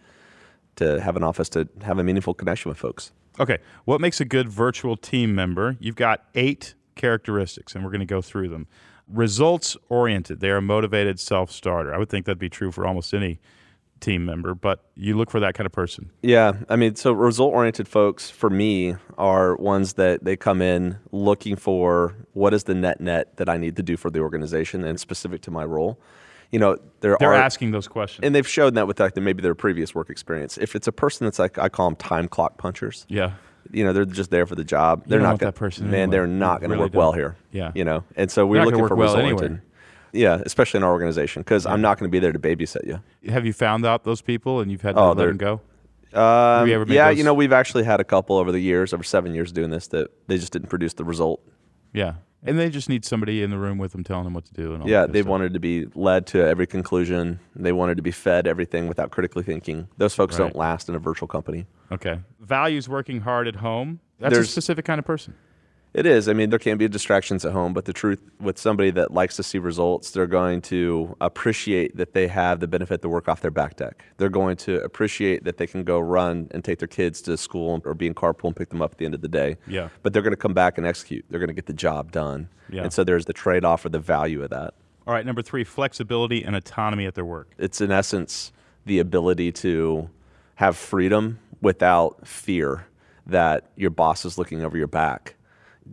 to 0.75 1.01
have 1.01 1.15
an 1.15 1.23
office 1.23 1.49
to 1.49 1.67
have 1.81 1.97
a 1.97 2.03
meaningful 2.03 2.33
connection 2.33 2.69
with 2.69 2.77
folks. 2.77 3.11
Okay, 3.39 3.57
what 3.85 4.01
makes 4.01 4.19
a 4.19 4.25
good 4.25 4.49
virtual 4.49 4.97
team 4.97 5.35
member? 5.35 5.77
You've 5.79 5.95
got 5.95 6.25
eight 6.35 6.73
characteristics, 6.95 7.75
and 7.75 7.83
we're 7.83 7.91
going 7.91 7.99
to 7.99 8.05
go 8.05 8.21
through 8.21 8.49
them. 8.49 8.67
Results 9.07 9.77
oriented. 9.89 10.39
They 10.39 10.49
are 10.49 10.57
a 10.57 10.61
motivated 10.61 11.19
self 11.19 11.51
starter. 11.51 11.93
I 11.93 11.97
would 11.97 12.09
think 12.09 12.25
that'd 12.25 12.39
be 12.39 12.49
true 12.49 12.71
for 12.71 12.85
almost 12.85 13.13
any 13.13 13.39
team 13.99 14.25
member, 14.25 14.53
but 14.53 14.83
you 14.95 15.17
look 15.17 15.29
for 15.29 15.39
that 15.39 15.53
kind 15.53 15.65
of 15.65 15.71
person. 15.71 16.11
Yeah, 16.21 16.53
I 16.69 16.75
mean, 16.75 16.95
so 16.95 17.11
result 17.11 17.53
oriented 17.53 17.87
folks 17.87 18.29
for 18.29 18.49
me 18.49 18.95
are 19.17 19.55
ones 19.57 19.93
that 19.93 20.23
they 20.23 20.35
come 20.35 20.61
in 20.61 20.97
looking 21.11 21.55
for 21.55 22.15
what 22.33 22.53
is 22.53 22.65
the 22.65 22.75
net 22.75 23.01
net 23.01 23.37
that 23.37 23.49
I 23.49 23.57
need 23.57 23.75
to 23.77 23.83
do 23.83 23.97
for 23.97 24.09
the 24.09 24.19
organization 24.19 24.83
and 24.83 24.99
specific 24.99 25.41
to 25.43 25.51
my 25.51 25.63
role. 25.65 25.99
You 26.51 26.59
know, 26.59 26.77
there 27.01 27.17
They're 27.19 27.33
are 27.33 27.35
asking 27.35 27.71
those 27.71 27.87
questions. 27.89 28.25
and 28.25 28.33
they've 28.33 28.47
shown 28.47 28.75
that 28.75 28.87
with 28.87 28.99
like 28.99 29.17
maybe 29.17 29.41
their 29.41 29.55
previous 29.55 29.93
work 29.93 30.09
experience. 30.09 30.57
If 30.57 30.75
it's 30.75 30.87
a 30.87 30.93
person 30.93 31.25
that's 31.25 31.39
like 31.39 31.57
I 31.57 31.67
call 31.67 31.89
them 31.89 31.97
time 31.97 32.29
clock 32.29 32.57
punchers, 32.57 33.05
yeah. 33.09 33.33
you 33.69 33.83
know, 33.83 33.91
they're 33.91 34.05
just 34.05 34.31
there 34.31 34.45
for 34.45 34.55
the 34.55 34.63
job. 34.63 35.03
They're 35.07 35.19
don't 35.19 35.37
gonna, 35.37 35.51
that 35.51 35.55
person 35.55 35.85
Man, 35.91 35.95
anyway. 35.95 36.11
they're 36.11 36.27
not 36.27 36.61
going 36.61 36.69
to 36.69 36.77
really 36.77 36.85
work 36.85 36.93
well 36.95 37.11
don't. 37.11 37.19
here. 37.19 37.35
Yeah. 37.51 37.71
you 37.75 37.83
know, 37.83 38.05
and 38.15 38.31
so 38.31 38.45
we're 38.45 38.63
looking 38.63 38.87
for 38.87 38.95
well 38.95 39.17
result 39.17 39.33
oriented. 39.41 39.61
Yeah, 40.13 40.41
especially 40.45 40.79
in 40.79 40.83
our 40.83 40.91
organization 40.91 41.41
because 41.41 41.65
I'm 41.65 41.81
not 41.81 41.99
going 41.99 42.09
to 42.09 42.11
be 42.11 42.19
there 42.19 42.31
to 42.31 42.39
babysit 42.39 42.85
you. 42.85 43.01
Have 43.31 43.45
you 43.45 43.53
found 43.53 43.85
out 43.85 44.03
those 44.03 44.21
people 44.21 44.59
and 44.61 44.71
you've 44.71 44.81
had 44.81 44.95
to 44.95 45.01
Oh, 45.01 45.11
let 45.13 45.25
them 45.27 45.37
go? 45.37 45.61
Um, 46.13 46.67
you 46.67 46.85
yeah, 46.87 47.09
those- 47.09 47.17
you 47.17 47.23
know, 47.23 47.33
we've 47.33 47.51
actually 47.53 47.83
had 47.83 47.99
a 47.99 48.03
couple 48.05 48.37
over 48.37 48.51
the 48.51 48.59
years, 48.59 48.93
over 48.93 49.03
seven 49.03 49.33
years 49.35 49.51
doing 49.51 49.69
this, 49.69 49.87
that 49.87 50.09
they 50.27 50.37
just 50.37 50.53
didn't 50.53 50.69
produce 50.69 50.93
the 50.93 51.03
result. 51.03 51.41
Yeah. 51.93 52.13
And 52.43 52.57
they 52.57 52.69
just 52.69 52.87
need 52.87 53.03
somebody 53.03 53.41
in 53.43 53.49
the 53.49 53.57
room 53.57 53.77
with 53.77 53.91
them 53.91 54.03
telling 54.03 54.23
them 54.23 54.33
what 54.33 54.45
to 54.45 54.53
do. 54.53 54.73
And 54.73 54.83
all 54.83 54.89
Yeah, 54.89 55.05
they 55.07 55.19
stuff. 55.21 55.29
wanted 55.29 55.53
to 55.53 55.59
be 55.59 55.87
led 55.95 56.27
to 56.27 56.39
every 56.47 56.67
conclusion. 56.67 57.39
They 57.55 57.71
wanted 57.73 57.97
to 57.97 58.03
be 58.03 58.11
fed 58.11 58.47
everything 58.47 58.87
without 58.87 59.11
critically 59.11 59.43
thinking. 59.43 59.87
Those 59.97 60.13
folks 60.13 60.37
Right. 60.39 60.45
don't 60.45 60.55
last 60.55 60.87
in 60.87 60.95
a 60.95 60.99
virtual 60.99 61.27
company. 61.27 61.65
Okay. 61.91 62.19
Values 62.39 62.87
working 62.87 63.21
hard 63.21 63.47
at 63.47 63.57
home. 63.57 63.99
That's 64.19 64.37
a 64.37 64.45
specific 64.45 64.85
kind 64.85 64.99
of 64.99 65.05
person. 65.05 65.33
It 65.97 66.05
is. 66.05 66.29
I 66.29 66.33
mean, 66.33 66.51
there 66.51 66.59
can 66.59 66.77
be 66.77 66.87
distractions 66.87 67.43
at 67.43 67.53
home, 67.53 67.73
but 67.73 67.85
the 67.85 67.91
truth 67.91 68.19
with 68.39 68.59
somebody 68.59 68.91
that 68.91 69.15
likes 69.15 69.35
to 69.37 69.41
see 69.41 69.57
results, 69.57 70.11
they're 70.11 70.27
going 70.27 70.61
to 70.61 71.17
appreciate 71.19 71.97
that 71.97 72.13
they 72.13 72.27
have 72.27 72.59
the 72.59 72.67
benefit 72.67 73.01
to 73.01 73.09
work 73.09 73.27
off 73.27 73.41
their 73.41 73.49
back 73.49 73.77
deck. 73.77 74.05
They're 74.17 74.29
going 74.29 74.57
to 74.57 74.79
appreciate 74.83 75.43
that 75.45 75.57
they 75.57 75.65
can 75.65 75.83
go 75.83 75.99
run 75.99 76.49
and 76.51 76.63
take 76.63 76.77
their 76.77 76.87
kids 76.87 77.19
to 77.23 77.35
school 77.35 77.81
or 77.83 77.95
be 77.95 78.05
in 78.05 78.13
carpool 78.13 78.45
and 78.45 78.55
pick 78.55 78.69
them 78.69 78.79
up 78.79 78.91
at 78.91 78.97
the 78.99 79.05
end 79.05 79.15
of 79.15 79.21
the 79.21 79.27
day. 79.27 79.57
Yeah. 79.65 79.89
But 80.03 80.13
they're 80.13 80.21
going 80.21 80.33
to 80.33 80.37
come 80.37 80.53
back 80.53 80.77
and 80.77 80.85
execute. 80.85 81.25
They're 81.31 81.39
going 81.39 81.47
to 81.47 81.55
get 81.55 81.65
the 81.65 81.73
job 81.73 82.11
done. 82.11 82.47
Yeah. 82.69 82.83
And 82.83 82.93
so 82.93 83.03
there's 83.03 83.25
the 83.25 83.33
trade 83.33 83.65
off 83.65 83.83
or 83.83 83.89
the 83.89 83.97
value 83.97 84.43
of 84.43 84.51
that. 84.51 84.75
All 85.07 85.15
right. 85.15 85.25
Number 85.25 85.41
three, 85.41 85.63
flexibility 85.63 86.43
and 86.43 86.55
autonomy 86.55 87.07
at 87.07 87.15
their 87.15 87.25
work. 87.25 87.49
It's 87.57 87.81
in 87.81 87.89
essence 87.89 88.51
the 88.85 88.99
ability 88.99 89.51
to 89.53 90.11
have 90.55 90.77
freedom 90.77 91.39
without 91.59 92.27
fear 92.27 92.85
that 93.25 93.71
your 93.75 93.89
boss 93.89 94.25
is 94.25 94.37
looking 94.37 94.63
over 94.63 94.77
your 94.77 94.85
back. 94.85 95.33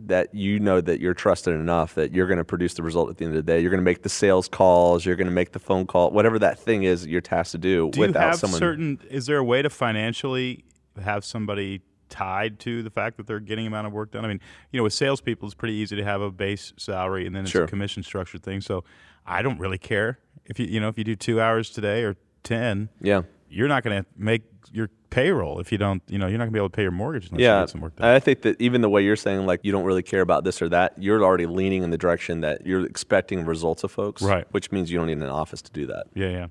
That 0.07 0.33
you 0.35 0.59
know 0.59 0.81
that 0.81 0.99
you're 0.99 1.13
trusted 1.13 1.55
enough 1.55 1.95
that 1.95 2.11
you're 2.13 2.27
going 2.27 2.37
to 2.37 2.43
produce 2.43 2.73
the 2.75 2.83
result 2.83 3.09
at 3.09 3.17
the 3.17 3.25
end 3.25 3.35
of 3.35 3.45
the 3.45 3.51
day. 3.51 3.59
You're 3.59 3.71
going 3.71 3.79
to 3.81 3.85
make 3.85 4.03
the 4.03 4.09
sales 4.09 4.47
calls. 4.47 5.05
You're 5.05 5.15
going 5.15 5.27
to 5.27 5.33
make 5.33 5.51
the 5.51 5.59
phone 5.59 5.87
call, 5.87 6.11
whatever 6.11 6.37
that 6.39 6.59
thing 6.59 6.83
is 6.83 7.01
that 7.03 7.09
you're 7.09 7.21
tasked 7.21 7.53
to 7.53 7.57
do, 7.57 7.89
Do 7.91 8.01
you 8.01 8.11
have 8.13 8.35
someone. 8.35 8.59
certain, 8.59 8.99
is 9.09 9.25
there 9.25 9.37
a 9.37 9.43
way 9.43 9.61
to 9.61 9.69
financially 9.69 10.63
have 11.01 11.25
somebody 11.25 11.81
tied 12.09 12.59
to 12.59 12.83
the 12.83 12.89
fact 12.91 13.17
that 13.17 13.25
they're 13.25 13.39
getting 13.39 13.65
amount 13.65 13.87
of 13.87 13.93
work 13.93 14.11
done? 14.11 14.25
I 14.25 14.27
mean, 14.27 14.41
you 14.71 14.77
know, 14.79 14.83
with 14.83 14.93
salespeople, 14.93 15.47
it's 15.47 15.55
pretty 15.55 15.73
easy 15.75 15.95
to 15.95 16.03
have 16.03 16.21
a 16.21 16.29
base 16.29 16.73
salary 16.77 17.25
and 17.25 17.35
then 17.35 17.43
it's 17.43 17.51
Sure. 17.51 17.63
a 17.63 17.67
commission 17.67 18.03
structured 18.03 18.43
thing. 18.43 18.61
So 18.61 18.83
I 19.25 19.41
don't 19.41 19.59
really 19.59 19.77
care 19.79 20.19
if 20.45 20.59
you, 20.59 20.67
you 20.67 20.79
know, 20.79 20.89
if 20.89 20.97
you 20.97 21.03
do 21.03 21.15
two 21.15 21.41
hours 21.41 21.69
today 21.71 22.03
or 22.03 22.15
10, 22.43 22.89
yeah, 23.01 23.23
you're 23.49 23.67
not 23.67 23.83
going 23.83 24.03
to 24.03 24.09
make 24.17 24.43
your 24.71 24.89
payroll 25.15 25.59
if 25.59 25.71
you 25.71 25.77
don't, 25.77 26.03
you 26.07 26.17
know, 26.17 26.27
you're 26.27 26.37
not 26.37 26.43
going 26.45 26.51
to 26.51 26.53
be 26.53 26.59
able 26.59 26.69
to 26.69 26.75
pay 26.75 26.81
your 26.81 26.91
mortgage 26.91 27.29
unless 27.31 27.39
you 27.41 27.47
get 27.47 27.69
some 27.69 27.81
work 27.81 27.95
done. 27.95 28.05
I 28.07 28.19
think 28.19 28.41
that 28.41 28.59
even 28.59 28.81
the 28.81 28.89
way 28.89 29.01
you're 29.03 29.15
saying, 29.15 29.45
like 29.45 29.61
you 29.63 29.71
don't 29.71 29.85
really 29.85 30.03
care 30.03 30.21
about 30.21 30.43
this 30.43 30.61
or 30.61 30.67
that, 30.69 30.93
you're 30.97 31.23
already 31.23 31.45
leaning 31.45 31.83
in 31.83 31.89
the 31.89 31.97
direction 31.97 32.41
that 32.41 32.65
you're 32.67 32.85
expecting 32.85 33.45
results 33.45 33.83
of 33.83 33.91
folks, 33.91 34.21
Right. 34.21 34.45
Which 34.51 34.71
means 34.73 34.91
you 34.91 34.97
don't 34.97 35.07
need 35.07 35.17
an 35.17 35.23
office 35.23 35.61
to 35.63 35.71
do 35.71 35.85
that. 35.87 36.07
yeah, 36.13 36.29
yeah. 36.29 36.47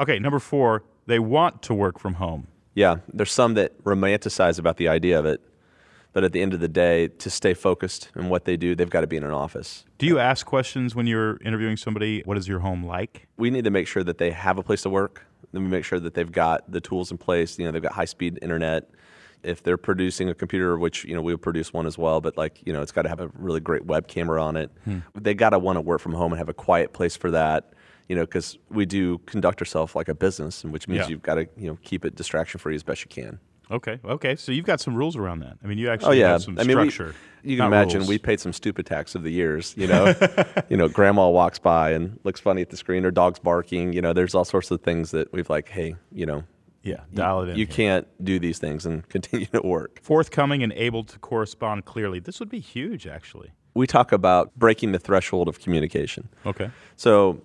Okay, 0.00 0.18
number 0.18 0.38
four, 0.38 0.82
they 1.06 1.18
want 1.18 1.62
to 1.62 1.74
work 1.74 1.98
from 1.98 2.14
home. 2.14 2.46
Yeah, 2.74 2.96
there's 3.12 3.32
some 3.32 3.54
that 3.54 3.82
romanticize 3.84 4.58
about 4.58 4.76
the 4.78 4.88
idea 4.88 5.18
of 5.18 5.26
it, 5.26 5.40
but 6.12 6.24
at 6.24 6.32
the 6.32 6.40
end 6.40 6.54
of 6.54 6.60
the 6.60 6.68
day, 6.68 7.08
to 7.08 7.28
stay 7.30 7.52
focused 7.54 8.10
in 8.16 8.28
what 8.28 8.44
they 8.44 8.56
do, 8.56 8.74
they've 8.74 8.88
got 8.90 9.02
to 9.02 9.06
be 9.06 9.16
in 9.16 9.24
an 9.24 9.30
office. 9.30 9.84
Do 9.98 10.06
you 10.06 10.18
ask 10.18 10.46
questions 10.46 10.94
when 10.94 11.06
you're 11.06 11.36
interviewing 11.44 11.76
somebody? 11.76 12.22
What 12.24 12.38
is 12.38 12.48
your 12.48 12.60
home 12.60 12.84
like? 12.84 13.28
We 13.36 13.50
need 13.50 13.64
to 13.64 13.70
make 13.70 13.86
sure 13.86 14.02
that 14.04 14.18
they 14.18 14.30
have 14.30 14.56
a 14.58 14.62
place 14.62 14.82
to 14.82 14.90
work. 14.90 15.26
Then 15.52 15.62
we 15.64 15.68
make 15.68 15.84
sure 15.84 15.98
that 16.00 16.14
they've 16.14 16.30
got 16.30 16.70
the 16.70 16.80
tools 16.80 17.10
in 17.10 17.18
place. 17.18 17.58
You 17.58 17.64
know, 17.66 17.72
they've 17.72 17.82
got 17.82 17.92
high-speed 17.92 18.38
internet. 18.42 18.90
If 19.42 19.62
they're 19.62 19.78
producing 19.78 20.28
a 20.28 20.34
computer, 20.34 20.78
which 20.78 21.04
you 21.06 21.14
know 21.14 21.22
we 21.22 21.32
would 21.32 21.40
produce 21.40 21.72
one 21.72 21.86
as 21.86 21.96
well, 21.96 22.20
but 22.20 22.36
like 22.36 22.60
you 22.66 22.72
know, 22.74 22.82
it's 22.82 22.92
got 22.92 23.02
to 23.02 23.08
have 23.08 23.20
a 23.20 23.28
really 23.34 23.60
great 23.60 23.86
web 23.86 24.06
camera 24.06 24.42
on 24.42 24.54
it. 24.56 24.70
Hmm. 24.84 24.98
They 25.14 25.32
got 25.32 25.50
to 25.50 25.58
want 25.58 25.76
to 25.76 25.80
work 25.80 26.00
from 26.00 26.12
home 26.12 26.32
and 26.32 26.38
have 26.38 26.50
a 26.50 26.54
quiet 26.54 26.92
place 26.92 27.16
for 27.16 27.30
that. 27.30 27.72
You 28.08 28.16
know, 28.16 28.22
because 28.22 28.58
we 28.68 28.84
do 28.86 29.18
conduct 29.18 29.62
ourselves 29.62 29.94
like 29.94 30.08
a 30.08 30.14
business, 30.14 30.62
and 30.62 30.72
which 30.72 30.88
means 30.88 31.04
Yeah. 31.04 31.08
you've 31.08 31.22
got 31.22 31.36
to 31.36 31.48
you 31.56 31.68
know 31.68 31.78
keep 31.82 32.04
it 32.04 32.16
distraction 32.16 32.58
free 32.60 32.74
as 32.74 32.82
best 32.82 33.02
you 33.02 33.08
can. 33.08 33.38
Okay, 33.70 33.98
okay. 34.04 34.36
So 34.36 34.52
you've 34.52 34.64
got 34.66 34.80
some 34.80 34.94
rules 34.94 35.16
around 35.16 35.40
that. 35.40 35.56
I 35.62 35.66
mean, 35.66 35.78
you 35.78 35.88
oh, 35.88 35.92
actually 35.92 36.08
Oh 36.18 36.20
yeah, 36.20 36.32
have 36.32 36.42
some 36.42 36.58
I 36.58 36.64
mean, 36.64 36.78
we- 36.78 36.90
structure. 36.90 37.14
you 37.42 37.56
can 37.56 37.66
imagine 37.66 37.98
rules. 38.00 38.08
we 38.08 38.18
paid 38.18 38.40
some 38.40 38.52
stupid 38.52 38.86
tax 38.86 39.14
of 39.14 39.22
the 39.22 39.30
years. 39.30 39.74
You 39.76 39.86
know, 39.86 40.14
you 40.68 40.76
know, 40.76 40.88
grandma 40.88 41.28
walks 41.28 41.58
by 41.58 41.90
and 41.92 42.18
looks 42.24 42.40
funny 42.40 42.62
at 42.62 42.70
the 42.70 42.76
screen, 42.76 43.04
or 43.04 43.10
dog's 43.10 43.38
barking. 43.38 43.92
You 43.92 44.02
know, 44.02 44.12
there's 44.12 44.34
all 44.34 44.44
sorts 44.44 44.70
of 44.70 44.80
things 44.80 45.12
that 45.12 45.32
we've 45.32 45.48
like, 45.48 45.68
hey, 45.68 45.94
you 46.12 46.26
know, 46.26 46.42
yeah, 46.82 47.00
dial 47.14 47.42
it 47.42 47.50
in. 47.50 47.56
you 47.56 47.66
here. 47.66 47.74
can't 47.74 48.24
do 48.24 48.38
these 48.38 48.58
things 48.58 48.86
and 48.86 49.08
continue 49.08 49.46
to 49.46 49.60
work. 49.62 50.00
forthcoming 50.02 50.62
and 50.62 50.72
able 50.72 51.04
to 51.04 51.18
correspond 51.18 51.84
clearly. 51.84 52.18
This 52.20 52.40
would 52.40 52.48
be 52.50 52.60
huge, 52.60 53.06
actually. 53.06 53.52
We 53.74 53.86
talk 53.86 54.10
about 54.10 54.50
breaking 54.58 54.90
the 54.92 54.98
threshold 54.98 55.46
of 55.46 55.60
communication. 55.60 56.28
Okay. 56.44 56.70
So 56.96 57.40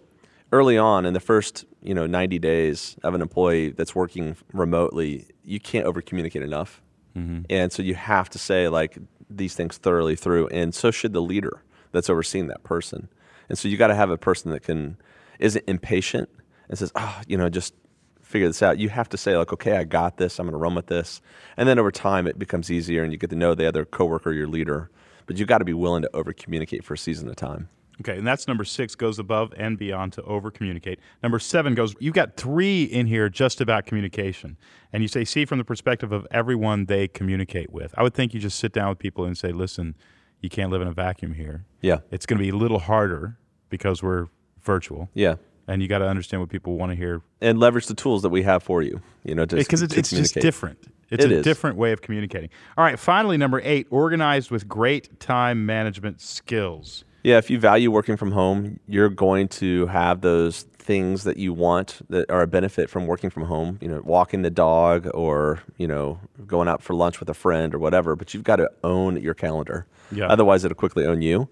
early 0.55 0.77
on 0.77 1.05
in 1.05 1.13
the 1.13 1.19
first 1.19 1.65
you 1.81 1.93
know 1.93 2.07
90 2.07 2.39
days 2.39 2.95
of 3.03 3.13
an 3.13 3.21
employee 3.21 3.69
that's 3.71 3.93
working 3.93 4.37
remotely, 4.53 5.27
you 5.43 5.59
can't 5.59 5.85
over 5.85 6.01
communicate 6.01 6.41
enough, 6.41 6.81
mm-hmm. 7.15 7.41
and 7.49 7.71
so 7.71 7.83
you 7.83 7.93
have 7.95 8.29
to 8.29 8.39
say 8.39 8.69
like 8.69 8.97
these 9.29 9.53
things 9.53 9.77
thoroughly 9.77 10.15
through, 10.15 10.47
and 10.47 10.73
so 10.73 10.91
should 10.91 11.13
the 11.13 11.21
leader 11.21 11.61
that's 11.91 12.09
overseeing 12.09 12.47
that 12.47 12.63
person. 12.63 13.09
And 13.49 13.57
so 13.57 13.67
you 13.67 13.77
got 13.77 13.87
to 13.87 13.95
have 13.95 14.09
a 14.09 14.17
person 14.17 14.51
that 14.51 14.61
can 14.61 14.97
isn't 15.39 15.63
impatient 15.67 16.29
and 16.69 16.79
says, 16.79 16.91
oh, 16.95 17.21
you 17.27 17.37
know, 17.37 17.49
just 17.49 17.73
figure 18.21 18.47
this 18.47 18.63
out. 18.63 18.79
You 18.79 18.89
have 18.89 19.09
to 19.09 19.17
say 19.17 19.37
like, 19.37 19.53
okay, 19.53 19.77
I 19.77 19.83
got 19.83 20.17
this. 20.17 20.39
I'm 20.39 20.47
going 20.47 20.53
to 20.53 20.57
run 20.57 20.75
with 20.75 20.87
this, 20.87 21.21
and 21.57 21.67
then 21.67 21.77
over 21.77 21.91
time 21.91 22.27
it 22.27 22.39
becomes 22.39 22.71
easier, 22.71 23.03
and 23.03 23.11
you 23.11 23.17
get 23.17 23.29
to 23.31 23.35
know 23.35 23.53
the 23.53 23.67
other 23.67 23.85
coworker, 23.85 24.31
your 24.31 24.47
leader. 24.47 24.89
But 25.27 25.37
you 25.37 25.45
got 25.47 25.57
to 25.57 25.65
be 25.65 25.73
willing 25.73 26.03
to 26.03 26.15
over 26.15 26.33
communicate 26.33 26.83
for 26.83 26.93
a 26.93 26.97
season 26.99 27.27
of 27.27 27.35
time. 27.35 27.67
Okay, 28.01 28.17
and 28.17 28.27
that's 28.27 28.47
number 28.47 28.65
six 28.65 28.93
goes 28.93 29.19
above 29.19 29.53
and 29.55 29.77
beyond 29.77 30.13
to 30.13 30.21
over 30.23 30.51
communicate. 30.51 30.99
Number 31.23 31.39
seven 31.39 31.75
goes, 31.75 31.95
you've 31.99 32.13
got 32.13 32.36
three 32.36 32.84
in 32.84 33.08
here 33.08 33.29
just 33.29 33.62
about 33.62 33.86
communication. 33.86 34.58
And 34.91 35.01
you 35.01 35.08
say, 35.08 35.23
see 35.23 35.45
from 35.45 35.60
the 35.60 35.63
perspective 35.63 36.12
of 36.12 36.27
everyone 36.29 36.86
they 36.86 37.08
communicate 37.08 37.71
with. 37.71 37.93
I 37.97 38.03
would 38.03 38.13
think 38.13 38.34
you 38.34 38.39
just 38.39 38.60
sit 38.60 38.73
down 38.73 38.89
with 38.89 38.99
people 38.99 39.23
and 39.23 39.38
say, 39.38 39.53
listen, 39.53 39.95
you 40.41 40.49
can't 40.49 40.71
live 40.71 40.81
in 40.81 40.89
a 40.89 40.93
vacuum 40.93 41.34
here. 41.34 41.65
Yeah. 41.81 41.99
It's 42.12 42.25
going 42.25 42.38
to 42.38 42.43
be 42.43 42.49
a 42.49 42.55
little 42.55 42.79
harder 42.79 43.38
because 43.69 44.03
we're 44.03 44.27
virtual. 44.62 45.10
Yeah. 45.13 45.36
And 45.67 45.81
you 45.81 45.88
got 45.88 45.99
to 45.99 46.08
understand 46.08 46.41
what 46.41 46.49
people 46.49 46.77
want 46.77 46.91
to 46.91 46.95
hear 46.95 47.21
and 47.41 47.60
leverage 47.60 47.88
the 47.88 47.95
tools 47.95 48.21
that 48.23 48.29
we 48.29 48.43
have 48.43 48.62
for 48.62 48.84
you. 48.84 49.01
You 49.23 49.36
know, 49.36 49.45
to 49.45 49.55
because 49.55 49.81
it's, 49.81 49.95
it's 49.95 50.10
just 50.12 50.36
different. 50.36 50.79
It's 51.10 51.23
It 51.23 51.31
a 51.31 51.38
is. 51.38 51.43
different 51.43 51.77
way 51.77 51.91
of 51.91 52.01
communicating. 52.01 52.49
All 52.77 52.84
right, 52.84 52.99
finally, 52.99 53.38
number 53.38 53.62
eight, 53.63 53.88
organized 53.89 54.51
with 54.51 54.67
great 54.67 55.19
time 55.19 55.65
management 55.65 56.19
skills. 56.21 57.05
Yeah, 57.25 57.39
if 57.39 57.49
you 57.49 57.57
value 57.57 57.89
working 57.89 58.17
from 58.17 58.33
home, 58.33 58.79
you're 58.88 59.09
going 59.09 59.47
to 59.47 59.88
have 59.88 60.21
those 60.21 60.61
things 60.61 61.23
that 61.23 61.38
you 61.38 61.53
want 61.53 61.99
that 62.11 62.29
are 62.29 62.43
a 62.43 62.47
benefit 62.47 62.88
from 62.88 63.07
working 63.07 63.31
from 63.31 63.45
home. 63.45 63.79
You 63.81 63.88
know, 63.88 64.01
walking 64.05 64.43
the 64.43 64.51
dog 64.51 65.09
or 65.11 65.63
you 65.77 65.88
know 65.88 66.19
going 66.45 66.67
out 66.67 66.83
for 66.83 66.93
lunch 66.93 67.19
with 67.19 67.27
a 67.27 67.33
friend 67.33 67.73
or 67.73 67.79
whatever. 67.79 68.15
But 68.15 68.35
you've 68.35 68.43
got 68.43 68.57
to 68.57 68.69
own 68.83 69.19
your 69.19 69.33
calendar. 69.33 69.88
Yeah. 70.11 70.27
Otherwise, 70.27 70.65
it'll 70.65 70.75
quickly 70.75 71.03
own 71.03 71.23
you. 71.23 71.49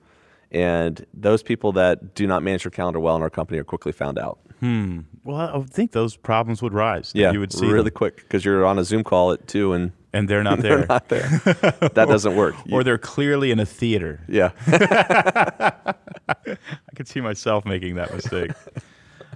And 0.52 1.08
those 1.12 1.42
people 1.42 1.72
that 1.72 2.14
do 2.14 2.28
not 2.28 2.44
manage 2.44 2.66
their 2.66 2.70
calendar 2.70 3.00
well 3.00 3.16
in 3.16 3.24
our 3.24 3.32
company 3.32 3.58
are 3.58 3.64
quickly 3.64 3.94
found 3.94 4.20
out. 4.20 4.38
Hmm. 4.64 5.02
Well, 5.26 5.36
I 5.36 5.58
would 5.58 5.70
think 5.70 5.92
those 5.92 6.16
problems 6.16 6.62
would 6.62 6.74
rise. 6.74 7.12
Yeah, 7.14 7.34
you 7.34 7.42
would 7.42 7.52
see 7.52 7.66
really 7.68 7.90
them, 7.90 7.96
quick 7.96 8.16
because 8.16 8.46
you're 8.46 8.66
on 8.66 8.80
a 8.80 8.86
Zoom 8.86 9.04
call 9.04 9.34
at 9.34 9.46
two 9.46 9.74
and 9.74 9.92
and 10.14 10.30
they're 10.30 10.42
not 10.42 10.60
there. 10.62 10.78
they're 10.78 10.86
not 10.88 11.10
there. 11.10 11.28
that 11.44 12.06
doesn't 12.08 12.34
work. 12.38 12.56
You- 12.66 12.78
or 12.78 12.84
they're 12.86 12.98
clearly 12.98 13.52
in 13.52 13.60
a 13.60 13.66
theater. 13.66 14.22
yeah. 14.30 14.52
I 16.28 16.96
could 16.96 17.10
see 17.10 17.20
myself 17.20 17.66
making 17.66 17.96
that 17.96 18.14
mistake. 18.14 18.52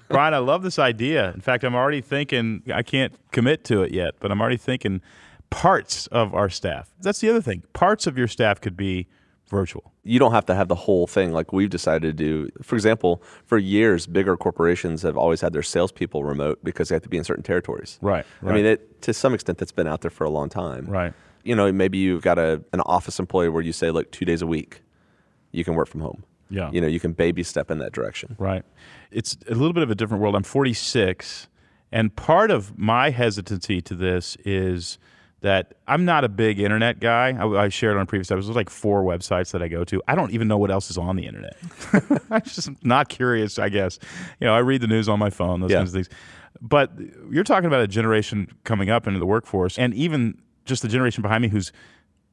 Bryan, 0.08 0.34
I 0.34 0.38
love 0.38 0.64
this 0.64 0.80
idea. 0.80 1.34
In 1.34 1.42
fact, 1.42 1.66
I'm 1.66 1.76
already 1.76 2.00
thinking, 2.00 2.64
I 2.74 2.82
can't 2.84 3.14
commit 3.34 3.66
to 3.66 3.82
it 3.84 3.92
yet, 3.92 4.14
but 4.22 4.32
I'm 4.32 4.40
already 4.40 4.56
thinking 4.56 5.02
parts 5.50 6.08
of 6.08 6.34
our 6.34 6.48
staff. 6.50 6.90
That's 7.02 7.20
the 7.20 7.30
other 7.30 7.42
thing. 7.42 7.64
Parts 7.74 8.08
of 8.08 8.18
your 8.18 8.30
staff 8.30 8.62
could 8.62 8.78
be 8.78 9.08
virtual. 9.50 9.94
you 10.04 10.20
don't 10.20 10.34
have 10.34 10.46
to 10.46 10.56
have 10.56 10.68
the 10.68 10.76
whole 10.76 11.08
thing 11.08 11.32
like 11.32 11.54
we've 11.54 11.70
decided 11.70 12.02
to 12.02 12.14
do. 12.14 12.50
For 12.62 12.76
example, 12.76 13.24
for 13.46 13.58
years, 13.58 14.06
bigger 14.08 14.36
corporations 14.36 15.02
have 15.04 15.18
always 15.18 15.42
had 15.42 15.54
their 15.54 15.64
salespeople 15.64 16.24
remote 16.24 16.60
because 16.64 16.90
they 16.90 16.96
have 16.96 17.04
to 17.04 17.10
be 17.10 17.18
in 17.18 17.24
certain 17.24 17.44
territories. 17.44 17.98
Right, 18.02 18.26
I 18.46 18.52
mean, 18.52 18.66
it, 18.66 19.02
to 19.04 19.14
some 19.14 19.34
extent, 19.34 19.58
that's 19.58 19.72
been 19.72 19.88
out 19.88 20.02
there 20.02 20.12
for 20.12 20.26
a 20.26 20.30
long 20.30 20.50
time. 20.50 20.86
Right. 20.86 21.14
You 21.44 21.56
know, 21.56 21.72
maybe 21.72 21.98
you've 21.98 22.24
got 22.24 22.38
a, 22.38 22.62
an 22.74 22.82
office 22.82 23.20
employee 23.20 23.50
where 23.50 23.64
you 23.64 23.72
say, 23.72 23.90
look, 23.90 24.12
two 24.12 24.26
days 24.26 24.42
a 24.42 24.48
week, 24.48 24.82
you 25.52 25.64
can 25.64 25.76
work 25.76 25.88
from 25.88 26.02
home. 26.02 26.24
Yeah. 26.50 26.70
You 26.72 26.82
know, 26.82 26.88
you 26.88 27.00
can 27.00 27.14
baby 27.14 27.44
step 27.44 27.72
in 27.72 27.80
that 27.80 27.94
direction. 27.94 28.36
Right. 28.38 28.64
It's 29.12 29.38
a 29.50 29.54
little 29.54 29.74
bit 29.74 29.84
of 29.84 29.92
a 29.92 29.96
different 29.96 30.22
world. 30.22 30.36
I'm 30.36 30.44
46, 30.44 31.48
and 31.92 32.16
part 32.16 32.52
of 32.52 32.78
my 32.78 33.12
hesitancy 33.12 33.82
to 33.82 33.96
this 33.96 34.36
is 34.44 34.98
that 35.42 35.76
I'm 35.88 36.04
not 36.06 36.24
a 36.24 36.30
big 36.30 36.60
internet 36.60 37.00
guy. 37.00 37.30
I, 37.32 37.66
I 37.66 37.70
shared 37.70 37.96
on 37.98 38.06
previous 38.08 38.32
episodes, 38.32 38.56
like 38.56 38.70
four 38.70 39.04
websites 39.04 39.52
that 39.52 39.62
I 39.62 39.68
go 39.68 39.84
to. 39.84 40.02
I 40.08 40.16
don't 40.16 40.32
even 40.32 40.48
know 40.48 40.58
what 40.58 40.72
else 40.72 40.90
is 40.90 40.98
on 40.98 41.16
the 41.16 41.28
internet. 41.28 41.56
I'm 42.32 42.42
just 42.42 42.70
not 42.84 43.10
curious, 43.10 43.60
I 43.60 43.70
guess. 43.70 44.00
You 44.40 44.48
know, 44.48 44.56
I 44.56 44.60
read 44.60 44.82
the 44.82 44.88
news 44.88 45.08
on 45.08 45.20
my 45.20 45.30
phone, 45.30 45.60
those 45.62 45.70
Yeah. 45.72 45.78
kinds 45.78 45.90
of 45.90 45.94
things. 45.94 46.10
But 46.60 46.92
you're 47.30 47.44
talking 47.44 47.68
about 47.68 47.82
a 47.82 47.88
generation 47.88 48.48
coming 48.64 48.90
up 48.90 49.06
into 49.06 49.20
the 49.20 49.28
workforce, 49.28 49.78
and 49.78 49.94
even 49.94 50.42
just 50.66 50.82
the 50.82 50.88
generation 50.88 51.22
behind 51.22 51.44
me 51.44 51.50
who's 51.50 51.72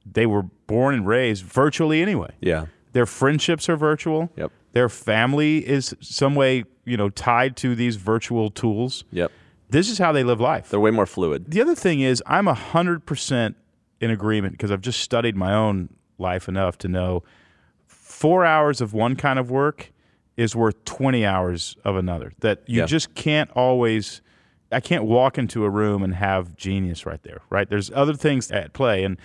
they 0.06 0.26
were 0.26 0.42
born 0.66 0.94
and 0.94 1.06
raised 1.06 1.44
virtually 1.44 2.00
anyway. 2.02 2.30
Yeah. 2.40 2.66
Their 2.92 3.06
friendships 3.06 3.68
are 3.68 3.76
virtual. 3.76 4.30
Yep. 4.36 4.50
Their 4.72 4.88
family 4.88 5.66
is 5.66 5.94
some 6.00 6.34
way, 6.34 6.64
you 6.84 6.96
know, 6.96 7.08
tied 7.10 7.56
to 7.58 7.74
these 7.74 7.96
virtual 7.96 8.50
tools. 8.50 9.04
Yep. 9.12 9.30
This 9.70 9.88
is 9.90 9.98
how 9.98 10.12
they 10.12 10.22
live 10.24 10.40
life. 10.40 10.68
They're 10.70 10.80
way 10.80 10.90
more 10.90 11.06
fluid. 11.06 11.50
The 11.50 11.60
other 11.60 11.74
thing 11.74 12.00
is, 12.00 12.22
I'm 12.26 12.46
100% 12.46 13.54
in 14.00 14.10
agreement 14.10 14.52
because 14.52 14.70
I've 14.70 14.80
just 14.80 15.00
studied 15.00 15.36
my 15.36 15.52
own 15.54 15.88
life 16.18 16.48
enough 16.48 16.78
to 16.78 16.88
know 16.88 17.22
four 17.86 18.44
hours 18.44 18.80
of 18.80 18.92
one 18.92 19.16
kind 19.16 19.38
of 19.38 19.50
work 19.50 19.92
is 20.36 20.54
worth 20.54 20.84
20 20.84 21.24
hours 21.24 21.76
of 21.84 21.96
another. 21.96 22.32
That 22.40 22.62
you 22.66 22.80
Yeah. 22.80 22.86
just 22.86 23.14
can't 23.14 23.50
always, 23.52 24.20
I 24.72 24.80
can't 24.80 25.04
walk 25.04 25.38
into 25.38 25.64
a 25.64 25.70
room 25.70 26.02
and 26.02 26.14
have 26.14 26.56
genius 26.56 27.06
right 27.06 27.22
there, 27.22 27.40
right? 27.50 27.68
There's 27.68 27.90
other 27.92 28.14
things 28.14 28.50
at 28.50 28.72
play. 28.72 29.04
And 29.04 29.16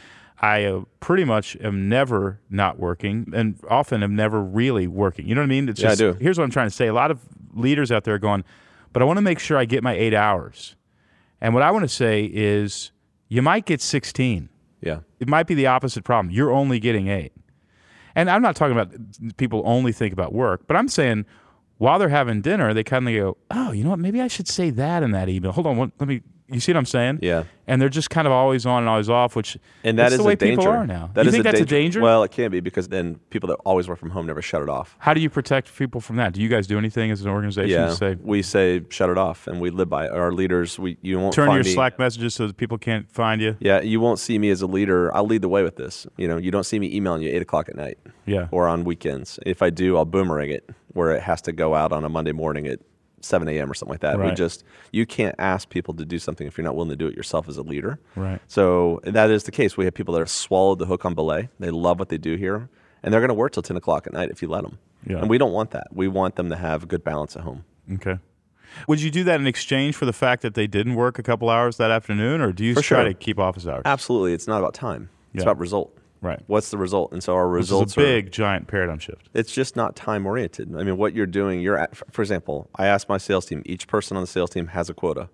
I 0.42 0.64
uh, 0.66 0.84
pretty 1.00 1.26
much 1.26 1.58
am 1.62 1.90
never 1.90 2.40
not 2.50 2.80
working 2.80 3.32
and 3.34 3.60
often 3.70 4.04
am 4.04 4.16
never 4.16 4.42
really 4.42 4.88
working. 4.88 5.28
You 5.28 5.36
know 5.36 5.42
what 5.42 5.46
I 5.46 5.50
mean? 5.50 5.68
It's 5.70 5.82
Yeah, 5.82 5.88
I 5.88 5.96
just, 5.96 6.00
do. 6.00 6.14
Here's 6.24 6.38
what 6.38 6.46
I'm 6.46 6.52
trying 6.52 6.68
to 6.68 6.76
say. 6.76 6.88
A 6.88 6.94
lot 6.94 7.12
of 7.12 7.20
leaders 7.54 7.92
out 7.92 8.04
there 8.06 8.14
are 8.14 8.20
going, 8.20 8.44
but 8.94 9.02
I 9.02 9.06
want 9.06 9.18
to 9.18 9.22
make 9.22 9.40
sure 9.40 9.58
I 9.58 9.66
get 9.66 9.84
my 9.84 9.94
eight 9.94 10.14
hours. 10.14 10.76
And 11.42 11.54
what 11.54 11.64
I 11.64 11.72
want 11.72 11.84
to 11.84 11.90
say 11.90 12.30
is, 12.32 12.92
you 13.28 13.42
might 13.42 13.66
get 13.66 13.82
16. 13.82 14.50
Yeah. 14.82 15.02
It 15.20 15.28
might 15.28 15.48
be 15.48 15.54
the 15.54 15.68
opposite 15.68 16.04
problem. 16.04 16.34
You're 16.34 16.52
only 16.52 16.80
getting 16.80 17.08
eight. 17.08 17.32
And 18.16 18.30
I'm 18.30 18.42
not 18.42 18.56
talking 18.56 18.78
about 18.78 18.92
people 19.38 19.62
only 19.66 19.92
think 19.92 20.14
about 20.14 20.34
work, 20.34 20.68
but 20.68 20.76
I'm 20.76 20.88
saying 20.88 21.26
while 21.78 22.00
they're 22.00 22.10
having 22.10 22.42
dinner, 22.42 22.74
they 22.74 22.84
kind 22.84 23.08
of 23.08 23.16
go, 23.16 23.38
oh, 23.52 23.72
you 23.72 23.84
know 23.84 23.92
what? 23.92 24.00
Maybe 24.00 24.20
I 24.20 24.28
should 24.28 24.48
say 24.48 24.70
that 24.72 25.04
in 25.04 25.12
that 25.12 25.30
email. 25.30 25.52
Hold 25.52 25.68
on. 25.68 25.78
What, 25.78 25.92
let 26.00 26.10
me, 26.10 26.22
you 26.52 26.60
see 26.60 26.72
what 26.72 26.78
I'm 26.78 26.86
saying? 26.86 27.20
Yeah. 27.22 27.44
And 27.68 27.80
they're 27.80 27.90
just 27.90 28.10
kind 28.10 28.26
of 28.26 28.32
always 28.34 28.66
on 28.66 28.80
and 28.84 28.90
always 28.90 29.10
off, 29.10 29.36
which 29.36 29.56
And 29.84 29.98
that 30.00 30.04
that's 30.04 30.14
is 30.14 30.18
the 30.20 30.24
way 30.24 30.34
a 30.34 30.36
danger. 30.36 30.58
people 30.62 30.72
are 30.74 30.88
now. 30.88 31.12
That 31.14 31.26
you 31.26 31.30
is 31.30 31.34
think 31.34 31.44
that's 31.44 31.60
a 31.60 31.66
danger? 31.66 32.02
Well, 32.02 32.24
it 32.24 32.32
can 32.32 32.50
be 32.50 32.62
because 32.62 32.88
then 32.88 33.20
people 33.30 33.48
that 33.50 33.56
always 33.66 33.88
work 33.88 34.00
from 34.00 34.10
home 34.10 34.26
never 34.26 34.42
shut 34.42 34.64
it 34.64 34.70
off. 34.70 34.96
How 35.00 35.14
do 35.14 35.22
you 35.22 35.30
protect 35.30 35.76
people 35.78 36.02
from 36.02 36.16
that? 36.16 36.34
Do 36.34 36.42
you 36.42 36.50
guys 36.50 36.66
do 36.66 36.80
anything 36.80 37.12
as 37.12 37.22
an 37.22 37.30
organization 37.30 37.70
Yeah, 37.70 37.90
to 37.90 37.96
say, 37.96 38.18
we 38.22 38.42
say 38.42 38.82
shut 38.90 39.10
it 39.12 39.18
off, 39.20 39.46
and 39.46 39.62
we 39.62 39.70
live 39.70 39.88
by 39.90 40.06
it. 40.06 40.12
Our 40.12 40.32
leaders. 40.32 40.80
We 40.80 40.98
you 41.02 41.20
won't 41.20 41.34
turn 41.34 41.52
your 41.52 41.64
me, 41.64 41.72
Slack 41.74 42.00
messages 42.00 42.34
so 42.34 42.48
that 42.48 42.58
people 42.58 42.80
can't 42.80 43.10
find 43.12 43.40
you? 43.40 43.56
Yeah, 43.60 43.82
you 43.82 44.00
won't 44.00 44.18
see 44.18 44.40
me 44.40 44.50
as 44.50 44.64
a 44.64 44.68
leader. 44.68 45.16
I'll 45.16 45.28
lead 45.28 45.44
the 45.44 45.50
way 45.50 45.62
with 45.62 45.76
this. 45.76 46.08
You 46.18 46.28
know, 46.28 46.38
you 46.38 46.50
don't 46.50 46.66
see 46.66 46.80
me 46.80 46.92
emailing 46.96 47.22
you 47.22 47.30
eight 47.30 47.42
o'clock 47.44 47.70
at 47.70 47.76
night. 47.76 48.00
Yeah. 48.26 48.48
Or 48.52 48.68
on 48.68 48.84
weekends. 48.84 49.40
If 49.46 49.62
I 49.62 49.70
do, 49.70 49.96
I'll 49.98 50.06
boomerang 50.06 50.50
it 50.50 50.68
where 50.94 51.12
it 51.12 51.22
has 51.22 51.42
to 51.44 51.52
go 51.52 51.76
out 51.76 51.92
on 51.92 52.04
a 52.04 52.10
Monday 52.10 52.32
morning 52.32 52.66
at 52.68 52.80
7 53.22 53.48
a.m. 53.48 53.70
or 53.70 53.74
something 53.74 53.92
like 53.94 54.02
that. 54.02 54.20
We 54.20 54.32
just 54.32 54.64
you 54.92 55.06
can't 55.06 55.36
ask 55.40 55.70
people 55.70 55.94
to 55.96 56.06
do 56.06 56.20
something 56.20 56.48
if 56.48 56.58
you're 56.58 56.66
not 56.66 56.76
willing 56.76 56.90
to 56.92 56.96
do 56.96 57.08
it 57.08 57.16
yourself 57.16 57.48
as 57.50 57.58
a 57.58 57.62
leader. 57.64 58.00
Right. 58.16 58.40
So 58.48 59.00
that 59.04 59.30
is 59.32 59.44
the 59.44 59.52
case. 59.52 59.78
We 59.78 59.86
have 59.86 59.94
people 59.94 60.14
that 60.16 60.20
have 60.22 60.30
swallowed 60.30 60.80
the 60.80 60.86
hook 60.86 61.06
on 61.06 61.14
Belay. 61.16 61.50
They 61.60 61.72
love 61.72 62.00
what 62.00 62.10
they 62.10 62.18
do 62.18 62.36
here, 62.36 62.70
and 63.04 63.14
they're 63.14 63.22
going 63.22 63.30
to 63.30 63.34
work 63.34 63.52
till 63.54 63.64
10 63.64 63.78
o'clock 63.78 64.08
at 64.08 64.14
night 64.14 64.30
if 64.30 64.42
you 64.42 64.48
let 64.48 64.64
them. 64.64 64.78
Yeah. 65.06 65.18
And 65.20 65.30
we 65.30 65.38
don't 65.38 65.54
want 65.54 65.72
that. 65.72 65.88
We 65.92 66.08
want 66.08 66.36
them 66.36 66.50
to 66.50 66.56
have 66.58 66.84
a 66.84 66.86
good 66.86 67.04
balance 67.04 67.36
at 67.36 67.44
home. 67.44 67.64
Okay. 67.94 68.20
Would 68.88 69.02
you 69.02 69.10
do 69.10 69.24
that 69.24 69.40
in 69.40 69.48
exchange 69.48 69.96
for 69.96 70.06
the 70.06 70.14
fact 70.14 70.42
that 70.44 70.54
they 70.54 70.68
didn't 70.68 70.96
work 70.96 71.18
a 71.18 71.24
couple 71.24 71.50
hours 71.50 71.78
that 71.78 71.90
afternoon, 71.90 72.40
or 72.42 72.52
do 72.52 72.64
you 72.64 72.76
For 72.76 72.82
try 72.82 73.00
sure. 73.00 73.08
to 73.10 73.14
keep 73.14 73.40
office 73.40 73.66
hours? 73.66 73.82
Absolutely, 73.86 74.34
it's 74.34 74.48
not 74.48 74.60
about 74.60 74.74
time. 74.76 75.10
It's 75.34 75.44
Yeah. 75.44 75.50
about 75.52 75.60
result. 75.60 75.98
Right. 76.22 76.42
What's 76.48 76.70
the 76.70 76.78
result? 76.78 77.12
And 77.14 77.24
so 77.24 77.34
our 77.34 77.50
Which 77.50 77.64
is 77.64 77.70
results 77.72 77.96
a 77.98 78.02
are 78.02 78.04
big, 78.04 78.32
giant 78.32 78.68
paradigm 78.68 79.00
shift. 79.00 79.30
it's 79.34 79.52
just 79.54 79.76
not 79.76 79.96
time 79.96 80.26
oriented. 80.26 80.76
I 80.76 80.84
mean, 80.84 80.98
what 80.98 81.14
you're 81.14 81.26
doing, 81.26 81.62
you're 81.62 81.78
at, 81.78 81.96
for 81.96 82.22
example, 82.22 82.70
I 82.76 82.88
asked 82.88 83.08
my 83.08 83.18
sales 83.18 83.46
team, 83.46 83.62
each 83.66 83.88
person 83.88 84.18
on 84.18 84.24
the 84.24 84.28
sales 84.28 84.50
team 84.50 84.68
has 84.68 84.90
a 84.90 84.94
quota. 84.94 85.30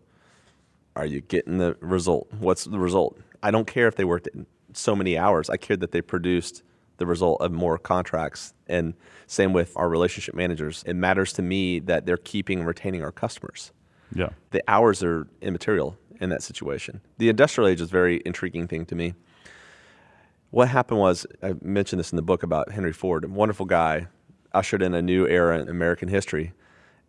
Are 0.96 1.06
you 1.06 1.22
getting 1.22 1.58
the 1.58 1.76
result? 1.82 2.28
What's 2.40 2.66
the 2.66 2.80
result? 2.80 3.18
I 3.42 3.52
don't 3.52 3.66
care 3.68 3.88
if 3.88 3.96
they 3.96 4.06
worked 4.06 4.30
so 4.74 4.96
many 4.96 5.18
hours. 5.18 5.50
I 5.50 5.58
care 5.58 5.76
that 5.78 5.92
they 5.92 6.02
produced 6.02 6.62
the 6.98 7.06
result 7.06 7.42
of 7.42 7.52
more 7.52 7.78
contracts. 7.78 8.54
And 8.68 8.94
same 9.28 9.54
with 9.54 9.76
our 9.76 9.90
relationship 9.90 10.36
managers. 10.36 10.84
It 10.86 10.94
matters 10.94 11.34
to 11.34 11.42
me 11.42 11.80
that 11.80 12.06
they're 12.06 12.16
keeping 12.18 12.60
and 12.60 12.68
retaining 12.68 13.04
our 13.04 13.12
customers. 13.12 13.72
Yeah. 14.14 14.30
The 14.52 14.64
hours 14.68 15.04
are 15.04 15.28
immaterial 15.42 15.98
in 16.22 16.30
that 16.30 16.44
situation. 16.44 17.02
The 17.18 17.28
industrial 17.28 17.68
age 17.68 17.82
is 17.82 17.90
a 17.90 17.92
very 17.92 18.22
intriguing 18.26 18.68
thing 18.68 18.86
to 18.86 18.96
me. 18.96 19.16
What 20.52 20.70
happened 20.70 21.00
was, 21.00 21.26
I 21.44 21.54
mentioned 21.62 22.00
this 22.00 22.12
in 22.12 22.16
the 22.16 22.22
book 22.22 22.44
about 22.44 22.72
Henry 22.72 22.94
Ford, 22.94 23.24
a 23.26 23.28
wonderful 23.28 23.66
guy, 23.66 24.08
ushered 24.54 24.82
in 24.82 24.94
a 24.94 25.02
new 25.02 25.28
era 25.28 25.60
in 25.60 25.68
American 25.68 26.08
history 26.08 26.54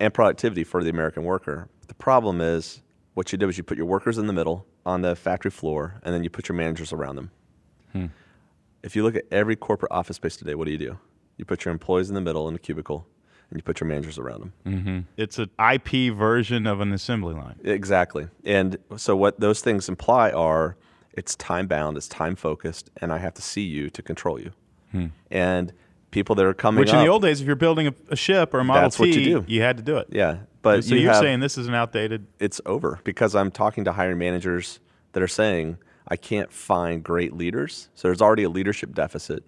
and 0.00 0.12
productivity 0.12 0.64
for 0.64 0.82
the 0.82 0.90
American 0.90 1.24
worker. 1.24 1.68
The 1.86 1.94
problem 1.94 2.40
is, 2.40 2.82
what 3.14 3.32
you 3.32 3.38
did 3.38 3.46
was 3.46 3.56
you 3.56 3.62
put 3.62 3.78
your 3.78 3.86
workers 3.86 4.18
in 4.18 4.26
the 4.26 4.32
middle 4.32 4.66
on 4.84 5.02
the 5.02 5.16
factory 5.16 5.50
floor, 5.50 6.00
and 6.02 6.14
then 6.14 6.22
you 6.22 6.30
put 6.30 6.48
your 6.48 6.56
managers 6.56 6.92
around 6.92 7.16
them. 7.16 7.30
Hmm. 7.92 8.06
If 8.82 8.94
you 8.94 9.02
look 9.02 9.16
at 9.16 9.24
every 9.30 9.56
corporate 9.56 9.92
office 9.92 10.16
space 10.16 10.36
today, 10.36 10.54
what 10.54 10.66
do 10.66 10.72
you 10.72 10.78
do? 10.78 10.98
You 11.36 11.44
put 11.44 11.64
your 11.64 11.72
employees 11.72 12.08
in 12.08 12.14
the 12.14 12.20
middle 12.20 12.48
in 12.48 12.54
a 12.54 12.58
cubicle, 12.58 13.06
and 13.50 13.58
you 13.58 13.62
put 13.62 13.80
your 13.80 13.88
managers 13.88 14.18
around 14.18 14.40
them. 14.40 14.52
Mm-hmm. 14.66 14.98
It's 15.16 15.38
an 15.38 15.50
IP 15.58 16.14
version 16.14 16.66
of 16.66 16.80
an 16.80 16.92
assembly 16.92 17.34
line. 17.34 17.58
Exactly. 17.64 18.28
And 18.44 18.76
so 18.96 19.16
what 19.16 19.40
those 19.40 19.60
things 19.60 19.88
imply 19.88 20.30
are 20.30 20.76
it's 21.16 21.34
time 21.36 21.66
bound, 21.66 21.96
it's 21.96 22.08
time 22.08 22.36
focused, 22.36 22.90
and 23.00 23.12
I 23.12 23.18
have 23.18 23.34
to 23.34 23.42
see 23.42 23.62
you 23.62 23.90
to 23.90 24.02
control 24.02 24.40
you. 24.40 24.52
Hmm. 24.92 25.06
And 25.30 25.72
people 26.10 26.34
that 26.36 26.44
are 26.46 26.54
coming 26.54 26.80
Which 26.80 26.92
in 26.92 26.98
the 26.98 27.08
old 27.08 27.22
days, 27.22 27.40
if 27.40 27.46
you're 27.46 27.56
building 27.56 27.88
a, 27.88 27.94
a 28.10 28.16
ship 28.16 28.54
or 28.54 28.60
a 28.60 28.64
Model 28.64 28.82
That's 28.82 28.98
what 28.98 29.06
T, 29.06 29.28
you 29.28 29.40
do. 29.42 29.60
had 29.60 29.76
to 29.76 29.82
do 29.82 29.96
it. 29.98 30.08
yeah, 30.10 30.38
but 30.62 30.84
So 30.84 30.94
you 30.94 31.02
you're 31.02 31.12
have- 31.12 31.22
saying 31.22 31.40
this 31.40 31.58
is 31.58 31.66
an 31.66 31.74
outdated. 31.74 32.26
it's 32.38 32.60
over 32.66 33.00
because 33.04 33.34
I'm 33.34 33.50
talking 33.50 33.84
to 33.84 33.92
hiring 33.92 34.18
managers 34.18 34.80
that 35.12 35.22
are 35.22 35.28
saying 35.28 35.78
I 36.08 36.16
can't 36.16 36.52
find 36.52 37.02
great 37.02 37.32
leaders. 37.34 37.88
So 37.94 38.08
there's 38.08 38.22
already 38.22 38.44
a 38.44 38.48
leadership 38.50 38.94
deficit. 38.94 39.42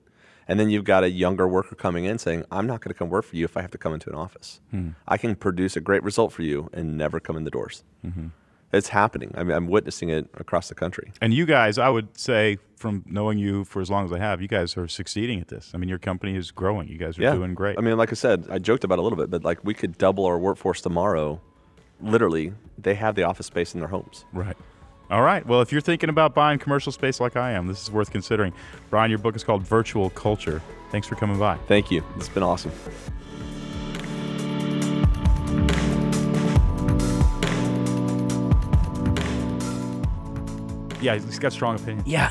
And 0.50 0.58
then 0.58 0.70
you've 0.70 0.84
got 0.84 1.04
a 1.04 1.10
younger 1.10 1.46
worker 1.46 1.74
coming 1.74 2.06
in 2.06 2.18
saying, 2.18 2.44
I'm 2.50 2.66
not 2.66 2.80
going 2.80 2.92
to 2.92 2.98
come 2.98 3.10
work 3.10 3.26
for 3.26 3.36
you 3.36 3.44
if 3.44 3.56
I 3.56 3.60
have 3.60 3.70
to 3.72 3.78
come 3.78 3.92
into 3.92 4.08
an 4.08 4.16
office. 4.16 4.60
Hmm. 4.70 4.90
I 5.06 5.18
can 5.18 5.36
produce 5.36 5.76
a 5.76 5.80
great 5.80 6.02
result 6.02 6.32
for 6.32 6.42
you 6.42 6.70
and 6.72 6.96
never 6.96 7.20
come 7.20 7.36
in 7.36 7.44
the 7.44 7.50
doors. 7.50 7.84
Mm-hmm. 8.04 8.28
It's 8.72 8.88
happening. 8.88 9.32
I 9.34 9.44
mean, 9.44 9.56
I'm 9.56 9.68
witnessing 9.68 10.10
it 10.10 10.28
across 10.34 10.68
the 10.68 10.74
country. 10.74 11.12
And 11.22 11.32
you 11.32 11.46
guys, 11.46 11.78
I 11.78 11.88
would 11.88 12.18
say, 12.18 12.58
from 12.76 13.02
knowing 13.06 13.38
you 13.38 13.64
for 13.64 13.80
as 13.80 13.90
long 13.90 14.04
as 14.04 14.12
I 14.12 14.18
have, 14.18 14.42
you 14.42 14.48
guys 14.48 14.76
are 14.76 14.86
succeeding 14.86 15.40
at 15.40 15.48
this. 15.48 15.70
I 15.74 15.78
mean, 15.78 15.88
your 15.88 15.98
company 15.98 16.36
is 16.36 16.50
growing. 16.50 16.88
You 16.88 16.98
guys 16.98 17.18
are 17.18 17.22
yeah. 17.22 17.32
doing 17.32 17.54
great. 17.54 17.78
I 17.78 17.80
mean, 17.80 17.96
like 17.96 18.10
I 18.10 18.14
said, 18.14 18.46
I 18.50 18.58
joked 18.58 18.84
about 18.84 18.98
it 18.98 19.00
a 19.00 19.02
little 19.02 19.16
bit, 19.16 19.30
but 19.30 19.42
like 19.42 19.64
we 19.64 19.74
could 19.74 19.96
double 19.96 20.26
our 20.26 20.38
workforce 20.38 20.80
tomorrow. 20.80 21.40
Literally, 22.00 22.52
they 22.76 22.94
have 22.94 23.14
the 23.14 23.24
office 23.24 23.46
space 23.46 23.74
in 23.74 23.80
their 23.80 23.88
homes. 23.88 24.24
Right. 24.32 24.56
All 25.10 25.22
right. 25.22 25.44
Well, 25.46 25.62
if 25.62 25.72
you're 25.72 25.80
thinking 25.80 26.10
about 26.10 26.34
buying 26.34 26.58
commercial 26.58 26.92
space 26.92 27.18
like 27.18 27.36
I 27.36 27.52
am, 27.52 27.66
this 27.66 27.82
is 27.82 27.90
worth 27.90 28.10
considering. 28.10 28.52
Bryan, 28.90 29.10
your 29.10 29.18
book 29.18 29.34
is 29.34 29.42
called 29.42 29.62
Virtual 29.62 30.10
Culture. 30.10 30.62
Thanks 30.90 31.08
for 31.08 31.16
coming 31.16 31.38
by. 31.38 31.56
Thank 31.66 31.90
you. 31.90 32.04
It's 32.16 32.28
been 32.28 32.42
awesome. 32.42 32.72
Yeah, 41.08 41.14
he's 41.24 41.38
got 41.38 41.52
strong 41.52 41.76
opinions. 41.76 42.06
Yeah, 42.06 42.30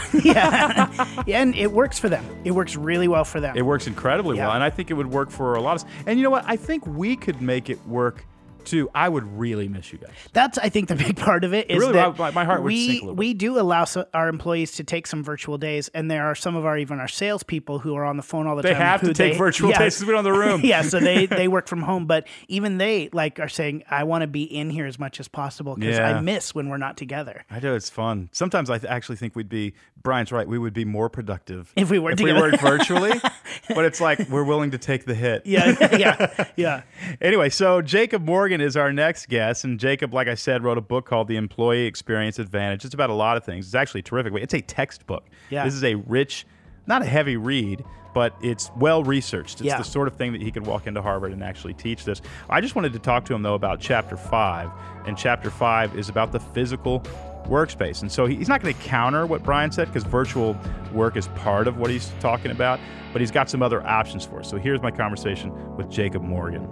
yeah, 1.25 1.41
and 1.41 1.55
it 1.55 1.71
works 1.71 1.97
for 1.99 2.09
them. 2.09 2.23
It 2.43 2.51
works 2.51 2.75
really 2.75 3.07
well 3.07 3.25
for 3.25 3.39
them. 3.39 3.55
It 3.57 3.63
works 3.63 3.87
incredibly 3.87 4.37
Yeah. 4.37 4.45
well, 4.47 4.55
and 4.55 4.63
I 4.63 4.69
think 4.69 4.91
it 4.91 4.93
would 4.93 5.07
work 5.11 5.29
for 5.31 5.55
a 5.55 5.61
lot 5.61 5.81
of. 5.81 5.89
And 6.05 6.19
you 6.19 6.23
know 6.23 6.29
what? 6.29 6.43
I 6.47 6.55
think 6.55 6.85
we 6.85 7.15
could 7.15 7.41
make 7.41 7.69
it 7.69 7.79
work 7.87 8.25
too. 8.67 8.89
I 8.93 9.09
would 9.09 9.25
really 9.37 9.67
miss 9.67 9.91
you 9.91 9.97
guys. 9.97 10.11
That's 10.33 10.57
I 10.57 10.69
think 10.69 10.87
the 10.89 10.95
big 11.07 11.17
part 11.17 11.43
of 11.43 11.53
it 11.53 11.71
is 11.71 11.79
Really, 11.79 11.93
that 11.93 12.17
my- 12.17 12.31
my 12.31 12.45
heart 12.45 12.61
would 12.61 12.67
we 12.67 12.87
sink 12.87 13.01
a 13.01 13.05
little 13.05 13.15
we 13.15 13.33
do 13.33 13.59
allow 13.59 13.85
so, 13.85 14.05
our 14.13 14.27
employees 14.27 14.73
to 14.73 14.83
take 14.83 15.07
some 15.07 15.23
virtual 15.23 15.57
days, 15.57 15.89
and 15.93 16.11
there 16.11 16.25
are 16.27 16.35
some 16.35 16.55
of 16.55 16.65
our 16.65 16.77
even 16.77 16.99
our 16.99 17.07
salespeople 17.07 17.79
who 17.79 17.95
are 17.95 18.05
on 18.05 18.17
the 18.17 18.23
phone 18.23 18.45
all 18.47 18.55
the 18.55 18.61
They 18.61 18.69
time. 18.73 18.79
They 18.79 18.85
have 18.85 19.01
to 19.01 19.13
take 19.13 19.33
they- 19.33 19.37
virtual 19.37 19.69
yeah. 19.71 19.79
days 19.79 19.97
'cause 19.97 20.05
we 20.05 20.13
don't 20.13 20.23
have 20.25 20.33
the 20.33 20.39
room. 20.47 20.61
yeah, 20.63 20.81
so 20.83 20.99
they 20.99 21.25
they 21.25 21.47
work 21.47 21.67
from 21.67 21.81
home, 21.81 22.05
but 22.05 22.27
even 22.47 22.77
they 22.77 23.09
like 23.13 23.39
are 23.39 23.49
saying, 23.49 23.83
"I 23.89 24.03
want 24.03 24.21
to 24.21 24.27
be 24.27 24.43
in 24.43 24.69
here 24.69 24.85
as 24.85 24.99
much 24.99 25.19
as 25.19 25.27
possible 25.27 25.75
because 25.75 25.97
Yeah. 25.97 26.17
I 26.17 26.21
miss 26.21 26.53
when 26.53 26.69
we're 26.69 26.77
not 26.77 26.97
together." 26.97 27.45
I 27.49 27.59
know 27.59 27.75
it's 27.75 27.89
fun. 27.89 28.29
Sometimes 28.31 28.69
I 28.69 28.77
th- 28.77 28.91
actually 28.91 29.15
think 29.15 29.35
we'd 29.35 29.49
be. 29.49 29.73
Bryan's 30.03 30.31
right. 30.31 30.47
We 30.47 30.57
would 30.57 30.73
be 30.73 30.85
more 30.85 31.09
productive 31.09 31.73
If 31.75 31.89
we 31.89 31.99
worked 31.99 32.19
if 32.21 32.23
we 32.23 32.31
worked 32.31 32.61
virtually. 32.61 33.11
but 33.69 33.83
it's 33.83 33.99
like 33.99 34.19
we're 34.29 34.43
willing 34.43 34.71
to 34.71 34.77
take 34.77 35.05
the 35.05 35.15
hit. 35.15 35.45
Yeah, 35.45 35.75
yeah, 35.97 36.45
yeah. 36.55 36.81
Anyway, 37.19 37.49
so 37.49 37.81
Jacob 37.81 38.23
Morgan 38.23 38.56
is 38.61 38.77
our 38.77 38.91
next 38.93 39.27
guest, 39.29 39.63
and 39.63 39.79
Jacob, 39.79 40.13
like 40.13 40.27
I 40.27 40.35
said, 40.35 40.63
wrote 40.63 40.77
a 40.77 40.81
book 40.81 41.05
called 41.05 41.27
The 41.27 41.35
Employee 41.37 41.85
Experience 41.85 42.39
Advantage. 42.39 42.85
It's 42.85 42.93
about 42.93 43.09
a 43.09 43.13
lot 43.13 43.37
of 43.37 43.43
things. 43.43 43.65
It's 43.65 43.75
actually 43.75 44.01
terrific. 44.01 44.33
It's 44.35 44.53
a 44.53 44.61
textbook. 44.61 45.25
Yeah. 45.49 45.63
This 45.65 45.73
is 45.73 45.83
a 45.83 45.95
rich, 45.95 46.45
not 46.85 47.01
a 47.01 47.05
heavy 47.05 47.37
read, 47.37 47.83
but 48.13 48.35
it's 48.41 48.71
well 48.77 49.03
researched. 49.03 49.55
It's 49.61 49.67
Yeah. 49.67 49.77
the 49.77 49.83
sort 49.83 50.07
of 50.07 50.15
thing 50.15 50.31
that 50.33 50.41
he 50.41 50.51
could 50.51 50.65
walk 50.65 50.87
into 50.87 51.01
Harvard 51.01 51.31
and 51.33 51.43
actually 51.43 51.73
teach 51.73 52.03
this. 52.05 52.21
I 52.49 52.61
just 52.61 52.75
wanted 52.75 52.93
to 52.93 52.99
talk 52.99 53.25
to 53.25 53.33
him 53.33 53.43
though 53.43 53.53
about 53.55 53.79
chapter 53.79 54.17
five, 54.17 54.69
and 55.05 55.17
chapter 55.17 55.49
five 55.49 55.95
is 55.97 56.09
about 56.09 56.31
the 56.31 56.39
physical 56.39 57.01
workspace. 57.45 58.01
And 58.01 58.11
so 58.11 58.25
he's 58.25 58.49
not 58.49 58.61
going 58.61 58.73
to 58.73 58.81
counter 58.81 59.25
what 59.25 59.41
Bryan 59.43 59.71
said 59.71 59.87
because 59.87 60.03
virtual 60.03 60.57
work 60.91 61.15
is 61.15 61.27
part 61.29 61.67
of 61.67 61.77
what 61.77 61.89
he's 61.89 62.11
talking 62.19 62.51
about, 62.51 62.79
but 63.13 63.21
he's 63.21 63.31
got 63.31 63.49
some 63.49 63.61
other 63.61 63.85
options 63.87 64.25
for 64.25 64.39
us. 64.41 64.49
So 64.49 64.57
here's 64.57 64.81
my 64.81 64.91
conversation 64.91 65.51
with 65.77 65.89
Jacob 65.89 66.21
Morgan. 66.23 66.67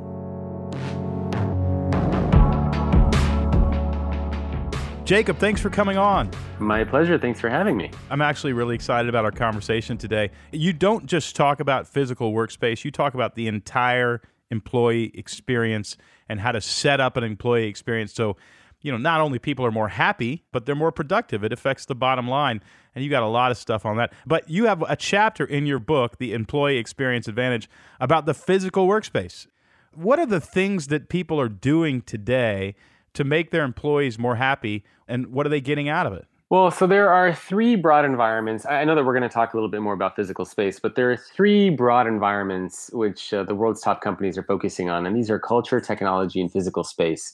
Jacob, 5.06 5.38
thanks 5.38 5.62
for 5.62 5.70
coming 5.70 6.00
on. 6.00 6.32
My 6.58 6.84
pleasure. 6.84 7.20
Thanks 7.20 7.40
for 7.40 7.48
having 7.48 7.78
me. 7.78 7.92
I'm 8.10 8.22
actually 8.22 8.54
really 8.54 8.74
excited 8.74 9.08
about 9.08 9.24
our 9.24 9.32
conversation 9.32 10.00
today. 10.00 10.32
You 10.52 10.74
don't 10.74 11.06
just 11.06 11.36
talk 11.36 11.60
about 11.60 11.88
physical 11.88 12.34
workspace, 12.34 12.84
you 12.84 12.90
talk 12.90 13.14
about 13.14 13.36
the 13.36 13.48
entire 13.48 14.22
employee 14.50 15.12
experience 15.14 15.96
and 16.28 16.40
how 16.40 16.52
to 16.52 16.60
set 16.60 17.00
up 17.00 17.18
an 17.18 17.24
employee 17.24 17.68
experience 17.68 18.14
so 18.16 18.36
you 18.82 18.92
know, 18.92 18.98
not 18.98 19.20
only 19.20 19.40
people 19.40 19.66
are 19.66 19.72
more 19.72 19.88
happy, 19.88 20.44
but 20.52 20.66
they're 20.66 20.76
more 20.76 20.92
productive. 20.92 21.44
It 21.44 21.52
affects 21.52 21.86
the 21.86 21.96
bottom 21.96 22.28
line. 22.28 22.62
And 22.94 23.04
you 23.04 23.10
got 23.10 23.24
a 23.24 23.28
lot 23.28 23.50
of 23.50 23.58
stuff 23.58 23.84
on 23.84 23.98
that. 23.98 24.14
But 24.28 24.48
you 24.48 24.66
have 24.66 24.84
a 24.88 24.96
chapter 24.96 25.44
in 25.44 25.66
your 25.66 25.80
book, 25.80 26.20
The 26.20 26.34
Employee 26.34 26.78
Experience 26.78 27.28
Advantage, 27.28 27.68
about 28.00 28.28
the 28.28 28.36
physical 28.36 28.88
workspace. 28.88 29.48
What 29.92 30.20
are 30.20 30.28
the 30.28 30.40
things 30.40 30.88
that 30.88 31.10
people 31.10 31.42
are 31.42 31.50
doing 31.50 32.02
today 32.02 32.76
to 33.16 33.24
make 33.24 33.52
their 33.52 33.64
employees 33.64 34.20
more 34.20 34.36
happy, 34.36 34.84
and 35.08 35.28
what 35.28 35.46
are 35.46 35.50
they 35.50 35.62
getting 35.62 35.90
out 35.90 36.06
of 36.06 36.14
it? 36.14 36.26
Well, 36.52 36.70
so 36.70 36.86
there 36.86 37.12
are 37.12 37.34
three 37.34 37.76
broad 37.76 38.06
environments. 38.06 38.68
I 38.68 38.84
know 38.84 38.94
that 38.94 39.04
we're 39.04 39.18
going 39.18 39.28
to 39.28 39.34
talk 39.34 39.54
a 39.54 39.58
little 39.58 39.70
bit 39.70 39.82
more 39.82 39.94
about 39.94 40.16
physical 40.16 40.46
space, 40.46 40.80
but 40.80 40.96
there 40.96 41.12
are 41.12 41.18
three 41.18 41.72
broad 41.72 42.06
environments 42.06 42.92
which 42.94 43.34
uh, 43.34 43.44
the 43.44 43.56
world's 43.56 43.82
top 43.82 44.02
companies 44.02 44.38
are 44.38 44.44
focusing 44.44 44.90
on, 44.90 45.08
and 45.08 45.16
these 45.16 45.32
are 45.32 45.40
culture, 45.40 45.80
technology, 45.80 46.40
and 46.40 46.52
physical 46.52 46.84
space. 46.84 47.34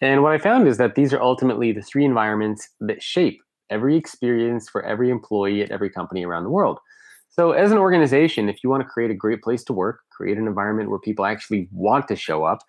And 0.00 0.22
what 0.22 0.32
I 0.32 0.38
found 0.38 0.68
is 0.68 0.76
that 0.76 0.94
these 0.94 1.12
are 1.12 1.20
ultimately 1.20 1.72
the 1.72 1.82
three 1.82 2.04
environments 2.04 2.68
that 2.80 3.02
shape 3.02 3.42
every 3.68 3.96
experience 3.96 4.68
for 4.68 4.84
every 4.84 5.10
employee 5.10 5.62
at 5.62 5.72
every 5.72 5.90
company 5.90 6.24
around 6.24 6.44
the 6.44 6.50
world. 6.50 6.78
So, 7.28 7.52
as 7.52 7.72
an 7.72 7.78
organization, 7.78 8.48
if 8.48 8.62
you 8.62 8.70
want 8.70 8.82
to 8.82 8.88
create 8.88 9.10
a 9.10 9.14
great 9.14 9.42
place 9.42 9.64
to 9.64 9.72
work, 9.72 10.00
create 10.10 10.38
an 10.38 10.46
environment 10.46 10.88
where 10.88 10.98
people 10.98 11.26
actually 11.26 11.68
want 11.72 12.08
to 12.08 12.16
show 12.16 12.44
up, 12.44 12.60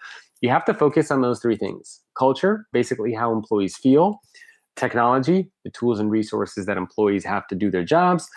you 0.41 0.49
have 0.49 0.65
to 0.65 0.73
focus 0.73 1.11
on 1.11 1.21
those 1.21 1.39
three 1.39 1.57
things 1.57 2.01
culture, 2.17 2.67
basically 2.73 3.13
how 3.13 3.31
employees 3.31 3.75
feel, 3.75 4.19
technology, 4.75 5.49
the 5.63 5.71
tools 5.71 5.99
and 5.99 6.11
resources 6.11 6.65
that 6.65 6.77
employees 6.77 7.25
have 7.25 7.47
to 7.47 7.55
do 7.55 7.69
their 7.69 7.83
jobs, 7.83 8.29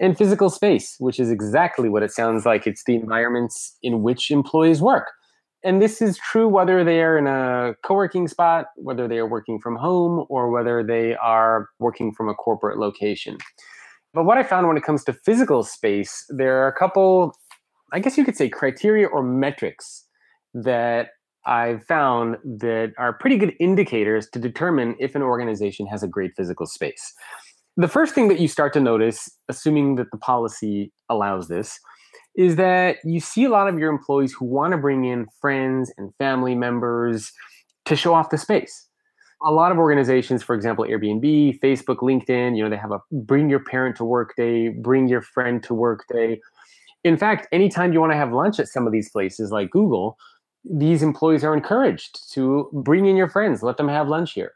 and 0.00 0.18
physical 0.18 0.50
space, 0.50 0.96
which 0.98 1.20
is 1.20 1.30
exactly 1.30 1.88
what 1.88 2.02
it 2.02 2.10
sounds 2.10 2.44
like. 2.44 2.66
It's 2.66 2.84
the 2.84 2.96
environments 2.96 3.76
in 3.82 4.02
which 4.02 4.30
employees 4.30 4.80
work. 4.80 5.10
And 5.64 5.80
this 5.80 6.02
is 6.02 6.18
true 6.18 6.48
whether 6.48 6.82
they 6.82 7.02
are 7.02 7.16
in 7.16 7.28
a 7.28 7.74
co 7.84 7.94
working 7.94 8.26
spot, 8.26 8.66
whether 8.76 9.06
they 9.06 9.18
are 9.18 9.28
working 9.28 9.60
from 9.60 9.76
home, 9.76 10.26
or 10.28 10.50
whether 10.50 10.82
they 10.82 11.14
are 11.16 11.68
working 11.78 12.12
from 12.12 12.28
a 12.28 12.34
corporate 12.34 12.78
location. 12.78 13.38
But 14.12 14.24
what 14.24 14.38
I 14.38 14.42
found 14.42 14.66
when 14.66 14.76
it 14.76 14.82
comes 14.82 15.04
to 15.04 15.12
physical 15.12 15.62
space, 15.62 16.26
there 16.28 16.62
are 16.62 16.68
a 16.68 16.72
couple, 16.72 17.32
I 17.92 18.00
guess 18.00 18.18
you 18.18 18.24
could 18.24 18.36
say, 18.36 18.48
criteria 18.48 19.06
or 19.06 19.22
metrics 19.22 20.04
that 20.52 21.10
I've 21.46 21.84
found 21.84 22.36
that 22.44 22.92
are 22.98 23.12
pretty 23.12 23.36
good 23.36 23.54
indicators 23.58 24.28
to 24.30 24.38
determine 24.38 24.96
if 24.98 25.14
an 25.14 25.22
organization 25.22 25.86
has 25.86 26.02
a 26.02 26.08
great 26.08 26.32
physical 26.36 26.66
space. 26.66 27.12
The 27.76 27.88
first 27.88 28.14
thing 28.14 28.28
that 28.28 28.38
you 28.38 28.48
start 28.48 28.72
to 28.74 28.80
notice, 28.80 29.30
assuming 29.48 29.96
that 29.96 30.10
the 30.12 30.18
policy 30.18 30.92
allows 31.08 31.48
this, 31.48 31.78
is 32.36 32.56
that 32.56 32.96
you 33.04 33.20
see 33.20 33.44
a 33.44 33.50
lot 33.50 33.68
of 33.68 33.78
your 33.78 33.90
employees 33.90 34.32
who 34.32 34.44
want 34.44 34.72
to 34.72 34.78
bring 34.78 35.04
in 35.04 35.26
friends 35.40 35.92
and 35.98 36.14
family 36.16 36.54
members 36.54 37.32
to 37.86 37.96
show 37.96 38.14
off 38.14 38.30
the 38.30 38.38
space 38.38 38.88
a 39.44 39.50
lot 39.50 39.72
of 39.72 39.78
organizations, 39.78 40.42
for 40.42 40.54
example, 40.54 40.84
Airbnb, 40.84 41.58
Facebook, 41.60 41.96
LinkedIn, 41.96 42.56
you 42.56 42.62
know, 42.62 42.70
they 42.70 42.76
have 42.76 42.92
a 42.92 43.00
bring 43.10 43.50
your 43.50 43.60
parent 43.60 43.96
to 43.96 44.04
work 44.04 44.34
day, 44.36 44.68
bring 44.68 45.08
your 45.08 45.20
friend 45.20 45.62
to 45.64 45.74
work 45.74 46.04
day. 46.12 46.40
In 47.04 47.16
fact, 47.16 47.48
anytime 47.52 47.92
you 47.92 48.00
want 48.00 48.12
to 48.12 48.16
have 48.16 48.32
lunch 48.32 48.60
at 48.60 48.68
some 48.68 48.86
of 48.86 48.92
these 48.92 49.10
places 49.10 49.50
like 49.50 49.70
Google, 49.70 50.16
these 50.64 51.02
employees 51.02 51.44
are 51.44 51.54
encouraged 51.54 52.32
to 52.32 52.70
bring 52.72 53.06
in 53.06 53.16
your 53.16 53.28
friends, 53.28 53.62
let 53.62 53.76
them 53.76 53.88
have 53.88 54.08
lunch 54.08 54.32
here. 54.32 54.52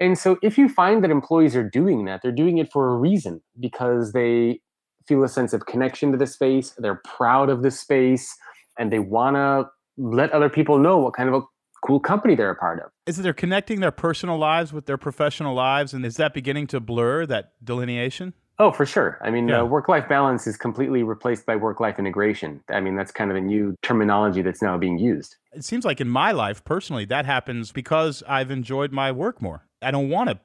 And 0.00 0.18
so 0.18 0.36
if 0.42 0.58
you 0.58 0.68
find 0.68 1.02
that 1.04 1.10
employees 1.10 1.54
are 1.54 1.68
doing 1.68 2.04
that, 2.06 2.20
they're 2.22 2.32
doing 2.32 2.58
it 2.58 2.72
for 2.72 2.92
a 2.92 2.96
reason 2.96 3.40
because 3.60 4.12
they 4.12 4.60
feel 5.06 5.22
a 5.22 5.28
sense 5.28 5.52
of 5.52 5.66
connection 5.66 6.12
to 6.12 6.18
the 6.18 6.26
space, 6.26 6.74
they're 6.78 7.00
proud 7.04 7.48
of 7.50 7.62
the 7.62 7.70
space, 7.70 8.36
and 8.78 8.92
they 8.92 8.98
want 8.98 9.36
to 9.36 9.68
let 9.96 10.30
other 10.32 10.48
people 10.48 10.78
know 10.78 10.98
what 10.98 11.14
kind 11.14 11.28
of 11.28 11.34
a 11.34 11.40
cool 11.84 12.00
company 12.00 12.34
they're 12.34 12.50
a 12.50 12.56
part 12.56 12.80
of. 12.80 12.90
Is 13.06 13.16
they're 13.16 13.32
connecting 13.32 13.80
their 13.80 13.90
personal 13.90 14.38
lives 14.38 14.72
with 14.72 14.86
their 14.86 14.98
professional 14.98 15.54
lives, 15.54 15.92
and 15.92 16.04
is 16.06 16.16
that 16.16 16.34
beginning 16.34 16.66
to 16.68 16.80
blur 16.80 17.26
that 17.26 17.52
delineation? 17.62 18.34
Oh, 18.58 18.70
for 18.70 18.86
sure. 18.86 19.18
I 19.22 19.30
mean, 19.30 19.48
yeah. 19.48 19.62
uh, 19.62 19.64
work 19.64 19.88
life 19.88 20.08
balance 20.08 20.46
is 20.46 20.56
completely 20.56 21.02
replaced 21.02 21.46
by 21.46 21.56
work 21.56 21.80
life 21.80 21.98
integration. 21.98 22.62
I 22.68 22.80
mean, 22.80 22.94
that's 22.94 23.10
kind 23.10 23.30
of 23.30 23.36
a 23.36 23.40
new 23.40 23.74
terminology 23.82 24.42
that's 24.42 24.62
now 24.62 24.76
being 24.76 24.98
used. 24.98 25.36
It 25.52 25.64
seems 25.64 25.84
like 25.84 26.00
in 26.00 26.08
my 26.08 26.32
life, 26.32 26.64
personally, 26.64 27.04
that 27.06 27.26
happens 27.26 27.72
because 27.72 28.22
I've 28.28 28.50
enjoyed 28.50 28.92
my 28.92 29.10
work 29.10 29.40
more. 29.40 29.66
I 29.80 29.90
don't 29.90 30.10
want 30.10 30.30
to 30.30 30.38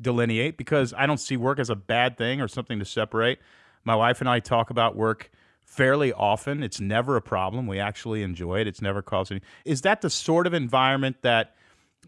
delineate 0.00 0.56
because 0.56 0.92
I 0.96 1.06
don't 1.06 1.18
see 1.18 1.36
work 1.36 1.58
as 1.58 1.70
a 1.70 1.74
bad 1.74 2.16
thing 2.16 2.40
or 2.40 2.48
something 2.48 2.78
to 2.78 2.84
separate. 2.84 3.38
My 3.84 3.96
wife 3.96 4.20
and 4.20 4.28
I 4.28 4.40
talk 4.40 4.70
about 4.70 4.96
work 4.96 5.30
fairly 5.64 6.12
often. 6.12 6.62
It's 6.62 6.80
never 6.80 7.16
a 7.16 7.22
problem. 7.22 7.66
We 7.66 7.78
actually 7.80 8.22
enjoy 8.22 8.60
it. 8.60 8.66
It's 8.66 8.82
never 8.82 9.02
caused 9.02 9.32
any. 9.32 9.40
Is 9.64 9.82
that 9.82 10.02
the 10.02 10.10
sort 10.10 10.46
of 10.46 10.54
environment 10.54 11.16
that 11.22 11.54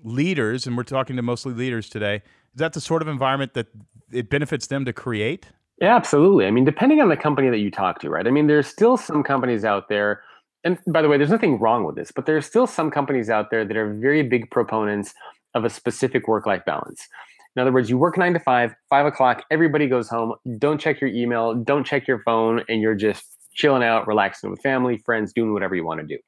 leaders, 0.05 0.67
and 0.67 0.77
we're 0.77 0.85
talking 0.85 1.17
to 1.17 1.23
mostly 1.23 1.55
leaders 1.55 1.89
today, 1.89 2.17
is 2.17 2.59
that 2.59 2.75
the 2.75 2.81
sort 2.81 3.03
of 3.03 3.09
environment 3.09 3.55
that 3.55 3.69
it 4.13 4.31
benefits 4.31 4.67
them 4.67 4.85
to 4.85 4.93
create? 4.93 5.47
Yeah, 5.81 5.95
absolutely. 5.95 6.47
I 6.47 6.51
mean, 6.51 6.65
depending 6.65 7.01
on 7.01 7.09
the 7.09 7.17
company 7.17 7.51
that 7.51 7.59
you 7.59 7.71
talk 7.71 8.01
to, 8.01 8.11
right? 8.11 8.27
I 8.27 8.31
mean, 8.31 8.47
there's 8.47 8.67
still 8.67 8.97
some 8.97 9.23
companies 9.23 9.65
out 9.65 9.89
there, 9.89 10.23
and 10.65 10.79
by 10.87 11.03
the 11.03 11.09
way, 11.09 11.19
there's 11.19 11.31
nothing 11.31 11.59
wrong 11.59 11.85
with 11.85 11.97
this, 11.97 12.11
but 12.11 12.27
there's 12.27 12.47
still 12.47 12.67
some 12.67 12.91
companies 12.91 13.29
out 13.29 13.51
there 13.51 13.65
that 13.65 13.77
are 13.77 13.95
very 13.95 14.23
big 14.23 14.51
proponents 14.51 15.13
of 15.55 15.65
a 15.65 15.71
specific 15.71 16.29
work 16.29 16.47
life 16.47 16.65
balance. 16.65 17.07
In 17.55 17.63
other 17.63 17.73
words, 17.73 17.89
you 17.89 17.97
work 17.99 18.19
nine 18.19 18.35
to 18.35 18.41
five, 18.41 18.75
five 18.91 19.07
o'clock, 19.07 19.45
everybody 19.51 19.87
goes 19.87 20.09
home, 20.09 20.35
don't 20.59 20.81
check 20.81 21.01
your 21.01 21.11
email, 21.11 21.55
don't 21.55 21.85
check 21.85 22.07
your 22.07 22.23
phone, 22.23 22.63
and 22.69 22.81
you're 22.83 22.95
just 22.95 23.25
chilling 23.55 23.83
out, 23.83 24.07
relaxing 24.07 24.51
with 24.51 24.61
family, 24.61 24.99
friends, 24.99 25.33
doing 25.33 25.53
whatever 25.53 25.75
you 25.75 25.85
want 25.85 26.01
to 26.01 26.07
do. 26.07 26.19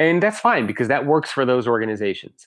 And 0.00 0.22
that's 0.22 0.40
fine 0.40 0.66
because 0.66 0.88
that 0.88 1.06
works 1.06 1.30
for 1.30 1.44
those 1.44 1.66
organizations. 1.66 2.46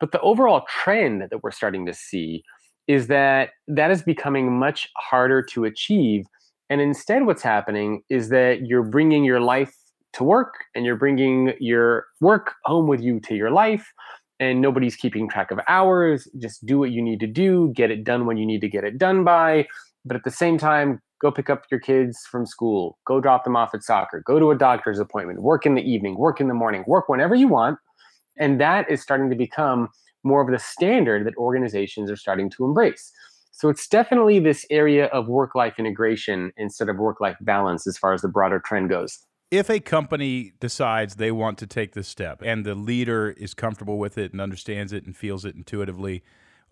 But 0.00 0.12
the 0.12 0.20
overall 0.20 0.64
trend 0.68 1.22
that 1.30 1.42
we're 1.42 1.52
starting 1.52 1.86
to 1.86 1.94
see 1.94 2.42
is 2.88 3.06
that 3.06 3.50
that 3.68 3.90
is 3.90 4.02
becoming 4.02 4.58
much 4.58 4.88
harder 4.96 5.42
to 5.42 5.64
achieve. 5.64 6.26
And 6.70 6.80
instead, 6.80 7.26
what's 7.26 7.42
happening 7.42 8.02
is 8.08 8.28
that 8.30 8.66
you're 8.66 8.82
bringing 8.82 9.24
your 9.24 9.40
life 9.40 9.74
to 10.14 10.24
work 10.24 10.54
and 10.74 10.84
you're 10.84 10.96
bringing 10.96 11.54
your 11.58 12.06
work 12.20 12.54
home 12.64 12.86
with 12.86 13.00
you 13.00 13.20
to 13.20 13.34
your 13.34 13.50
life. 13.50 13.92
And 14.40 14.60
nobody's 14.60 14.96
keeping 14.96 15.28
track 15.28 15.50
of 15.52 15.60
hours. 15.68 16.28
Just 16.38 16.66
do 16.66 16.78
what 16.78 16.90
you 16.90 17.00
need 17.00 17.20
to 17.20 17.26
do, 17.26 17.72
get 17.76 17.90
it 17.90 18.02
done 18.02 18.26
when 18.26 18.36
you 18.36 18.46
need 18.46 18.60
to 18.62 18.68
get 18.68 18.82
it 18.82 18.98
done 18.98 19.22
by. 19.22 19.68
But 20.04 20.16
at 20.16 20.24
the 20.24 20.32
same 20.32 20.58
time, 20.58 21.00
go 21.20 21.30
pick 21.30 21.48
up 21.48 21.62
your 21.70 21.78
kids 21.78 22.26
from 22.28 22.44
school, 22.44 22.98
go 23.06 23.20
drop 23.20 23.44
them 23.44 23.54
off 23.54 23.72
at 23.72 23.84
soccer, 23.84 24.22
go 24.26 24.40
to 24.40 24.50
a 24.50 24.58
doctor's 24.58 24.98
appointment, 24.98 25.40
work 25.40 25.64
in 25.64 25.76
the 25.76 25.82
evening, 25.82 26.18
work 26.18 26.40
in 26.40 26.48
the 26.48 26.54
morning, 26.54 26.82
work 26.88 27.08
whenever 27.08 27.36
you 27.36 27.46
want. 27.46 27.78
And 28.38 28.60
that 28.60 28.90
is 28.90 29.00
starting 29.00 29.30
to 29.30 29.36
become 29.36 29.88
more 30.24 30.42
of 30.42 30.50
the 30.50 30.58
standard 30.58 31.26
that 31.26 31.36
organizations 31.36 32.10
are 32.10 32.16
starting 32.16 32.50
to 32.50 32.64
embrace. 32.64 33.12
So 33.52 33.68
it's 33.68 33.86
definitely 33.86 34.38
this 34.40 34.66
area 34.70 35.06
of 35.06 35.28
work 35.28 35.54
life 35.54 35.74
integration 35.78 36.52
instead 36.56 36.88
of 36.88 36.96
work 36.96 37.20
life 37.20 37.36
balance 37.40 37.86
as 37.86 37.98
far 37.98 38.12
as 38.12 38.22
the 38.22 38.28
broader 38.28 38.60
trend 38.64 38.88
goes. 38.88 39.20
If 39.50 39.68
a 39.68 39.80
company 39.80 40.52
decides 40.58 41.16
they 41.16 41.30
want 41.30 41.58
to 41.58 41.66
take 41.66 41.92
this 41.92 42.08
step 42.08 42.42
and 42.42 42.64
the 42.64 42.74
leader 42.74 43.30
is 43.36 43.52
comfortable 43.52 43.98
with 43.98 44.16
it 44.16 44.32
and 44.32 44.40
understands 44.40 44.92
it 44.92 45.04
and 45.04 45.14
feels 45.14 45.44
it 45.44 45.54
intuitively, 45.54 46.22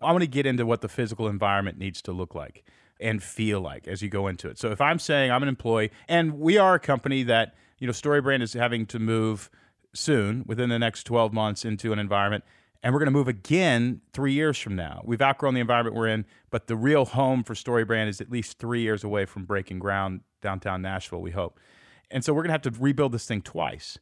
I 0.01 0.11
want 0.11 0.23
to 0.23 0.27
get 0.27 0.47
into 0.47 0.65
what 0.65 0.81
the 0.81 0.89
physical 0.89 1.27
environment 1.27 1.77
needs 1.77 2.01
to 2.03 2.11
look 2.11 2.33
like 2.33 2.63
and 2.99 3.21
feel 3.21 3.61
like 3.61 3.87
as 3.87 4.01
you 4.01 4.09
go 4.09 4.27
into 4.27 4.49
it. 4.49 4.57
So 4.57 4.71
if 4.71 4.81
I'm 4.81 4.97
saying 4.97 5.31
I'm 5.31 5.43
an 5.43 5.49
employee 5.49 5.91
and 6.07 6.39
we 6.39 6.57
are 6.57 6.73
a 6.73 6.79
company 6.79 7.21
that, 7.23 7.53
you 7.77 7.85
know, 7.85 7.93
StoryBrand 7.93 8.41
is 8.41 8.53
having 8.53 8.87
to 8.87 8.99
move 8.99 9.51
soon 9.93 10.43
within 10.47 10.69
the 10.69 10.79
next 10.79 11.03
12 11.03 11.33
months 11.33 11.63
into 11.63 11.93
an 11.93 11.99
environment 11.99 12.43
and 12.83 12.93
we're 12.93 12.99
going 12.99 13.07
to 13.07 13.11
move 13.11 13.27
again 13.27 14.01
3 14.13 14.33
years 14.33 14.57
from 14.57 14.75
now. 14.75 15.01
We've 15.03 15.21
outgrown 15.21 15.53
the 15.53 15.61
environment 15.61 15.95
we're 15.95 16.07
in, 16.07 16.25
but 16.49 16.67
the 16.67 16.75
real 16.75 17.05
home 17.05 17.43
for 17.43 17.53
StoryBrand 17.53 18.07
is 18.07 18.21
at 18.21 18.31
least 18.31 18.59
3 18.59 18.81
years 18.81 19.03
away 19.03 19.25
from 19.25 19.45
breaking 19.45 19.79
ground 19.79 20.21
downtown 20.41 20.81
Nashville, 20.81 21.21
we 21.21 21.31
hope. 21.31 21.59
And 22.09 22.23
so 22.25 22.33
we're 22.33 22.41
going 22.41 22.49
to 22.49 22.67
have 22.67 22.73
to 22.73 22.81
rebuild 22.81 23.11
this 23.11 23.25
thing 23.25 23.41
twice. 23.41 23.97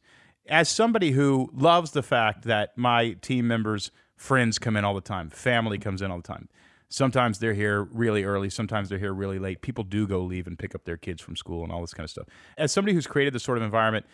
As 0.48 0.68
somebody 0.68 1.12
who 1.12 1.50
loves 1.52 1.92
the 1.92 2.02
fact 2.02 2.44
that 2.44 2.76
my 2.76 3.12
team 3.20 3.46
members 3.46 3.90
friends 4.16 4.58
come 4.58 4.76
in 4.76 4.84
all 4.84 4.94
the 4.94 5.00
time, 5.00 5.30
family 5.30 5.78
comes 5.78 6.02
in 6.02 6.10
all 6.10 6.18
the 6.18 6.22
time 6.22 6.48
sometimes 6.90 7.38
they're 7.38 7.54
here 7.54 7.84
really 7.84 8.24
early, 8.24 8.50
sometimes 8.50 8.88
they're 8.88 8.98
here 8.98 9.14
really 9.14 9.38
late. 9.38 9.62
People 9.62 9.84
do 9.84 10.06
go 10.06 10.20
leave 10.20 10.46
and 10.46 10.58
pick 10.58 10.74
up 10.74 10.84
their 10.84 10.96
kids 10.96 11.22
from 11.22 11.36
school 11.36 11.62
and 11.62 11.72
all 11.72 11.80
this 11.80 11.94
kind 11.94 12.04
of 12.04 12.10
stuff. 12.10 12.26
As 12.58 12.70
somebody 12.72 12.92
who's 12.92 13.06
created 13.06 13.32
this 13.32 13.44
sort 13.44 13.56
of 13.56 13.64
environment, 13.64 14.04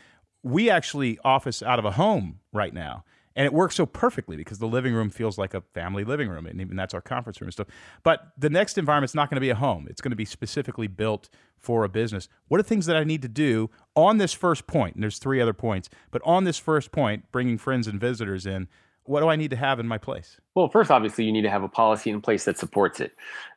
we 0.42 0.70
actually 0.70 1.18
office 1.24 1.62
out 1.62 1.78
of 1.78 1.84
a 1.84 1.92
home 1.92 2.38
right 2.52 2.72
now. 2.72 3.04
And 3.36 3.44
it 3.44 3.52
works 3.52 3.76
so 3.76 3.84
perfectly 3.84 4.34
because 4.34 4.58
the 4.58 4.66
living 4.66 4.94
room 4.94 5.10
feels 5.10 5.36
like 5.36 5.52
a 5.52 5.60
family 5.60 6.04
living 6.04 6.30
room, 6.30 6.46
and 6.46 6.60
even 6.60 6.74
that's 6.74 6.94
our 6.94 7.02
conference 7.02 7.40
room 7.40 7.46
and 7.48 7.52
stuff. 7.52 7.68
But 8.02 8.32
the 8.38 8.48
next 8.48 8.78
environment's 8.78 9.14
not 9.14 9.28
going 9.28 9.36
to 9.36 9.42
be 9.42 9.50
a 9.50 9.54
home. 9.54 9.86
It's 9.90 10.00
going 10.00 10.10
to 10.10 10.16
be 10.16 10.24
specifically 10.24 10.86
built 10.86 11.28
for 11.58 11.84
a 11.84 11.88
business. 11.88 12.28
What 12.48 12.58
are 12.58 12.62
things 12.62 12.86
that 12.86 12.96
I 12.96 13.04
need 13.04 13.22
to 13.22 13.28
do 13.28 13.70
on 13.94 14.16
this 14.16 14.32
first 14.32 14.66
point? 14.66 14.94
And 14.94 15.02
there's 15.02 15.18
three 15.18 15.40
other 15.40 15.52
points, 15.52 15.90
but 16.10 16.22
on 16.24 16.44
this 16.44 16.58
first 16.58 16.92
point, 16.92 17.30
bringing 17.30 17.58
friends 17.58 17.86
and 17.86 18.00
visitors 18.00 18.46
in, 18.46 18.68
what 19.04 19.20
do 19.20 19.28
I 19.28 19.36
need 19.36 19.50
to 19.50 19.56
have 19.56 19.78
in 19.78 19.86
my 19.86 19.98
place? 19.98 20.40
Well, 20.54 20.68
first, 20.68 20.90
obviously, 20.90 21.24
you 21.24 21.32
need 21.32 21.42
to 21.42 21.50
have 21.50 21.62
a 21.62 21.68
policy 21.68 22.10
in 22.10 22.20
place 22.20 22.44
that 22.44 22.58
supports 22.58 23.00
it. 23.00 23.12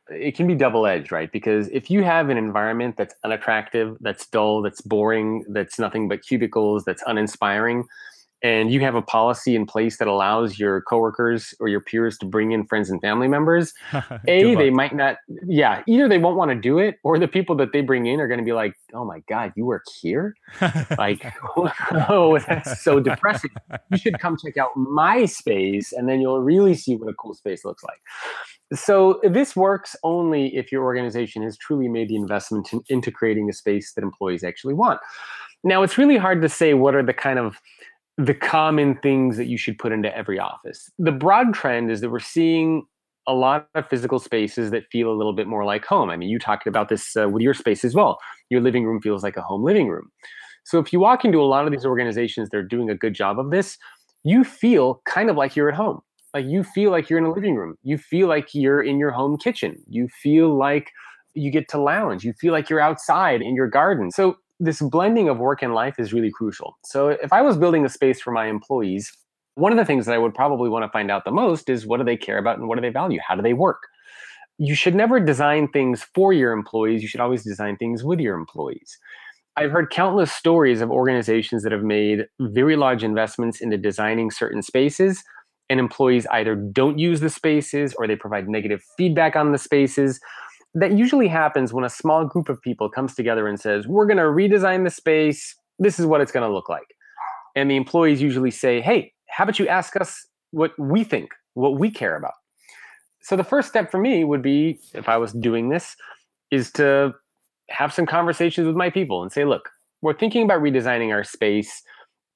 It 0.09 0.35
can 0.35 0.45
be 0.45 0.55
double 0.55 0.85
edged, 0.85 1.11
right? 1.11 1.31
Because 1.31 1.69
if 1.69 1.89
you 1.89 2.03
have 2.03 2.29
an 2.29 2.37
environment 2.37 2.97
that's 2.97 3.15
unattractive, 3.23 3.97
that's 4.01 4.27
dull, 4.27 4.61
that's 4.61 4.81
boring, 4.81 5.45
that's 5.49 5.79
nothing 5.79 6.07
but 6.07 6.21
cubicles, 6.21 6.83
that's 6.83 7.01
uninspiring, 7.07 7.85
and 8.41 8.71
you 8.71 8.79
have 8.81 8.95
a 8.95 9.01
policy 9.01 9.55
in 9.55 9.65
place 9.65 9.97
that 9.97 10.07
allows 10.07 10.57
your 10.57 10.81
coworkers 10.81 11.53
or 11.59 11.67
your 11.67 11.81
peers 11.81 12.17
to 12.19 12.25
bring 12.25 12.51
in 12.51 12.65
friends 12.65 12.89
and 12.89 13.01
family 13.01 13.27
members, 13.27 13.73
a 14.27 14.55
they 14.55 14.69
might 14.69 14.95
not. 14.95 15.17
Yeah, 15.45 15.83
either 15.87 16.07
they 16.07 16.17
won't 16.17 16.37
want 16.37 16.51
to 16.51 16.55
do 16.55 16.79
it, 16.79 16.97
or 17.03 17.19
the 17.19 17.27
people 17.27 17.55
that 17.57 17.73
they 17.73 17.81
bring 17.81 18.05
in 18.05 18.21
are 18.21 18.27
going 18.27 18.39
to 18.39 18.45
be 18.45 18.53
like, 18.53 18.73
"Oh 18.93 19.03
my 19.03 19.19
god, 19.27 19.53
you 19.55 19.65
work 19.65 19.83
here? 20.01 20.35
like, 20.97 21.25
oh, 22.09 22.39
that's 22.47 22.81
so 22.81 22.99
depressing. 22.99 23.51
You 23.91 23.97
should 23.97 24.19
come 24.19 24.37
check 24.43 24.57
out 24.57 24.75
my 24.75 25.25
space, 25.25 25.91
and 25.91 26.07
then 26.07 26.21
you'll 26.21 26.41
really 26.41 26.75
see 26.75 26.95
what 26.95 27.09
a 27.09 27.13
cool 27.13 27.33
space 27.33 27.65
looks 27.65 27.83
like." 27.83 27.99
So 28.73 29.19
this 29.23 29.55
works 29.55 29.95
only 30.03 30.55
if 30.55 30.71
your 30.71 30.83
organization 30.83 31.41
has 31.41 31.57
truly 31.57 31.87
made 31.87 32.09
the 32.09 32.15
investment 32.15 32.71
in, 32.71 32.81
into 32.87 33.11
creating 33.11 33.49
a 33.49 33.53
space 33.53 33.93
that 33.93 34.03
employees 34.03 34.43
actually 34.43 34.75
want. 34.75 34.99
Now, 35.63 35.83
it's 35.83 35.97
really 35.97 36.17
hard 36.17 36.41
to 36.41 36.49
say 36.49 36.73
what 36.73 36.95
are 36.95 37.03
the 37.03 37.13
kind 37.13 37.39
of 37.39 37.57
the 38.19 38.33
common 38.33 38.95
things 38.97 39.37
that 39.37 39.45
you 39.45 39.57
should 39.57 39.79
put 39.79 39.93
into 39.93 40.15
every 40.15 40.37
office. 40.37 40.91
The 40.99 41.11
broad 41.11 41.53
trend 41.53 41.89
is 41.89 42.01
that 42.01 42.09
we're 42.09 42.19
seeing 42.19 42.85
a 43.27 43.33
lot 43.33 43.69
of 43.75 43.87
physical 43.87 44.19
spaces 44.19 44.71
that 44.71 44.83
feel 44.91 45.09
a 45.09 45.15
little 45.15 45.31
bit 45.31 45.47
more 45.47 45.63
like 45.63 45.85
home. 45.85 46.09
I 46.09 46.17
mean, 46.17 46.27
you 46.27 46.37
talked 46.37 46.67
about 46.67 46.89
this 46.89 47.15
uh, 47.15 47.29
with 47.29 47.41
your 47.41 47.53
space 47.53 47.85
as 47.85 47.95
well. 47.95 48.19
Your 48.49 48.59
living 48.59 48.83
room 48.83 48.99
feels 49.01 49.23
like 49.23 49.37
a 49.37 49.41
home 49.41 49.63
living 49.63 49.87
room. 49.87 50.11
So 50.65 50.79
if 50.79 50.91
you 50.91 50.99
walk 50.99 51.23
into 51.23 51.39
a 51.39 51.47
lot 51.47 51.65
of 51.65 51.71
these 51.71 51.85
organizations, 51.85 52.49
they're 52.49 52.61
doing 52.61 52.89
a 52.89 52.95
good 52.95 53.13
job 53.13 53.39
of 53.39 53.51
this. 53.51 53.77
You 54.23 54.43
feel 54.43 55.01
kind 55.05 55.29
of 55.29 55.37
like 55.37 55.55
you're 55.55 55.69
at 55.69 55.75
home. 55.75 56.01
Like 56.33 56.45
you 56.45 56.63
feel 56.63 56.91
like 56.91 57.09
you're 57.09 57.19
in 57.19 57.25
a 57.25 57.31
living 57.31 57.55
room. 57.55 57.77
You 57.83 57.97
feel 57.97 58.27
like 58.27 58.53
you're 58.53 58.83
in 58.83 58.99
your 58.99 59.11
home 59.11 59.37
kitchen. 59.37 59.81
You 59.87 60.09
feel 60.21 60.53
like 60.53 60.91
you 61.35 61.51
get 61.51 61.69
to 61.69 61.79
lounge. 61.79 62.25
You 62.25 62.33
feel 62.33 62.51
like 62.51 62.69
you're 62.69 62.81
outside 62.81 63.41
in 63.41 63.55
your 63.55 63.67
garden. 63.67 64.11
So 64.11 64.37
this 64.59 64.81
blending 64.81 65.29
of 65.29 65.37
work 65.37 65.61
and 65.61 65.73
life 65.73 65.95
is 65.97 66.13
really 66.13 66.31
crucial. 66.31 66.77
So 66.83 67.09
if 67.09 67.31
I 67.31 67.41
was 67.41 67.57
building 67.57 67.85
a 67.85 67.89
space 67.89 68.21
for 68.21 68.31
my 68.31 68.47
employees, 68.47 69.11
one 69.55 69.71
of 69.71 69.77
the 69.77 69.85
things 69.85 70.05
that 70.05 70.13
I 70.13 70.17
would 70.17 70.33
probably 70.33 70.69
want 70.69 70.83
to 70.83 70.89
find 70.89 71.09
out 71.09 71.25
the 71.25 71.31
most 71.31 71.69
is 71.69 71.85
what 71.85 71.97
do 71.97 72.03
they 72.03 72.17
care 72.17 72.37
about 72.37 72.57
and 72.57 72.67
what 72.67 72.75
do 72.75 72.81
they 72.81 72.89
value? 72.89 73.19
How 73.25 73.35
do 73.35 73.41
they 73.41 73.53
work? 73.53 73.83
You 74.57 74.75
should 74.75 74.95
never 74.95 75.19
design 75.19 75.69
things 75.69 76.03
for 76.13 76.33
your 76.33 76.51
employees. 76.51 77.01
You 77.01 77.07
should 77.07 77.21
always 77.21 77.43
design 77.43 77.77
things 77.77 78.03
with 78.03 78.19
your 78.19 78.37
employees. 78.37 78.97
I've 79.55 79.71
heard 79.71 79.89
countless 79.89 80.31
stories 80.31 80.81
of 80.81 80.91
organizations 80.91 81.63
that 81.63 81.71
have 81.71 81.83
made 81.83 82.25
very 82.39 82.75
large 82.75 83.03
investments 83.03 83.61
into 83.61 83.77
designing 83.77 84.31
certain 84.31 84.61
spaces, 84.61 85.23
and 85.69 85.79
employees 85.79 86.25
either 86.31 86.55
don't 86.55 86.97
use 86.97 87.19
the 87.19 87.29
spaces 87.29 87.93
or 87.93 88.07
they 88.07 88.15
provide 88.15 88.49
negative 88.49 88.81
feedback 88.97 89.35
on 89.35 89.51
the 89.51 89.57
spaces 89.57 90.19
that 90.75 90.91
usually 90.93 91.27
happens 91.27 91.73
when 91.73 91.83
a 91.83 91.89
small 91.89 92.25
group 92.25 92.49
of 92.49 92.61
people 92.61 92.89
comes 92.89 93.15
together 93.15 93.47
and 93.47 93.59
says, 93.59 93.87
We're 93.87 94.05
going 94.05 94.17
to 94.17 94.23
redesign 94.23 94.83
the 94.83 94.89
space. 94.89 95.55
This 95.79 95.99
is 95.99 96.05
what 96.05 96.21
it's 96.21 96.31
going 96.31 96.47
to 96.47 96.53
look 96.53 96.69
like. 96.69 96.95
And 97.55 97.69
the 97.69 97.75
employees 97.75 98.21
usually 98.21 98.51
say, 98.51 98.81
Hey, 98.81 99.13
how 99.29 99.43
about 99.43 99.59
you 99.59 99.67
ask 99.67 99.95
us 99.99 100.27
what 100.51 100.71
we 100.77 101.03
think, 101.03 101.31
what 101.53 101.79
we 101.79 101.89
care 101.91 102.15
about? 102.15 102.33
So 103.21 103.35
the 103.35 103.43
first 103.43 103.67
step 103.67 103.91
for 103.91 103.99
me 103.99 104.23
would 104.23 104.41
be, 104.41 104.79
if 104.93 105.09
I 105.09 105.17
was 105.17 105.33
doing 105.33 105.69
this, 105.69 105.95
is 106.51 106.71
to 106.73 107.13
have 107.69 107.93
some 107.93 108.05
conversations 108.05 108.65
with 108.65 108.75
my 108.75 108.89
people 108.89 109.21
and 109.21 109.31
say, 109.31 109.45
Look, 109.45 109.69
we're 110.01 110.17
thinking 110.17 110.43
about 110.43 110.61
redesigning 110.61 111.11
our 111.11 111.23
space. 111.23 111.81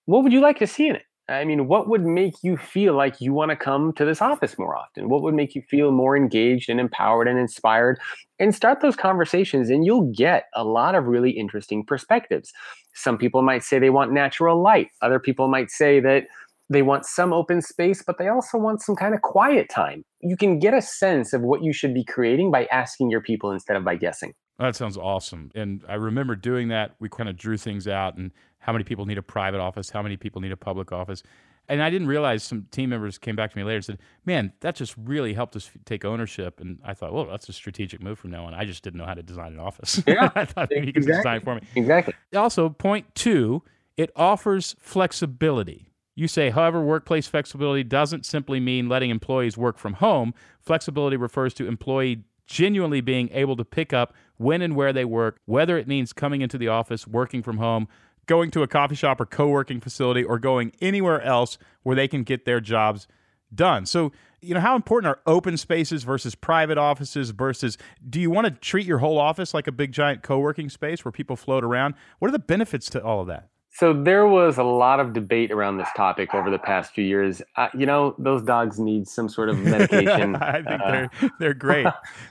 What 0.06 0.24
would 0.24 0.34
you 0.34 0.42
like 0.42 0.60
to 0.60 0.68
see 0.68 0.88
in 0.88 0.96
it? 0.96 1.04
I 1.30 1.46
mean, 1.46 1.68
what 1.68 1.88
would 1.88 2.04
make 2.04 2.34
you 2.44 2.58
feel 2.58 2.96
like 2.96 3.22
you 3.22 3.34
want 3.34 3.52
to 3.52 3.56
come 3.56 3.94
to 3.94 4.04
this 4.04 4.22
office 4.22 4.60
more 4.60 4.76
often? 4.76 5.08
What 5.08 5.24
would 5.24 5.34
make 5.34 5.56
you 5.56 5.62
feel 5.70 5.92
more 5.92 6.18
engaged 6.18 6.70
and 6.70 6.80
empowered 6.80 7.30
and 7.30 7.40
inspired? 7.40 8.00
And 8.40 8.54
start 8.54 8.82
those 8.82 8.98
conversations, 8.98 9.70
and 9.70 9.86
you'll 9.86 10.12
get 10.16 10.46
a 10.54 10.66
lot 10.66 10.96
of 10.96 11.06
really 11.06 11.32
interesting 11.32 11.86
perspectives. 11.86 12.52
Some 12.94 13.18
people 13.18 13.42
might 13.42 13.64
say 13.64 13.80
they 13.80 13.90
want 13.90 14.12
natural 14.12 14.62
light, 14.62 14.90
other 15.02 15.20
people 15.20 15.48
might 15.48 15.72
say 15.72 16.02
that 16.02 16.26
they 16.70 16.82
want 16.82 17.06
some 17.06 17.32
open 17.32 17.62
space, 17.62 18.04
but 18.06 18.18
they 18.18 18.28
also 18.28 18.58
want 18.58 18.82
some 18.82 18.96
kind 18.96 19.14
of 19.14 19.22
quiet 19.22 19.70
time. 19.70 20.04
You 20.22 20.36
can 20.36 20.60
get 20.60 20.74
a 20.74 20.82
sense 20.82 21.32
of 21.34 21.42
what 21.42 21.64
you 21.64 21.72
should 21.74 21.94
be 21.94 22.04
creating 22.04 22.52
by 22.52 22.66
asking 22.66 23.10
your 23.10 23.22
people 23.22 23.52
instead 23.52 23.78
of 23.78 23.86
by 23.86 23.96
guessing. 23.96 24.34
That 24.60 24.76
sounds 24.76 24.98
awesome. 24.98 25.52
And 25.56 25.84
I 25.88 25.96
remember 25.96 26.36
doing 26.36 26.68
that. 26.70 26.96
We 27.00 27.10
kind 27.10 27.28
of 27.28 27.38
drew 27.38 27.58
things 27.58 27.88
out 27.88 28.18
and 28.18 28.32
how 28.64 28.72
many 28.72 28.86
people 28.86 29.06
need 29.06 29.18
a 29.18 29.22
private 29.22 29.60
office, 29.60 29.90
how 29.90 30.02
many 30.02 30.16
people 30.16 30.42
need 30.42 30.54
a 30.54 30.58
public 30.58 30.94
office. 30.94 31.22
And 31.68 31.84
I 31.84 31.90
didn't 31.90 32.08
realize 32.08 32.44
some 32.44 32.68
team 32.72 32.90
members 32.90 33.18
came 33.18 33.36
back 33.36 33.52
to 33.52 33.58
me 33.58 33.64
later 33.64 33.76
and 33.76 33.86
said, 33.86 34.00
"Man, 34.26 34.54
that 34.62 34.76
just 34.76 34.96
really 34.98 35.34
helped 35.34 35.56
us 35.56 35.70
take 35.86 36.06
ownership." 36.06 36.60
And 36.62 36.80
I 36.84 36.94
thought, 36.94 37.14
"Well, 37.14 37.26
that's 37.26 37.48
a 37.50 37.54
strategic 37.54 38.02
move 38.02 38.20
from 38.20 38.32
now 38.32 38.46
on." 38.46 38.54
I 38.54 38.64
just 38.66 38.84
didn't 38.84 39.00
know 39.00 39.06
how 39.06 39.14
to 39.14 39.24
design 39.24 39.54
an 39.54 39.60
office. 39.60 40.02
Yeah, 40.08 40.30
I 40.36 40.46
thought 40.46 40.70
maybe 40.72 40.88
you 40.88 40.94
could 40.94 41.04
exactly. 41.04 41.20
design 41.22 41.42
for 41.42 41.56
me. 41.56 41.62
Exactly. 41.76 42.14
Also, 42.36 42.70
point 42.70 43.14
two, 43.16 43.64
it 43.98 44.12
offers 44.16 44.76
flexibility. 44.80 45.88
You 46.16 46.28
say, 46.28 46.52
however, 46.52 46.82
workplace 46.82 47.28
flexibility 47.28 47.84
doesn't 47.84 48.26
simply 48.26 48.60
mean 48.60 48.88
letting 48.88 49.10
employees 49.10 49.58
work 49.58 49.78
from 49.78 49.94
home. 49.94 50.34
Flexibility 50.62 51.18
refers 51.18 51.54
to 51.56 51.68
employee 51.68 52.24
genuinely 52.46 53.02
being 53.02 53.30
able 53.32 53.56
to 53.56 53.66
pick 53.66 53.94
up 53.94 54.14
when 54.38 54.62
and 54.62 54.76
where 54.76 54.94
they 54.94 55.06
work, 55.06 55.40
whether 55.46 55.78
it 55.78 55.88
means 55.88 56.14
coming 56.14 56.42
into 56.42 56.58
the 56.58 56.68
office, 56.68 57.08
working 57.08 57.42
from 57.42 57.58
home, 57.58 57.88
going 58.26 58.52
to 58.52 58.64
a 58.64 58.68
coffee 58.68 58.96
shop 58.96 59.20
or 59.20 59.26
co 59.26 59.48
working 59.48 59.80
facility, 59.80 60.24
or 60.24 60.40
going 60.40 60.72
anywhere 60.82 61.22
else 61.22 61.58
where 61.84 61.96
they 61.96 62.08
can 62.08 62.24
get 62.24 62.46
their 62.46 62.60
jobs 62.60 63.08
done. 63.54 63.86
So, 63.86 64.12
you 64.42 64.54
know, 64.54 64.60
how 64.60 64.76
important 64.76 65.10
are 65.10 65.20
open 65.26 65.58
spaces 65.58 66.04
versus 66.04 66.36
private 66.36 66.78
offices 66.78 67.30
versus 67.30 67.78
do 68.10 68.20
you 68.20 68.30
want 68.30 68.46
to 68.46 68.52
treat 68.52 68.86
your 68.86 68.98
whole 68.98 69.18
office 69.18 69.54
like 69.54 69.68
a 69.68 69.72
big 69.72 69.92
giant 69.92 70.24
co 70.24 70.40
working 70.40 70.70
space 70.70 71.06
where 71.06 71.12
people 71.12 71.36
float 71.36 71.64
around? 71.64 71.96
What 72.20 72.30
are 72.30 72.34
the 72.34 72.40
benefits 72.40 72.90
to 72.92 73.04
all 73.04 73.22
of 73.22 73.28
that? 73.28 73.50
So 73.76 73.92
there 73.92 74.28
was 74.28 74.60
a 74.60 74.64
lot 74.64 75.00
of 75.00 75.14
debate 75.14 75.52
around 75.52 75.78
this 75.78 75.88
topic 75.98 76.36
over 76.36 76.52
the 76.52 76.60
past 76.60 76.94
few 76.94 77.04
years. 77.04 77.42
Uh, 77.56 77.70
you 77.74 77.88
know, 77.88 78.14
those 78.20 78.44
dogs 78.44 78.80
need 78.80 79.08
some 79.08 79.28
sort 79.28 79.50
of 79.50 79.58
medication. 79.60 80.36
I 80.42 80.62
think 80.62 80.82
Uh, 80.82 80.92
they're 80.92 81.10
they're 81.40 81.54
great. 81.56 81.88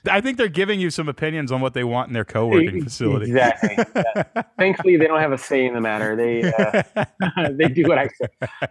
I 0.09 0.21
think 0.21 0.39
they're 0.39 0.49
giving 0.49 0.79
you 0.79 0.89
some 0.91 1.09
opinions 1.09 1.51
on 1.51 1.61
what 1.61 1.75
they 1.75 1.83
want 1.83 2.09
in 2.09 2.15
their 2.15 2.25
co-working 2.25 2.85
facility. 2.85 3.27
Exactly. 3.27 3.77
Yeah. 3.97 4.43
Thankfully, 4.59 4.97
they 4.97 5.07
don't 5.07 5.21
have 5.21 5.33
a 5.33 5.39
say 5.39 5.67
in 5.67 5.75
the 5.75 5.81
matter. 5.81 6.15
They 6.15 6.45
uh, 6.53 7.51
they 7.53 7.69
do 7.69 7.85
what 7.89 7.99
I 7.99 8.09
say. 8.09 8.69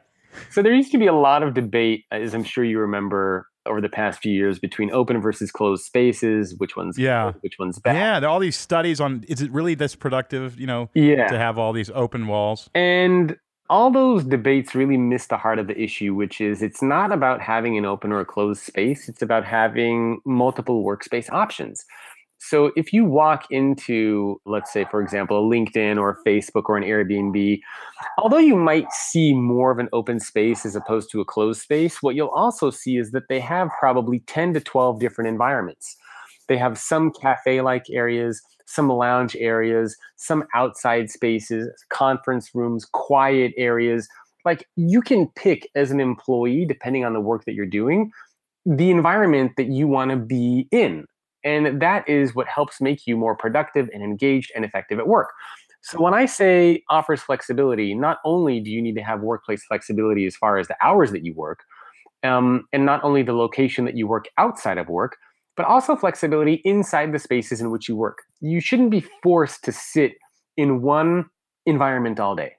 So 0.49 0.61
there 0.61 0.73
used 0.73 0.91
to 0.93 0.97
be 0.97 1.07
a 1.07 1.13
lot 1.13 1.43
of 1.43 1.53
debate, 1.53 2.05
as 2.11 2.33
I'm 2.33 2.43
sure 2.45 2.63
you 2.63 2.79
remember, 2.79 3.47
over 3.65 3.79
the 3.81 3.89
past 3.89 4.21
few 4.21 4.33
years 4.33 4.59
between 4.59 4.91
open 4.91 5.21
versus 5.21 5.51
closed 5.51 5.83
spaces. 5.85 6.55
Which 6.57 6.75
one's 6.75 6.97
Yeah. 6.97 7.31
good, 7.33 7.41
which 7.43 7.59
one's 7.59 7.79
bad? 7.79 7.95
Yeah, 7.95 8.19
there 8.19 8.29
are 8.29 8.33
all 8.33 8.39
these 8.39 8.57
studies 8.57 8.99
on 8.99 9.23
is 9.27 9.41
it 9.41 9.51
really 9.51 9.75
this 9.75 9.95
productive, 9.95 10.59
you 10.59 10.67
know, 10.67 10.89
Yeah. 10.93 11.27
to 11.27 11.37
have 11.37 11.57
all 11.57 11.73
these 11.73 11.89
open 11.91 12.27
walls? 12.27 12.69
And 12.73 13.37
all 13.69 13.89
those 13.89 14.25
debates 14.25 14.75
really 14.75 14.97
miss 14.97 15.27
the 15.27 15.37
heart 15.37 15.57
of 15.57 15.67
the 15.67 15.79
issue, 15.81 16.13
which 16.13 16.41
is 16.41 16.61
it's 16.61 16.81
not 16.81 17.11
about 17.13 17.39
having 17.39 17.77
an 17.77 17.85
open 17.85 18.11
or 18.11 18.19
a 18.19 18.25
closed 18.25 18.61
space. 18.63 19.07
It's 19.07 19.21
about 19.21 19.45
having 19.45 20.19
multiple 20.25 20.83
workspace 20.83 21.31
options. 21.31 21.85
So 22.43 22.71
if 22.75 22.91
you 22.91 23.05
walk 23.05 23.45
into, 23.51 24.41
let's 24.47 24.73
say, 24.73 24.85
for 24.89 24.99
example, 24.99 25.37
a 25.37 25.55
LinkedIn 25.55 25.97
or 25.99 26.09
a 26.09 26.27
Facebook 26.27 26.63
or 26.65 26.75
an 26.75 26.83
Airbnb, 26.83 27.59
although 28.17 28.39
you 28.39 28.55
might 28.55 28.91
see 28.91 29.35
more 29.35 29.71
of 29.71 29.77
an 29.77 29.89
open 29.93 30.19
space 30.19 30.65
as 30.65 30.75
opposed 30.75 31.11
to 31.11 31.21
a 31.21 31.25
closed 31.25 31.61
space, 31.61 32.01
what 32.01 32.15
you'll 32.15 32.29
also 32.29 32.71
see 32.71 32.97
is 32.97 33.11
that 33.11 33.29
they 33.29 33.39
have 33.39 33.69
probably 33.79 34.21
10 34.21 34.55
to 34.55 34.59
12 34.59 34.99
different 34.99 35.27
environments. 35.27 35.95
They 36.47 36.57
have 36.57 36.79
some 36.79 37.11
cafe 37.11 37.61
like 37.61 37.83
areas, 37.91 38.41
some 38.65 38.89
lounge 38.89 39.35
areas, 39.35 39.95
some 40.15 40.43
outside 40.55 41.11
spaces, 41.11 41.69
conference 41.89 42.49
rooms, 42.55 42.85
quiet 42.85 43.53
areas. 43.55 44.09
Like 44.45 44.67
you 44.75 45.03
can 45.03 45.27
pick 45.35 45.69
as 45.75 45.91
an 45.91 45.99
employee, 45.99 46.65
depending 46.65 47.05
on 47.05 47.13
the 47.13 47.21
work 47.21 47.45
that 47.45 47.53
you're 47.53 47.67
doing, 47.67 48.11
the 48.65 48.89
environment 48.89 49.51
that 49.57 49.67
you 49.67 49.87
want 49.87 50.09
to 50.09 50.17
be 50.17 50.67
in. 50.71 51.05
And 51.43 51.81
that 51.81 52.07
is 52.07 52.35
what 52.35 52.47
helps 52.47 52.81
make 52.81 53.07
you 53.07 53.17
more 53.17 53.35
productive 53.35 53.89
and 53.93 54.03
engaged 54.03 54.51
and 54.55 54.63
effective 54.63 54.99
at 54.99 55.07
work. 55.07 55.29
So 55.81 55.99
when 55.99 56.13
I 56.13 56.25
say 56.25 56.83
offers 56.89 57.21
flexibility, 57.21 57.95
not 57.95 58.19
only 58.23 58.59
do 58.59 58.69
you 58.69 58.81
need 58.81 58.95
to 58.95 59.01
have 59.01 59.21
workplace 59.21 59.63
flexibility 59.65 60.27
as 60.27 60.35
far 60.35 60.57
as 60.57 60.67
the 60.67 60.75
hours 60.81 61.11
that 61.11 61.25
you 61.25 61.33
work, 61.33 61.63
um, 62.23 62.65
and 62.71 62.85
not 62.85 63.03
only 63.03 63.23
the 63.23 63.33
location 63.33 63.85
that 63.85 63.97
you 63.97 64.07
work 64.07 64.25
outside 64.37 64.77
of 64.77 64.89
work, 64.89 65.17
but 65.57 65.65
also 65.65 65.95
flexibility 65.95 66.61
inside 66.63 67.11
the 67.11 67.19
spaces 67.19 67.61
in 67.61 67.71
which 67.71 67.89
you 67.89 67.95
work. 67.95 68.19
You 68.39 68.59
shouldn't 68.59 68.91
be 68.91 69.03
forced 69.23 69.63
to 69.65 69.71
sit 69.71 70.13
in 70.55 70.81
one 70.81 71.25
environment 71.65 72.19
all 72.19 72.35
day, 72.35 72.53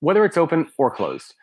whether 0.00 0.24
it's 0.24 0.36
open 0.36 0.68
or 0.78 0.90
closed. 0.90 1.34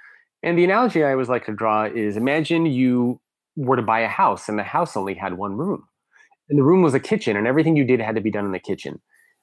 And 0.42 0.58
the 0.58 0.64
analogy 0.64 1.04
I 1.04 1.12
always 1.12 1.30
like 1.30 1.46
to 1.48 1.54
draw 1.54 1.86
is 1.86 2.18
imagine 2.18 2.66
you 2.66 3.20
were 3.56 3.76
to 3.76 3.82
buy 3.82 4.02
a 4.02 4.08
house 4.08 4.48
and 4.48 4.60
the 4.60 4.64
house 4.64 4.96
only 4.96 5.14
had 5.14 5.38
one 5.38 5.58
room. 5.58 5.84
And 6.50 6.60
the 6.60 6.64
room 6.64 6.82
was 6.82 6.94
a 6.94 7.00
kitchen 7.00 7.36
and 7.36 7.48
everything 7.48 7.76
you 7.76 7.84
did 7.84 8.00
had 8.00 8.16
to 8.16 8.22
be 8.22 8.32
done 8.32 8.46
in 8.46 8.52
the 8.52 8.60
kitchen, 8.60 9.02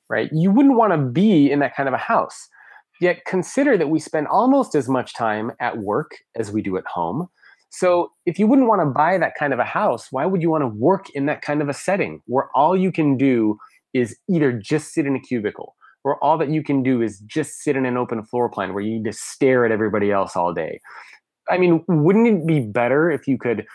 right? 0.08 0.30
You 0.32 0.50
wouldn't 0.50 0.76
want 0.76 0.92
to 0.92 0.98
be 0.98 1.50
in 1.50 1.58
that 1.58 1.74
kind 1.74 1.88
of 1.88 1.94
a 1.94 1.98
house. 1.98 2.48
Yet 3.00 3.24
consider 3.24 3.76
that 3.76 3.88
we 3.88 3.98
spend 3.98 4.28
almost 4.28 4.74
as 4.76 4.88
much 4.88 5.14
time 5.14 5.50
at 5.58 5.78
work 5.78 6.12
as 6.36 6.52
we 6.52 6.62
do 6.62 6.76
at 6.76 6.86
home. 6.86 7.28
So 7.70 8.12
if 8.26 8.38
you 8.38 8.46
wouldn't 8.46 8.68
want 8.68 8.82
to 8.82 8.86
buy 8.86 9.18
that 9.18 9.34
kind 9.36 9.52
of 9.52 9.58
a 9.58 9.64
house, 9.64 10.12
why 10.12 10.26
would 10.26 10.42
you 10.42 10.50
want 10.50 10.62
to 10.62 10.68
work 10.68 11.10
in 11.10 11.26
that 11.26 11.42
kind 11.42 11.62
of 11.62 11.68
a 11.68 11.74
setting 11.74 12.20
where 12.26 12.48
all 12.54 12.76
you 12.76 12.92
can 12.92 13.16
do 13.16 13.58
is 13.94 14.16
either 14.28 14.52
just 14.52 14.92
sit 14.92 15.06
in 15.06 15.16
a 15.16 15.20
cubicle, 15.20 15.74
where 16.02 16.16
all 16.16 16.36
that 16.38 16.50
you 16.50 16.62
can 16.62 16.82
do 16.82 17.02
is 17.02 17.18
just 17.20 17.62
sit 17.62 17.74
in 17.74 17.86
an 17.86 17.96
open 17.96 18.22
floor 18.24 18.48
plan 18.48 18.74
where 18.74 18.82
you 18.82 18.92
need 18.92 19.04
to 19.04 19.12
stare 19.12 19.64
at 19.64 19.72
everybody 19.72 20.12
else 20.12 20.36
all 20.36 20.52
day. 20.52 20.80
I 21.50 21.58
mean, 21.58 21.82
wouldn't 21.88 22.28
it 22.28 22.46
be 22.46 22.60
better 22.60 23.10
if 23.10 23.26
you 23.26 23.36
could, 23.38 23.66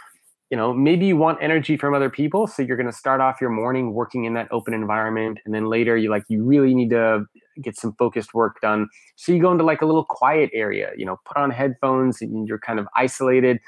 you 0.49 0.55
know, 0.55 0.73
maybe 0.73 1.05
you 1.05 1.17
want 1.17 1.39
energy 1.41 1.75
from 1.75 1.93
other 1.93 2.09
people, 2.09 2.47
so 2.47 2.61
you're 2.61 2.77
going 2.77 2.87
to 2.87 2.97
start 2.97 3.19
off 3.19 3.41
your 3.41 3.49
morning 3.49 3.93
working 3.93 4.23
in 4.23 4.33
that 4.35 4.47
open 4.51 4.73
environment, 4.73 5.39
and 5.45 5.53
then 5.53 5.65
later 5.65 5.97
you 5.97 6.09
like 6.09 6.23
you 6.29 6.43
really 6.43 6.73
need 6.73 6.89
to 6.91 7.25
get 7.61 7.77
some 7.77 7.93
focused 7.97 8.33
work 8.33 8.61
done, 8.61 8.87
so 9.15 9.31
you 9.31 9.41
go 9.41 9.51
into 9.51 9.63
like 9.63 9.81
a 9.81 9.85
little 9.85 10.05
quiet 10.05 10.49
area, 10.53 10.91
you 10.95 11.05
know, 11.05 11.17
put 11.25 11.37
on 11.37 11.49
headphones 11.51 12.21
and 12.21 12.47
you're 12.47 12.59
kind 12.59 12.79
of 12.79 12.87
isolated. 12.95 13.59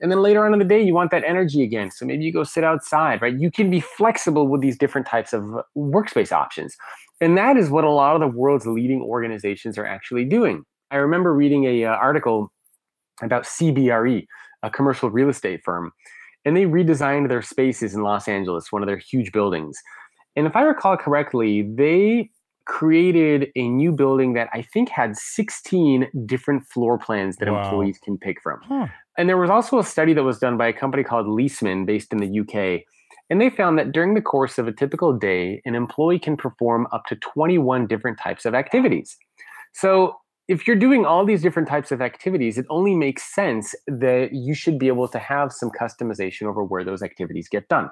And 0.00 0.10
then 0.10 0.20
later 0.20 0.44
on 0.44 0.52
in 0.52 0.58
the 0.58 0.64
day, 0.64 0.82
you 0.82 0.92
want 0.92 1.10
that 1.12 1.24
energy 1.24 1.62
again. 1.62 1.90
So 1.90 2.04
maybe 2.04 2.22
you 2.24 2.32
go 2.32 2.44
sit 2.44 2.64
outside, 2.64 3.22
right? 3.22 3.34
You 3.34 3.50
can 3.50 3.70
be 3.70 3.80
flexible 3.80 4.46
with 4.46 4.60
these 4.60 4.76
different 4.76 5.06
types 5.06 5.32
of 5.32 5.42
workspace 5.74 6.32
options. 6.32 6.76
And 7.20 7.38
that 7.38 7.56
is 7.56 7.70
what 7.70 7.84
a 7.84 7.90
lot 7.90 8.14
of 8.14 8.20
the 8.20 8.26
world's 8.26 8.66
leading 8.66 9.00
organizations 9.00 9.78
are 9.78 9.86
actually 9.86 10.26
doing. 10.26 10.64
I 10.90 10.96
remember 10.96 11.32
reading 11.34 11.64
a 11.64 11.86
uh, 11.86 11.92
article 11.92 12.52
about 13.22 13.44
CBRE, 13.44 14.26
a 14.62 14.70
commercial 14.70 15.10
real 15.10 15.30
estate 15.30 15.62
firm, 15.64 15.92
and 16.46 16.56
they 16.56 16.64
redesigned 16.64 17.28
their 17.28 17.42
spaces 17.42 17.94
in 17.94 18.02
Los 18.02 18.28
Angeles, 18.28 18.70
one 18.70 18.82
of 18.82 18.86
their 18.86 18.96
huge 18.96 19.32
buildings. 19.32 19.76
And 20.36 20.46
if 20.46 20.54
I 20.54 20.62
recall 20.62 20.96
correctly, 20.96 21.62
they 21.62 22.30
created 22.66 23.48
a 23.56 23.68
new 23.68 23.92
building 23.92 24.34
that 24.34 24.48
I 24.52 24.62
think 24.62 24.88
had 24.88 25.16
16 25.16 26.08
different 26.24 26.66
floor 26.66 26.98
plans 26.98 27.36
that 27.36 27.50
wow. 27.50 27.64
employees 27.64 27.98
can 28.02 28.16
pick 28.16 28.40
from. 28.40 28.60
Huh. 28.62 28.86
And 29.18 29.28
there 29.28 29.38
was 29.38 29.50
also 29.50 29.78
a 29.78 29.84
study 29.84 30.14
that 30.14 30.22
was 30.22 30.38
done 30.38 30.56
by 30.56 30.68
a 30.68 30.72
company 30.72 31.02
called 31.02 31.26
Leesman 31.26 31.84
based 31.84 32.12
in 32.12 32.18
the 32.18 32.40
UK. 32.40 32.82
And 33.28 33.40
they 33.40 33.50
found 33.50 33.78
that 33.78 33.92
during 33.92 34.14
the 34.14 34.20
course 34.20 34.56
of 34.58 34.68
a 34.68 34.72
typical 34.72 35.12
day, 35.12 35.60
an 35.64 35.74
employee 35.74 36.18
can 36.18 36.36
perform 36.36 36.86
up 36.92 37.06
to 37.06 37.16
21 37.16 37.88
different 37.88 38.18
types 38.18 38.44
of 38.44 38.54
activities. 38.54 39.16
So 39.72 40.16
if 40.48 40.66
you're 40.66 40.76
doing 40.76 41.04
all 41.04 41.24
these 41.24 41.42
different 41.42 41.68
types 41.68 41.90
of 41.90 42.00
activities, 42.00 42.56
it 42.56 42.66
only 42.70 42.94
makes 42.94 43.34
sense 43.34 43.74
that 43.86 44.30
you 44.32 44.54
should 44.54 44.78
be 44.78 44.86
able 44.86 45.08
to 45.08 45.18
have 45.18 45.52
some 45.52 45.70
customization 45.70 46.42
over 46.42 46.62
where 46.62 46.84
those 46.84 47.02
activities 47.02 47.48
get 47.48 47.68
done. 47.68 47.90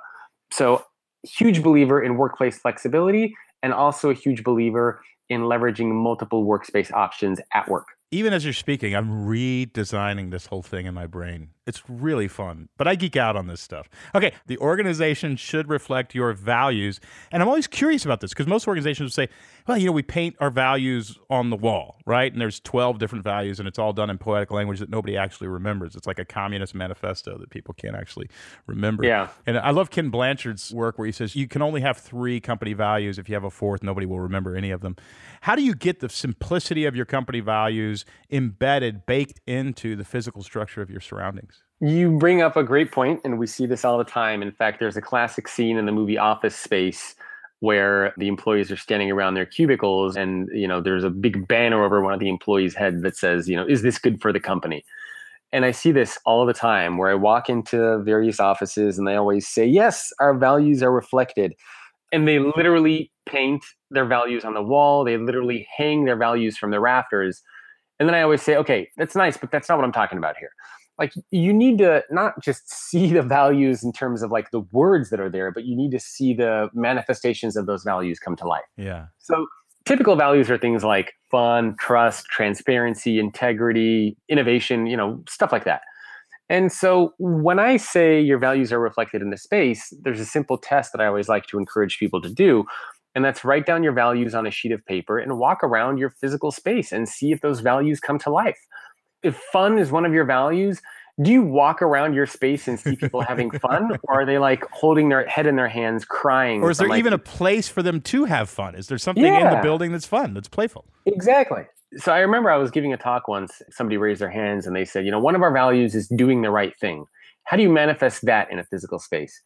So, 0.52 0.84
huge 1.24 1.62
believer 1.62 2.02
in 2.02 2.16
workplace 2.16 2.58
flexibility 2.58 3.34
and 3.62 3.72
also 3.72 4.10
a 4.10 4.14
huge 4.14 4.44
believer 4.44 5.00
in 5.30 5.42
leveraging 5.42 5.90
multiple 5.90 6.46
workspace 6.46 6.92
options 6.92 7.40
at 7.54 7.68
work. 7.68 7.86
Even 8.10 8.32
as 8.32 8.44
you're 8.44 8.52
speaking, 8.52 8.94
I'm 8.94 9.26
redesigning 9.26 10.30
this 10.30 10.46
whole 10.46 10.62
thing 10.62 10.86
in 10.86 10.94
my 10.94 11.06
brain. 11.06 11.48
It's 11.66 11.82
really 11.88 12.28
fun, 12.28 12.68
but 12.76 12.86
I 12.86 12.94
geek 12.94 13.16
out 13.16 13.36
on 13.36 13.46
this 13.46 13.60
stuff. 13.60 13.88
Okay, 14.14 14.32
the 14.46 14.58
organization 14.58 15.36
should 15.36 15.68
reflect 15.68 16.14
your 16.14 16.32
values. 16.34 17.00
And 17.32 17.42
I'm 17.42 17.48
always 17.48 17.66
curious 17.66 18.04
about 18.04 18.20
this 18.20 18.30
because 18.32 18.46
most 18.46 18.68
organizations 18.68 19.06
would 19.06 19.14
say, 19.14 19.28
well, 19.66 19.78
you 19.78 19.86
know, 19.86 19.92
we 19.92 20.02
paint 20.02 20.36
our 20.40 20.50
values 20.50 21.18
on 21.30 21.48
the 21.48 21.56
wall, 21.56 21.96
right? 22.04 22.30
And 22.30 22.38
there's 22.38 22.60
12 22.60 22.98
different 22.98 23.24
values, 23.24 23.58
and 23.58 23.66
it's 23.66 23.78
all 23.78 23.94
done 23.94 24.10
in 24.10 24.18
poetic 24.18 24.50
language 24.50 24.78
that 24.78 24.90
nobody 24.90 25.16
actually 25.16 25.48
remembers. 25.48 25.96
It's 25.96 26.06
like 26.06 26.18
a 26.18 26.24
communist 26.24 26.74
manifesto 26.74 27.38
that 27.38 27.48
people 27.48 27.72
can't 27.72 27.96
actually 27.96 28.28
remember. 28.66 29.04
Yeah. 29.04 29.28
And 29.46 29.58
I 29.58 29.70
love 29.70 29.90
Ken 29.90 30.10
Blanchard's 30.10 30.72
work 30.74 30.98
where 30.98 31.06
he 31.06 31.12
says 31.12 31.34
you 31.34 31.48
can 31.48 31.62
only 31.62 31.80
have 31.80 31.96
three 31.96 32.40
company 32.40 32.74
values. 32.74 33.18
If 33.18 33.30
you 33.30 33.34
have 33.34 33.44
a 33.44 33.50
fourth, 33.50 33.82
nobody 33.82 34.06
will 34.06 34.20
remember 34.20 34.54
any 34.54 34.70
of 34.70 34.82
them. 34.82 34.96
How 35.40 35.56
do 35.56 35.62
you 35.62 35.74
get 35.74 36.00
the 36.00 36.10
simplicity 36.10 36.84
of 36.84 36.94
your 36.94 37.06
company 37.06 37.40
values 37.40 37.93
embedded, 38.30 39.06
baked 39.06 39.40
into 39.46 39.94
the 39.94 40.04
physical 40.04 40.42
structure 40.42 40.82
of 40.82 40.90
your 40.90 41.00
surroundings? 41.00 41.62
You 41.80 42.16
bring 42.18 42.42
up 42.42 42.56
a 42.56 42.64
great 42.64 42.90
point, 42.90 43.20
and 43.24 43.38
we 43.38 43.46
see 43.46 43.66
this 43.66 43.84
all 43.84 43.98
the 43.98 44.04
time. 44.04 44.42
In 44.42 44.52
fact, 44.52 44.80
there's 44.80 44.96
a 44.96 45.02
classic 45.02 45.46
scene 45.48 45.76
in 45.76 45.86
the 45.86 45.92
movie 45.92 46.18
Office 46.18 46.56
Space 46.56 47.14
where 47.60 48.12
the 48.18 48.28
employees 48.28 48.70
are 48.70 48.76
standing 48.76 49.10
around 49.10 49.34
their 49.34 49.46
cubicles 49.46 50.16
and 50.16 50.48
you 50.52 50.68
know 50.68 50.82
there's 50.82 51.04
a 51.04 51.08
big 51.08 51.48
banner 51.48 51.82
over 51.82 52.02
one 52.02 52.12
of 52.12 52.20
the 52.20 52.28
employees' 52.28 52.74
head 52.74 53.02
that 53.02 53.16
says, 53.16 53.48
you 53.48 53.56
know, 53.56 53.66
is 53.66 53.82
this 53.82 53.98
good 53.98 54.20
for 54.20 54.32
the 54.32 54.40
company? 54.40 54.84
And 55.54 55.64
I 55.64 55.70
see 55.70 55.92
this 55.92 56.18
all 56.26 56.46
the 56.46 56.52
time 56.52 56.98
where 56.98 57.10
I 57.10 57.14
walk 57.14 57.48
into 57.48 58.00
various 58.02 58.40
offices 58.40 58.98
and 58.98 59.06
they 59.06 59.14
always 59.14 59.46
say, 59.46 59.64
yes, 59.64 60.12
our 60.18 60.34
values 60.34 60.82
are 60.82 60.90
reflected. 60.90 61.54
And 62.12 62.26
they 62.26 62.40
literally 62.40 63.12
paint 63.24 63.64
their 63.88 64.04
values 64.04 64.44
on 64.44 64.54
the 64.54 64.62
wall, 64.62 65.04
they 65.04 65.16
literally 65.16 65.66
hang 65.76 66.06
their 66.06 66.16
values 66.16 66.58
from 66.58 66.72
the 66.72 66.80
rafters. 66.80 67.40
And 67.98 68.08
then 68.08 68.14
I 68.14 68.22
always 68.22 68.42
say, 68.42 68.56
okay, 68.56 68.88
that's 68.96 69.14
nice, 69.14 69.36
but 69.36 69.50
that's 69.50 69.68
not 69.68 69.78
what 69.78 69.84
I'm 69.84 69.92
talking 69.92 70.18
about 70.18 70.36
here. 70.38 70.50
Like 70.98 71.12
you 71.30 71.52
need 71.52 71.78
to 71.78 72.02
not 72.10 72.40
just 72.42 72.70
see 72.90 73.12
the 73.12 73.22
values 73.22 73.82
in 73.82 73.92
terms 73.92 74.22
of 74.22 74.30
like 74.30 74.50
the 74.50 74.60
words 74.72 75.10
that 75.10 75.20
are 75.20 75.30
there 75.30 75.50
but 75.50 75.64
you 75.64 75.76
need 75.76 75.90
to 75.90 76.00
see 76.00 76.34
the 76.34 76.68
manifestations 76.72 77.56
of 77.56 77.66
those 77.66 77.82
values 77.82 78.18
come 78.18 78.36
to 78.36 78.46
life. 78.46 78.64
Yeah. 78.76 79.06
So 79.18 79.46
typical 79.84 80.16
values 80.16 80.50
are 80.50 80.58
things 80.58 80.84
like 80.84 81.14
fun 81.30 81.76
trust 81.78 82.26
transparency 82.26 83.18
integrity 83.18 84.16
innovation 84.28 84.86
you 84.86 84.96
know 84.96 85.22
stuff 85.28 85.52
like 85.52 85.64
that. 85.64 85.82
And 86.50 86.70
so 86.70 87.14
when 87.18 87.58
i 87.58 87.76
say 87.78 88.20
your 88.20 88.38
values 88.38 88.70
are 88.72 88.78
reflected 88.78 89.22
in 89.22 89.30
the 89.30 89.38
space 89.38 89.92
there's 90.02 90.20
a 90.20 90.26
simple 90.26 90.58
test 90.58 90.92
that 90.92 91.00
i 91.00 91.06
always 91.06 91.28
like 91.28 91.46
to 91.46 91.58
encourage 91.58 91.98
people 91.98 92.20
to 92.20 92.28
do 92.28 92.66
and 93.14 93.24
that's 93.24 93.44
write 93.44 93.66
down 93.66 93.82
your 93.82 93.92
values 93.92 94.34
on 94.34 94.46
a 94.46 94.50
sheet 94.50 94.72
of 94.72 94.84
paper 94.86 95.18
and 95.18 95.38
walk 95.38 95.62
around 95.62 95.98
your 95.98 96.10
physical 96.10 96.50
space 96.50 96.92
and 96.92 97.08
see 97.08 97.32
if 97.32 97.40
those 97.40 97.60
values 97.60 98.00
come 98.00 98.18
to 98.20 98.30
life. 98.30 98.58
If 99.22 99.36
fun 99.36 99.78
is 99.78 99.90
one 99.90 100.04
of 100.04 100.12
your 100.12 100.24
values, 100.24 100.82
do 101.22 101.30
you 101.30 101.42
walk 101.42 101.80
around 101.80 102.14
your 102.14 102.26
space 102.26 102.66
and 102.66 102.78
see 102.78 102.96
people 102.96 103.20
having 103.20 103.50
fun 103.60 103.96
or 104.08 104.22
are 104.22 104.26
they 104.26 104.38
like 104.38 104.64
holding 104.70 105.08
their 105.08 105.26
head 105.26 105.46
in 105.46 105.54
their 105.56 105.68
hands 105.68 106.04
crying 106.04 106.62
or 106.62 106.70
is 106.70 106.78
there 106.78 106.88
like, 106.88 106.98
even 106.98 107.12
a 107.12 107.18
place 107.18 107.68
for 107.68 107.82
them 107.82 108.00
to 108.00 108.24
have 108.24 108.50
fun? 108.50 108.74
Is 108.74 108.88
there 108.88 108.98
something 108.98 109.24
yeah. 109.24 109.50
in 109.50 109.56
the 109.56 109.62
building 109.62 109.92
that's 109.92 110.06
fun 110.06 110.34
that's 110.34 110.48
playful? 110.48 110.84
Exactly. 111.06 111.62
So 111.96 112.12
i 112.12 112.18
remember 112.18 112.50
i 112.50 112.56
was 112.56 112.72
giving 112.72 112.92
a 112.92 112.96
talk 112.96 113.28
once 113.28 113.62
somebody 113.70 113.96
raised 113.96 114.20
their 114.20 114.30
hands 114.30 114.66
and 114.66 114.74
they 114.74 114.84
said 114.84 115.04
you 115.04 115.12
know 115.12 115.20
one 115.20 115.36
of 115.36 115.42
our 115.42 115.52
values 115.52 115.94
is 115.94 116.08
doing 116.08 116.42
the 116.42 116.50
right 116.50 116.76
thing. 116.80 117.04
How 117.44 117.56
do 117.56 117.62
you 117.62 117.70
manifest 117.70 118.24
that 118.24 118.50
in 118.50 118.58
a 118.58 118.64
physical 118.64 118.98
space? 118.98 119.40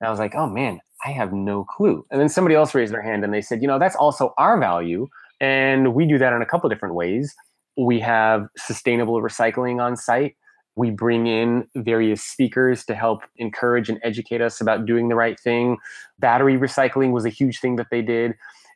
And 0.00 0.08
i 0.08 0.10
was 0.10 0.18
like 0.18 0.34
oh 0.34 0.48
man 0.48 0.80
i 1.04 1.10
have 1.10 1.32
no 1.32 1.64
clue 1.64 2.04
and 2.10 2.20
then 2.20 2.28
somebody 2.28 2.54
else 2.54 2.74
raised 2.74 2.92
their 2.92 3.02
hand 3.02 3.24
and 3.24 3.32
they 3.32 3.40
said 3.40 3.60
you 3.60 3.68
know 3.68 3.78
that's 3.78 3.96
also 3.96 4.32
our 4.38 4.58
value 4.58 5.06
and 5.40 5.94
we 5.94 6.06
do 6.06 6.18
that 6.18 6.32
in 6.32 6.40
a 6.40 6.46
couple 6.46 6.68
different 6.68 6.94
ways 6.94 7.34
we 7.76 8.00
have 8.00 8.48
sustainable 8.56 9.20
recycling 9.20 9.82
on 9.82 9.96
site. 9.96 10.36
We 10.76 10.90
bring 10.90 11.26
in 11.26 11.66
various 11.74 12.22
speakers 12.22 12.84
to 12.86 12.94
help 12.94 13.22
encourage 13.36 13.88
and 13.88 13.98
educate 14.02 14.40
us 14.40 14.60
about 14.60 14.86
doing 14.86 15.08
the 15.08 15.14
right 15.14 15.38
thing. 15.38 15.78
Battery 16.18 16.58
recycling 16.58 17.12
was 17.12 17.24
a 17.24 17.30
huge 17.30 17.60
thing 17.60 17.76
that 17.76 17.88
they 17.90 18.02
did. 18.02 18.34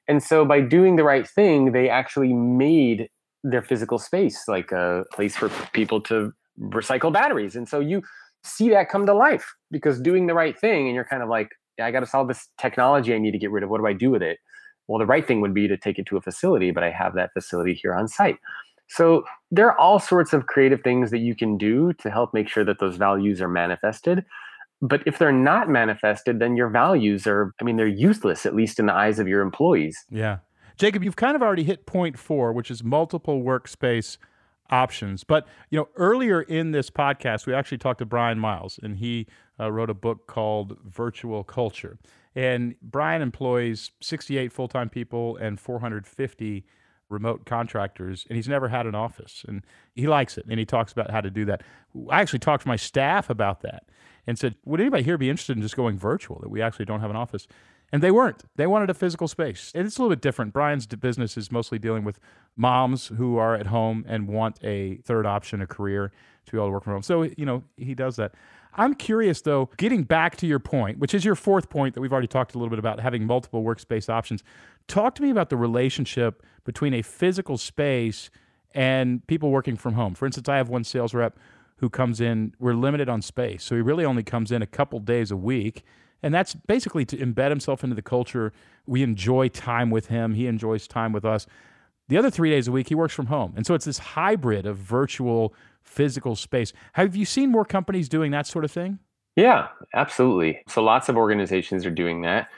And 0.09 0.23
so 0.23 0.45
by 0.45 0.61
doing 0.61 0.97
the 0.97 1.05
right 1.05 1.29
thing, 1.29 1.73
they 1.73 1.89
actually 1.89 2.33
made 2.33 3.09
their 3.45 3.63
physical 3.63 3.99
space 3.99 4.45
like 4.49 4.73
a 4.73 5.05
place 5.13 5.37
for 5.37 5.51
people 5.73 6.01
to 6.03 6.33
recycle 6.59 7.13
batteries. 7.13 7.55
And 7.55 7.69
so 7.69 7.81
you 7.81 8.03
see 8.45 8.71
that 8.71 8.89
come 8.89 9.07
to 9.07 9.15
life 9.15 9.55
because 9.71 10.01
doing 10.01 10.27
the 10.27 10.35
right 10.35 10.59
thing 10.59 10.87
and 10.87 10.95
you're 10.95 11.05
kind 11.05 11.23
of 11.23 11.29
like, 11.29 11.51
yeah, 11.81 11.87
I 11.87 11.91
got 11.91 12.01
to 12.01 12.07
solve 12.07 12.29
this 12.29 12.49
technology 12.59 13.15
I 13.15 13.19
need 13.19 13.31
to 13.31 13.39
get 13.39 13.51
rid 13.51 13.65
of. 13.65 13.71
What 13.71 13.81
do 13.81 13.87
I 13.87 13.95
do 13.95 14.11
with 14.11 14.23
it? 14.23 14.39
Well, 14.87 14.99
the 14.99 15.07
right 15.07 15.27
thing 15.27 15.41
would 15.41 15.55
be 15.55 15.67
to 15.67 15.79
take 15.79 15.99
it 15.99 16.05
to 16.07 16.19
a 16.19 16.21
facility, 16.21 16.73
but 16.73 16.85
I 16.85 16.91
have 16.91 17.15
that 17.15 17.33
facility 17.33 17.73
here 17.73 17.95
on 17.95 18.07
site. 18.07 18.37
So 18.89 19.25
there 19.51 19.67
are 19.67 19.79
all 19.79 19.99
sorts 19.99 20.35
of 20.35 20.47
creative 20.47 20.83
things 20.83 21.11
that 21.11 21.21
you 21.21 21.35
can 21.35 21.57
do 21.57 21.95
to 21.95 22.11
help 22.11 22.35
make 22.35 22.49
sure 22.49 22.65
that 22.65 22.81
those 22.81 22.97
values 22.97 23.41
are 23.41 23.49
manifested. 23.49 24.27
But 24.83 25.03
if 25.07 25.19
they're 25.19 25.33
not 25.33 25.71
manifested, 25.71 26.39
then 26.39 26.55
your 26.55 26.69
values 26.69 27.27
are, 27.27 27.55
I 27.61 27.65
mean, 27.65 27.77
they're 27.77 27.87
useless, 27.87 28.45
at 28.45 28.55
least 28.55 28.79
in 28.79 28.87
the 28.87 28.93
eyes 28.93 29.19
of 29.19 29.27
your 29.27 29.41
employees. 29.41 30.05
Yeah. 30.11 30.39
Jacob, 30.77 31.03
you've 31.03 31.17
kind 31.17 31.35
of 31.35 31.43
already 31.43 31.65
hit 31.65 31.87
point 31.87 32.19
four, 32.19 32.53
which 32.53 32.71
is 32.71 32.85
multiple 32.85 33.43
workspace 33.43 34.19
options. 34.71 35.25
But, 35.25 35.47
you 35.71 35.79
know, 35.79 35.89
earlier 35.97 36.43
in 36.43 36.73
this 36.73 36.91
podcast, 36.91 37.47
we 37.47 37.55
actually 37.55 37.79
talked 37.79 38.01
to 38.01 38.07
Bryan 38.07 38.39
Miles, 38.39 38.79
and 38.83 38.97
he 38.97 39.27
uh, 39.61 39.71
wrote 39.71 39.91
a 39.91 39.95
book 39.95 40.27
called 40.27 40.77
Virtual 40.85 41.45
Culture. 41.45 41.99
And 42.35 42.75
Bryan 42.81 43.23
employs 43.23 43.91
68 44.01 44.53
full 44.53 44.69
time 44.69 44.89
people 44.89 45.37
and 45.37 45.59
450 45.61 46.65
remote 47.09 47.45
contractors, 47.45 48.25
and 48.29 48.37
he's 48.37 48.49
never 48.49 48.69
had 48.69 48.87
an 48.87 48.95
office. 48.95 49.45
And 49.47 49.63
he 49.95 50.07
likes 50.07 50.39
it, 50.39 50.47
and 50.49 50.59
he 50.59 50.65
talks 50.65 50.93
about 50.93 51.11
how 51.11 51.21
to 51.21 51.31
do 51.31 51.45
that. 51.47 51.63
I 52.09 52.21
actually 52.21 52.39
talked 52.39 52.63
to 52.63 52.69
my 52.69 52.77
staff 52.77 53.29
about 53.29 53.63
that 53.63 53.85
and 54.27 54.39
said, 54.39 54.55
Would 54.65 54.81
anybody 54.81 55.03
here 55.03 55.19
be 55.19 55.29
interested 55.29 55.57
in 55.57 55.63
just 55.63 55.77
going 55.77 55.99
virtual, 55.99 56.39
that 56.41 56.51
we 56.51 56.63
actually 56.63 56.85
don't 56.85 57.01
have 57.01 57.11
an 57.11 57.17
office? 57.17 57.47
And 57.93 58.03
they 58.03 58.13
weren't. 58.13 58.45
They 58.55 58.69
wanted 58.69 58.89
a 58.89 58.95
physical 58.95 59.27
space. 59.27 59.73
And 59.75 59.85
it's 59.85 59.99
a 59.99 60.03
little 60.03 60.15
bit 60.15 60.23
different. 60.23 60.53
Bryan's 60.53 60.87
business 60.87 61.37
is 61.37 61.51
mostly 61.51 61.77
dealing 61.77 62.05
with 62.05 62.21
moms 62.57 63.09
who 63.09 63.37
are 63.37 63.57
at 63.57 63.67
home 63.67 64.05
and 64.07 64.29
want 64.29 64.61
a 64.63 64.99
third 64.99 65.27
option, 65.27 65.61
a 65.61 65.67
career 65.67 66.13
to 66.47 66.53
be 66.53 66.59
able 66.59 66.69
to 66.69 66.73
work 66.73 66.85
from 66.85 66.93
home. 66.93 67.03
So, 67.03 67.23
you 67.23 67.45
know, 67.45 67.65
he 67.77 67.95
does 67.95 68.15
that. 68.17 68.33
I'm 68.75 68.95
curious 68.95 69.43
though, 69.43 69.71
getting 69.77 70.05
back 70.05 70.37
to 70.39 70.47
your 70.47 70.59
point, 70.61 70.99
which 70.99 71.15
is 71.15 71.25
your 71.25 71.35
fourth 71.35 71.69
point 71.71 71.95
that 71.95 72.01
we've 72.01 72.13
already 72.13 72.29
talked 72.29 72.55
a 72.55 72.59
little 72.59 72.71
bit 72.71 72.79
about 72.79 73.01
having 73.01 73.27
multiple 73.27 73.63
workspace 73.65 74.09
options. 74.09 74.43
Talk 74.89 75.15
to 75.17 75.23
me 75.23 75.31
about 75.31 75.51
the 75.51 75.57
relationship 75.57 76.43
between 76.65 76.95
a 76.95 77.03
physical 77.03 77.59
space 77.59 78.31
and 78.75 79.27
people 79.27 79.51
working 79.51 79.77
from 79.77 79.95
home. 79.95 80.15
For 80.15 80.27
instance, 80.27 80.49
I 80.49 80.57
have 80.57 80.69
one 80.69 80.85
sales 80.85 81.15
rep 81.15 81.39
who 81.79 81.89
comes 81.91 82.21
in, 82.21 82.55
we're 82.59 82.75
limited 82.75 83.09
on 83.09 83.23
space. 83.23 83.65
So 83.65 83.75
he 83.75 83.81
really 83.83 84.05
only 84.05 84.23
comes 84.23 84.53
in 84.53 84.63
a 84.63 84.67
couple 84.67 84.99
days 85.01 85.31
a 85.31 85.37
week 85.37 85.85
And 86.23 86.35
that's 86.35 86.55
basically 86.55 87.05
to 87.07 87.17
embed 87.17 87.51
himself 87.51 87.83
into 87.83 87.97
the 87.97 88.03
culture. 88.03 88.53
We 88.87 89.03
enjoy 89.03 89.49
time 89.49 89.91
with 89.91 90.07
him, 90.07 90.35
he 90.35 90.47
enjoys 90.47 90.87
time 90.87 91.13
with 91.13 91.25
us. 91.25 91.47
The 92.09 92.19
other 92.19 92.31
three 92.31 92.51
days 92.51 92.67
a 92.67 92.73
week, 92.73 92.89
he 92.89 92.95
works 92.95 93.15
from 93.15 93.27
home. 93.27 93.55
And 93.57 93.65
so 93.65 93.75
it's 93.75 93.85
this 93.85 93.99
hybrid 93.99 94.67
of 94.67 94.77
virtual, 94.77 95.55
physical 95.83 96.37
space. 96.37 96.73
Have 96.95 97.17
you 97.17 97.25
seen 97.25 97.51
more 97.51 97.65
companies 97.65 98.09
doing 98.09 98.31
that 98.33 98.47
sort 98.47 98.65
of 98.65 98.71
thing? 98.71 98.99
Yeah, 99.37 99.69
absolutely. 99.95 100.63
So 100.69 100.83
lots 100.83 101.09
of 101.09 101.17
organizations 101.17 101.87
are 101.87 101.91
doing 101.91 102.23
that. 102.23 102.49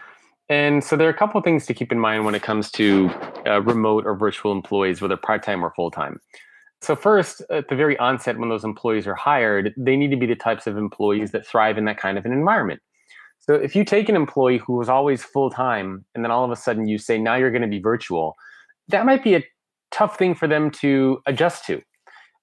And 0.49 0.83
so 0.83 0.97
there 0.97 1.07
are 1.07 1.11
a 1.11 1.17
couple 1.17 1.39
of 1.39 1.45
things 1.45 1.67
to 1.67 1.75
keep 1.75 1.93
in 1.93 1.99
mind 1.99 2.25
when 2.25 2.35
it 2.35 2.43
comes 2.43 2.71
to 2.73 3.11
uh, 3.47 3.63
remote 3.63 4.05
or 4.05 4.17
virtual 4.17 4.53
employees, 4.53 5.01
whether 5.01 5.17
part 5.17 5.43
time 5.43 5.65
or 5.65 5.73
full 5.75 5.91
time. 5.91 6.19
So, 6.83 6.97
first, 6.97 7.43
at 7.49 7.69
the 7.69 7.77
very 7.77 7.97
onset, 7.99 8.37
when 8.39 8.49
those 8.49 8.65
employees 8.65 9.07
are 9.07 9.15
hired, 9.15 9.73
they 9.77 9.95
need 9.95 10.11
to 10.11 10.17
be 10.17 10.27
the 10.27 10.35
types 10.35 10.67
of 10.67 10.77
employees 10.77 11.31
that 11.31 11.47
thrive 11.47 11.79
in 11.79 11.85
that 11.85 11.97
kind 11.97 12.19
of 12.19 12.27
an 12.27 12.33
environment. 12.33 12.83
So, 13.39 13.55
if 13.55 13.77
you 13.77 13.85
take 13.85 14.09
an 14.09 14.17
employee 14.17 14.59
who 14.59 14.75
was 14.75 14.89
always 14.89 15.23
full 15.23 15.49
time 15.49 16.05
and 16.15 16.25
then 16.25 16.33
all 16.33 16.45
of 16.45 16.51
a 16.51 16.57
sudden 16.57 16.89
you 16.89 16.99
say, 16.99 17.19
now 17.19 17.37
you're 17.37 17.53
going 17.53 17.63
to 17.63 17.69
be 17.69 17.79
virtual, 17.79 18.35
that 18.89 19.07
might 19.07 19.23
be 19.23 19.37
a 19.37 19.45
tough 19.93 20.19
thing 20.19 20.35
for 20.35 20.49
them 20.49 20.73
to 20.73 21.21
adjust 21.27 21.65
to. 21.67 21.81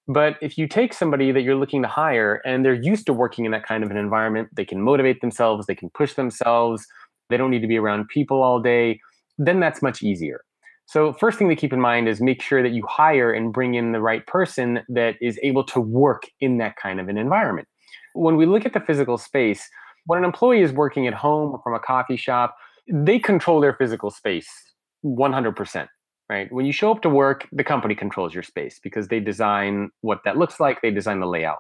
But 0.10 0.38
if 0.42 0.58
you 0.58 0.68
take 0.68 0.96
somebody 0.96 1.32
that 1.32 1.42
you're 1.42 1.56
looking 1.56 1.84
to 1.84 1.88
hire 1.88 2.42
and 2.44 2.66
they're 2.66 2.74
used 2.74 3.06
to 3.06 3.14
working 3.14 3.46
in 3.46 3.52
that 3.52 3.64
kind 3.64 3.84
of 3.84 3.92
an 3.92 3.98
environment, 3.98 4.50
they 4.56 4.66
can 4.66 4.82
motivate 4.82 5.22
themselves, 5.22 5.68
they 5.68 5.76
can 5.76 5.92
push 5.92 6.16
themselves, 6.16 6.84
they 7.30 7.38
don't 7.38 7.52
need 7.52 7.62
to 7.62 7.68
be 7.68 7.78
around 7.78 8.08
people 8.08 8.42
all 8.42 8.60
day, 8.60 9.00
then 9.38 9.60
that's 9.60 9.84
much 9.84 10.02
easier. 10.02 10.42
So, 10.88 11.14
first 11.14 11.38
thing 11.38 11.48
to 11.50 11.56
keep 11.56 11.72
in 11.72 11.80
mind 11.80 12.10
is 12.10 12.20
make 12.20 12.42
sure 12.42 12.64
that 12.64 12.72
you 12.72 12.84
hire 12.90 13.32
and 13.32 13.54
bring 13.54 13.76
in 13.76 13.92
the 13.92 14.02
right 14.02 14.26
person 14.26 14.80
that 14.90 15.14
is 15.22 15.40
able 15.44 15.64
to 15.66 15.80
work 15.80 16.24
in 16.42 16.58
that 16.58 16.76
kind 16.78 17.00
of 17.00 17.08
an 17.08 17.16
environment. 17.16 17.68
When 18.16 18.36
we 18.36 18.48
look 18.48 18.66
at 18.66 18.74
the 18.74 18.80
physical 18.80 19.20
space, 19.20 19.70
when 20.08 20.18
an 20.18 20.26
employee 20.26 20.64
is 20.64 20.72
working 20.72 21.06
at 21.06 21.14
home 21.14 21.52
or 21.52 21.62
from 21.64 21.76
a 21.76 21.80
coffee 21.80 22.18
shop, 22.18 22.56
they 22.92 23.20
control 23.20 23.62
their 23.62 23.74
physical 23.74 24.10
space 24.10 24.50
100% 25.06 25.88
right? 26.30 26.52
When 26.52 26.66
you 26.66 26.72
show 26.72 26.92
up 26.92 27.02
to 27.02 27.10
work, 27.10 27.48
the 27.52 27.64
company 27.64 27.96
controls 27.96 28.34
your 28.34 28.44
space 28.44 28.80
because 28.82 29.08
they 29.08 29.20
design 29.20 29.90
what 30.02 30.20
that 30.26 30.38
looks 30.38 30.60
like, 30.60 30.82
they 30.82 30.92
design 30.92 31.20
the 31.20 31.26
layout. 31.26 31.60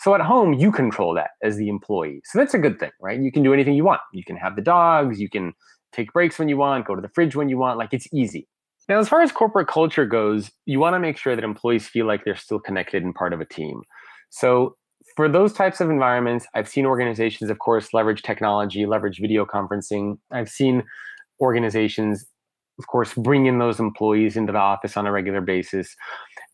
So 0.00 0.14
at 0.14 0.20
home, 0.20 0.54
you 0.54 0.72
control 0.72 1.14
that 1.14 1.30
as 1.42 1.56
the 1.56 1.68
employee. 1.68 2.22
So 2.24 2.38
that's 2.38 2.54
a 2.54 2.58
good 2.58 2.78
thing, 2.78 2.90
right? 3.00 3.20
You 3.20 3.32
can 3.32 3.42
do 3.42 3.52
anything 3.52 3.74
you 3.74 3.84
want. 3.84 4.00
You 4.12 4.24
can 4.24 4.36
have 4.36 4.56
the 4.56 4.62
dogs, 4.62 5.20
you 5.20 5.28
can 5.28 5.52
take 5.92 6.12
breaks 6.12 6.38
when 6.38 6.48
you 6.48 6.56
want, 6.56 6.86
go 6.86 6.94
to 6.94 7.02
the 7.02 7.08
fridge 7.08 7.34
when 7.36 7.48
you 7.48 7.58
want. 7.58 7.78
Like 7.78 7.92
it's 7.92 8.06
easy. 8.12 8.46
Now, 8.88 8.98
as 8.98 9.08
far 9.08 9.22
as 9.22 9.30
corporate 9.30 9.68
culture 9.68 10.06
goes, 10.06 10.50
you 10.66 10.80
want 10.80 10.94
to 10.94 10.98
make 10.98 11.16
sure 11.16 11.36
that 11.36 11.44
employees 11.44 11.86
feel 11.86 12.06
like 12.06 12.24
they're 12.24 12.34
still 12.36 12.58
connected 12.58 13.02
and 13.04 13.14
part 13.14 13.32
of 13.32 13.40
a 13.40 13.44
team. 13.44 13.82
So 14.30 14.76
for 15.16 15.28
those 15.28 15.52
types 15.52 15.80
of 15.80 15.90
environments, 15.90 16.46
I've 16.54 16.68
seen 16.68 16.86
organizations, 16.86 17.50
of 17.50 17.58
course, 17.58 17.92
leverage 17.92 18.22
technology, 18.22 18.86
leverage 18.86 19.20
video 19.20 19.44
conferencing. 19.44 20.18
I've 20.30 20.48
seen 20.48 20.82
organizations 21.40 22.26
of 22.80 22.86
course, 22.86 23.12
bring 23.12 23.44
in 23.44 23.58
those 23.58 23.78
employees 23.78 24.38
into 24.38 24.52
the 24.52 24.58
office 24.58 24.96
on 24.96 25.06
a 25.06 25.12
regular 25.12 25.42
basis. 25.42 25.94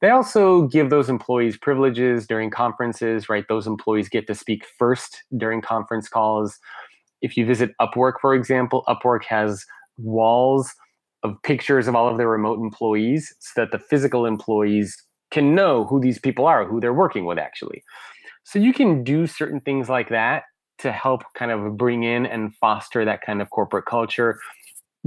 They 0.01 0.11
also 0.11 0.67
give 0.67 0.91
those 0.91 1.09
employees 1.09 1.57
privileges 1.57 2.27
during 2.27 2.51
conferences, 2.51 3.29
right? 3.29 3.45
Those 3.49 3.69
employees 3.69 4.09
get 4.09 4.27
to 4.27 4.35
speak 4.35 4.65
first 4.77 5.23
during 5.37 5.61
conference 5.61 6.09
calls. 6.09 6.59
If 7.23 7.37
you 7.37 7.47
visit 7.47 7.71
Upwork, 7.81 8.15
for 8.21 8.35
example, 8.35 8.83
Upwork 8.89 9.23
has 9.27 9.65
walls 9.99 10.75
of 11.23 11.41
pictures 11.45 11.87
of 11.87 11.95
all 11.95 12.09
of 12.09 12.19
their 12.19 12.29
remote 12.29 12.59
employees 12.59 13.33
so 13.39 13.61
that 13.61 13.71
the 13.71 13.79
physical 13.79 14.27
employees 14.27 15.01
can 15.31 15.55
know 15.55 15.85
who 15.85 16.01
these 16.01 16.19
people 16.19 16.45
are, 16.45 16.65
who 16.65 16.81
they're 16.81 16.93
working 16.93 17.25
with 17.25 17.39
actually. 17.39 17.85
So 18.43 18.59
you 18.59 18.73
can 18.73 19.05
do 19.05 19.29
certain 19.29 19.61
things 19.61 19.89
like 19.89 20.09
that 20.09 20.43
to 20.79 20.93
help 20.93 21.23
kind 21.35 21.51
of 21.53 21.77
bring 21.77 22.03
in 22.03 22.27
and 22.27 22.55
foster 22.57 23.05
that 23.05 23.23
kind 23.23 23.41
of 23.41 23.49
corporate 23.51 23.87
culture 23.87 24.39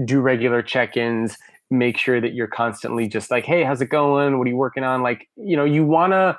do 0.05 0.21
regular 0.21 0.61
check-ins 0.61 1.37
make 1.71 1.97
sure 1.97 2.19
that 2.19 2.33
you're 2.33 2.47
constantly 2.47 3.07
just 3.07 3.29
like 3.29 3.45
hey 3.45 3.63
how's 3.63 3.81
it 3.81 3.89
going? 3.89 4.37
What 4.37 4.47
are 4.47 4.49
you 4.49 4.57
working 4.57 4.83
on? 4.83 5.01
Like 5.01 5.27
you 5.35 5.55
know 5.55 5.65
you 5.65 5.85
want 5.85 6.13
to 6.13 6.37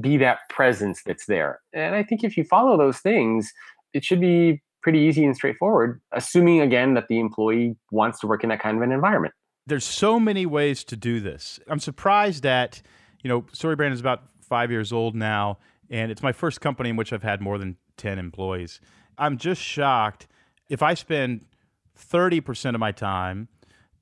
be 0.00 0.16
that 0.16 0.40
presence 0.50 1.02
that's 1.04 1.26
there. 1.26 1.60
And 1.72 1.94
i 1.94 2.02
think 2.02 2.24
if 2.24 2.36
you 2.36 2.44
follow 2.44 2.76
those 2.76 2.98
things 2.98 3.52
it 3.92 4.04
should 4.04 4.20
be 4.20 4.62
pretty 4.82 4.98
easy 5.00 5.24
and 5.24 5.34
straightforward 5.34 6.00
assuming 6.12 6.60
again 6.60 6.94
that 6.94 7.08
the 7.08 7.18
employee 7.18 7.76
wants 7.90 8.20
to 8.20 8.26
work 8.26 8.42
in 8.44 8.50
that 8.50 8.60
kind 8.60 8.76
of 8.76 8.82
an 8.82 8.92
environment. 8.92 9.34
There's 9.66 9.84
so 9.84 10.20
many 10.20 10.46
ways 10.46 10.84
to 10.84 10.96
do 10.96 11.20
this. 11.20 11.58
I'm 11.66 11.80
surprised 11.80 12.42
that 12.42 12.82
you 13.22 13.28
know 13.28 13.42
StoryBrand 13.42 13.92
is 13.92 14.00
about 14.00 14.24
five 14.40 14.70
years 14.70 14.92
old 14.92 15.14
now 15.14 15.58
and 15.90 16.10
it's 16.10 16.22
my 16.22 16.32
first 16.32 16.60
company 16.60 16.90
in 16.90 16.96
which 16.96 17.12
i've 17.12 17.22
had 17.22 17.40
more 17.40 17.58
than 17.58 17.76
10 17.96 18.18
employees. 18.18 18.80
I'm 19.18 19.38
just 19.38 19.62
shocked 19.62 20.26
if 20.68 20.82
i 20.82 20.94
spend 20.94 21.46
30% 21.96 22.74
of 22.74 22.80
my 22.80 22.92
time 22.92 23.48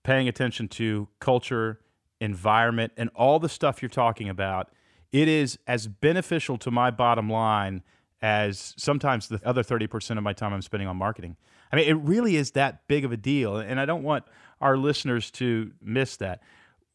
paying 0.02 0.28
attention 0.28 0.68
to 0.68 1.08
culture, 1.18 1.80
environment, 2.20 2.92
and 2.96 3.10
all 3.14 3.38
the 3.38 3.48
stuff 3.48 3.82
you're 3.82 3.88
talking 3.88 4.28
about, 4.28 4.70
it 5.12 5.28
is 5.28 5.58
as 5.66 5.86
beneficial 5.86 6.58
to 6.58 6.70
my 6.70 6.90
bottom 6.90 7.30
line 7.30 7.82
as 8.20 8.74
sometimes 8.76 9.28
the 9.28 9.40
other 9.44 9.62
30% 9.62 10.16
of 10.16 10.22
my 10.22 10.32
time 10.32 10.52
I'm 10.52 10.62
spending 10.62 10.88
on 10.88 10.96
marketing. 10.96 11.36
I 11.72 11.76
mean, 11.76 11.88
it 11.88 11.94
really 11.94 12.36
is 12.36 12.52
that 12.52 12.86
big 12.88 13.04
of 13.04 13.12
a 13.12 13.16
deal. 13.16 13.56
And 13.56 13.80
I 13.80 13.84
don't 13.84 14.02
want 14.02 14.24
our 14.60 14.76
listeners 14.76 15.30
to 15.32 15.72
miss 15.82 16.16
that. 16.16 16.40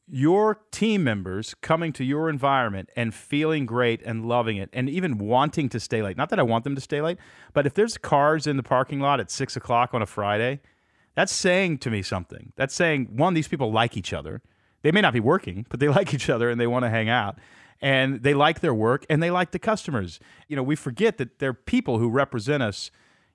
Your 0.08 0.62
team 0.72 1.04
members 1.04 1.54
coming 1.62 1.94
to 1.94 2.04
your 2.04 2.30
environment 2.30 2.90
and 2.96 3.14
feeling 3.14 3.68
great 3.68 4.02
and 4.04 4.26
loving 4.26 4.58
it 4.58 4.70
and 4.74 4.90
even 4.90 5.20
wanting 5.20 5.70
to 5.70 5.80
stay 5.80 6.02
late. 6.02 6.18
Not 6.18 6.30
that 6.30 6.40
I 6.40 6.44
want 6.44 6.64
them 6.64 6.74
to 6.74 6.82
stay 6.82 7.00
late, 7.00 7.20
but 7.54 7.68
if 7.68 7.76
there's 7.76 7.98
cars 7.98 8.48
in 8.48 8.58
the 8.58 8.64
parking 8.64 9.00
lot 9.00 9.20
at 9.20 9.30
six 9.30 9.56
o'clock 9.56 9.94
on 9.94 10.02
a 10.02 10.08
Friday, 10.08 10.62
that's 11.20 11.34
saying 11.34 11.80
to 11.80 11.92
me 11.92 12.02
something. 12.02 12.54
That's 12.56 12.74
saying, 12.74 13.10
one, 13.12 13.34
these 13.34 13.50
people 13.50 13.74
like 13.74 13.98
each 13.98 14.14
other. 14.14 14.42
They 14.84 14.94
may 14.94 15.02
not 15.02 15.12
be 15.12 15.20
working, 15.20 15.66
but 15.70 15.82
they 15.82 15.90
like 15.90 16.14
each 16.14 16.30
other 16.30 16.50
and 16.50 16.62
they 16.62 16.66
want 16.66 16.86
to 16.86 16.90
hang 16.90 17.10
out. 17.10 17.38
And 17.82 18.24
they 18.24 18.34
like 18.34 18.62
their 18.62 18.74
work 18.74 19.06
and 19.10 19.22
they 19.22 19.30
like 19.30 19.52
the 19.52 19.60
customers. 19.60 20.22
You 20.48 20.56
know, 20.56 20.64
we 20.64 20.78
forget 20.78 21.18
that 21.18 21.40
they're 21.40 21.54
people 21.54 22.00
who 22.00 22.10
represent 22.10 22.64
us 22.64 22.90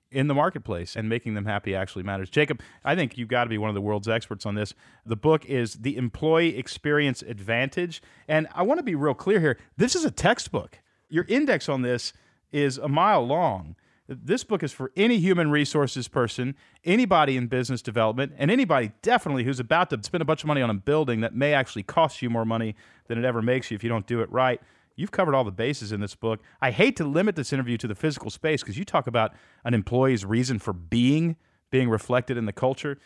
in 0.09 0.25
the 0.25 0.33
marketplace 0.33 0.95
and 0.95 1.07
making 1.07 1.35
them 1.35 1.45
happy 1.45 1.75
actually 1.75 2.01
matters. 2.01 2.31
Jacob, 2.31 2.59
I 2.83 2.95
think 2.95 3.19
you've 3.19 3.27
got 3.27 3.43
to 3.43 3.51
be 3.51 3.59
one 3.59 3.69
of 3.69 3.75
the 3.75 3.81
world's 3.81 4.09
experts 4.09 4.47
on 4.47 4.55
this. 4.55 4.73
The 5.05 5.15
book 5.15 5.45
is 5.45 5.75
The 5.75 5.95
Employee 5.95 6.57
Experience 6.57 7.21
Advantage. 7.21 8.01
And 8.27 8.47
I 8.55 8.63
want 8.63 8.79
to 8.79 8.83
be 8.83 8.95
real 8.95 9.13
clear 9.13 9.39
here 9.39 9.59
this 9.77 9.95
is 9.95 10.05
a 10.05 10.11
textbook. 10.11 10.79
Your 11.07 11.25
index 11.25 11.69
on 11.69 11.83
this 11.83 12.13
is 12.51 12.79
a 12.79 12.89
mile 12.89 13.27
long. 13.27 13.75
This 14.07 14.43
book 14.43 14.61
is 14.61 14.71
for 14.71 14.91
any 14.95 15.17
human 15.17 15.49
resources 15.49 16.07
person, 16.07 16.55
anybody 16.83 17.37
in 17.37 17.47
business 17.47 17.81
development, 17.81 18.33
and 18.37 18.51
anybody 18.51 18.91
definitely 19.01 19.43
who's 19.43 19.59
about 19.59 19.89
to 19.89 19.99
spend 20.03 20.21
a 20.21 20.25
bunch 20.25 20.43
of 20.43 20.47
money 20.47 20.61
on 20.61 20.69
a 20.69 20.75
building 20.75 21.21
that 21.21 21.33
may 21.33 21.53
actually 21.53 21.81
cost 21.81 22.21
you 22.21 22.29
more 22.29 22.45
money 22.45 22.75
than 23.07 23.17
it 23.17 23.25
ever 23.25 23.41
makes 23.41 23.71
you 23.71 23.75
if 23.75 23.83
you 23.83 23.89
don't 23.89 24.05
do 24.05 24.21
it 24.21 24.31
right. 24.31 24.61
You've 24.95 25.11
covered 25.11 25.33
all 25.33 25.43
the 25.43 25.51
bases 25.51 25.91
in 25.91 26.01
this 26.01 26.13
book. 26.13 26.39
I 26.61 26.69
hate 26.69 26.95
to 26.97 27.03
limit 27.03 27.35
this 27.35 27.51
interview 27.51 27.77
to 27.77 27.87
the 27.87 27.95
physical 27.95 28.29
space 28.29 28.61
because 28.61 28.77
you 28.77 28.85
talk 28.85 29.07
about 29.07 29.33
an 29.63 29.73
employee's 29.73 30.23
reason 30.23 30.59
for 30.59 30.71
being, 30.71 31.35
being 31.71 31.89
reflected 31.89 32.37
in 32.37 32.45
the 32.45 32.53
culture 32.53 32.99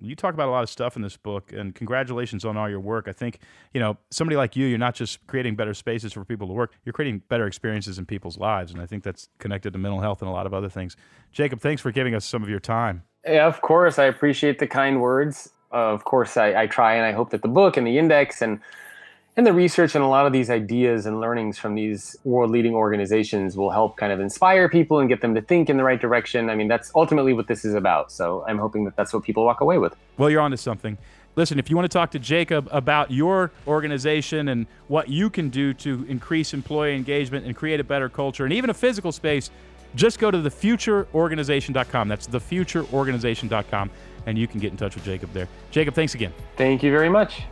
you 0.00 0.16
talk 0.16 0.34
about 0.34 0.48
a 0.48 0.50
lot 0.50 0.62
of 0.62 0.70
stuff 0.70 0.96
in 0.96 1.02
this 1.02 1.16
book 1.16 1.52
and 1.52 1.74
congratulations 1.74 2.44
on 2.44 2.56
all 2.56 2.68
your 2.68 2.80
work. 2.80 3.08
I 3.08 3.12
think 3.12 3.38
you 3.72 3.80
know 3.80 3.96
somebody 4.10 4.36
like 4.36 4.56
you 4.56 4.66
you're 4.66 4.78
not 4.78 4.94
just 4.94 5.26
creating 5.26 5.56
better 5.56 5.74
spaces 5.74 6.12
for 6.12 6.24
people 6.24 6.46
to 6.46 6.52
work 6.52 6.72
you're 6.84 6.92
creating 6.92 7.22
better 7.28 7.46
experiences 7.46 7.98
in 7.98 8.06
people's 8.06 8.38
lives 8.38 8.72
and 8.72 8.80
i 8.80 8.86
think 8.86 9.02
that's 9.02 9.28
connected 9.38 9.72
to 9.72 9.78
mental 9.78 10.00
health 10.00 10.22
and 10.22 10.28
a 10.28 10.32
lot 10.32 10.46
of 10.46 10.54
other 10.54 10.68
things. 10.68 10.96
Jacob 11.32 11.60
thanks 11.60 11.82
for 11.82 11.90
giving 11.90 12.14
us 12.14 12.24
some 12.24 12.42
of 12.42 12.48
your 12.48 12.60
time. 12.60 13.02
Yeah 13.26 13.46
of 13.46 13.60
course. 13.60 13.98
I 13.98 14.04
appreciate 14.04 14.58
the 14.58 14.66
kind 14.66 15.00
words. 15.00 15.50
Uh, 15.72 15.92
of 15.92 16.04
course 16.04 16.36
I, 16.36 16.62
I 16.62 16.66
try 16.66 16.94
and 16.94 17.04
i 17.04 17.12
hope 17.12 17.30
that 17.30 17.42
the 17.42 17.48
book 17.48 17.76
and 17.76 17.86
the 17.86 17.98
index 17.98 18.40
and 18.42 18.60
and 19.36 19.46
the 19.46 19.52
research 19.52 19.94
and 19.94 20.04
a 20.04 20.06
lot 20.06 20.26
of 20.26 20.32
these 20.32 20.48
ideas 20.48 21.06
and 21.06 21.20
learnings 21.20 21.58
from 21.58 21.74
these 21.74 22.16
world 22.24 22.50
leading 22.50 22.74
organizations 22.74 23.56
will 23.56 23.70
help 23.70 23.96
kind 23.96 24.12
of 24.12 24.20
inspire 24.20 24.68
people 24.68 25.00
and 25.00 25.08
get 25.08 25.20
them 25.20 25.34
to 25.34 25.42
think 25.42 25.68
in 25.68 25.76
the 25.76 25.82
right 25.82 26.00
direction. 26.00 26.48
I 26.48 26.54
mean, 26.54 26.68
that's 26.68 26.92
ultimately 26.94 27.32
what 27.32 27.48
this 27.48 27.64
is 27.64 27.74
about. 27.74 28.12
So 28.12 28.44
I'm 28.46 28.58
hoping 28.58 28.84
that 28.84 28.94
that's 28.96 29.12
what 29.12 29.24
people 29.24 29.44
walk 29.44 29.60
away 29.60 29.78
with. 29.78 29.96
Well, 30.18 30.30
you're 30.30 30.40
onto 30.40 30.56
something. 30.56 30.96
Listen, 31.36 31.58
if 31.58 31.68
you 31.68 31.74
want 31.74 31.90
to 31.90 31.98
talk 31.98 32.12
to 32.12 32.20
Jacob 32.20 32.68
about 32.70 33.10
your 33.10 33.50
organization 33.66 34.48
and 34.48 34.66
what 34.86 35.08
you 35.08 35.28
can 35.28 35.48
do 35.48 35.74
to 35.74 36.06
increase 36.08 36.54
employee 36.54 36.94
engagement 36.94 37.44
and 37.44 37.56
create 37.56 37.80
a 37.80 37.84
better 37.84 38.08
culture 38.08 38.44
and 38.44 38.52
even 38.52 38.70
a 38.70 38.74
physical 38.74 39.10
space, 39.10 39.50
just 39.96 40.20
go 40.20 40.30
to 40.30 40.38
thefutureorganization.com. 40.38 42.08
That's 42.08 42.28
thefutureorganization.com, 42.28 43.90
and 44.26 44.38
you 44.38 44.46
can 44.46 44.60
get 44.60 44.70
in 44.70 44.76
touch 44.76 44.94
with 44.94 45.04
Jacob 45.04 45.32
there. 45.32 45.48
Jacob, 45.72 45.94
thanks 45.94 46.14
again. 46.14 46.32
Thank 46.56 46.84
you 46.84 46.92
very 46.92 47.08
much. 47.08 47.42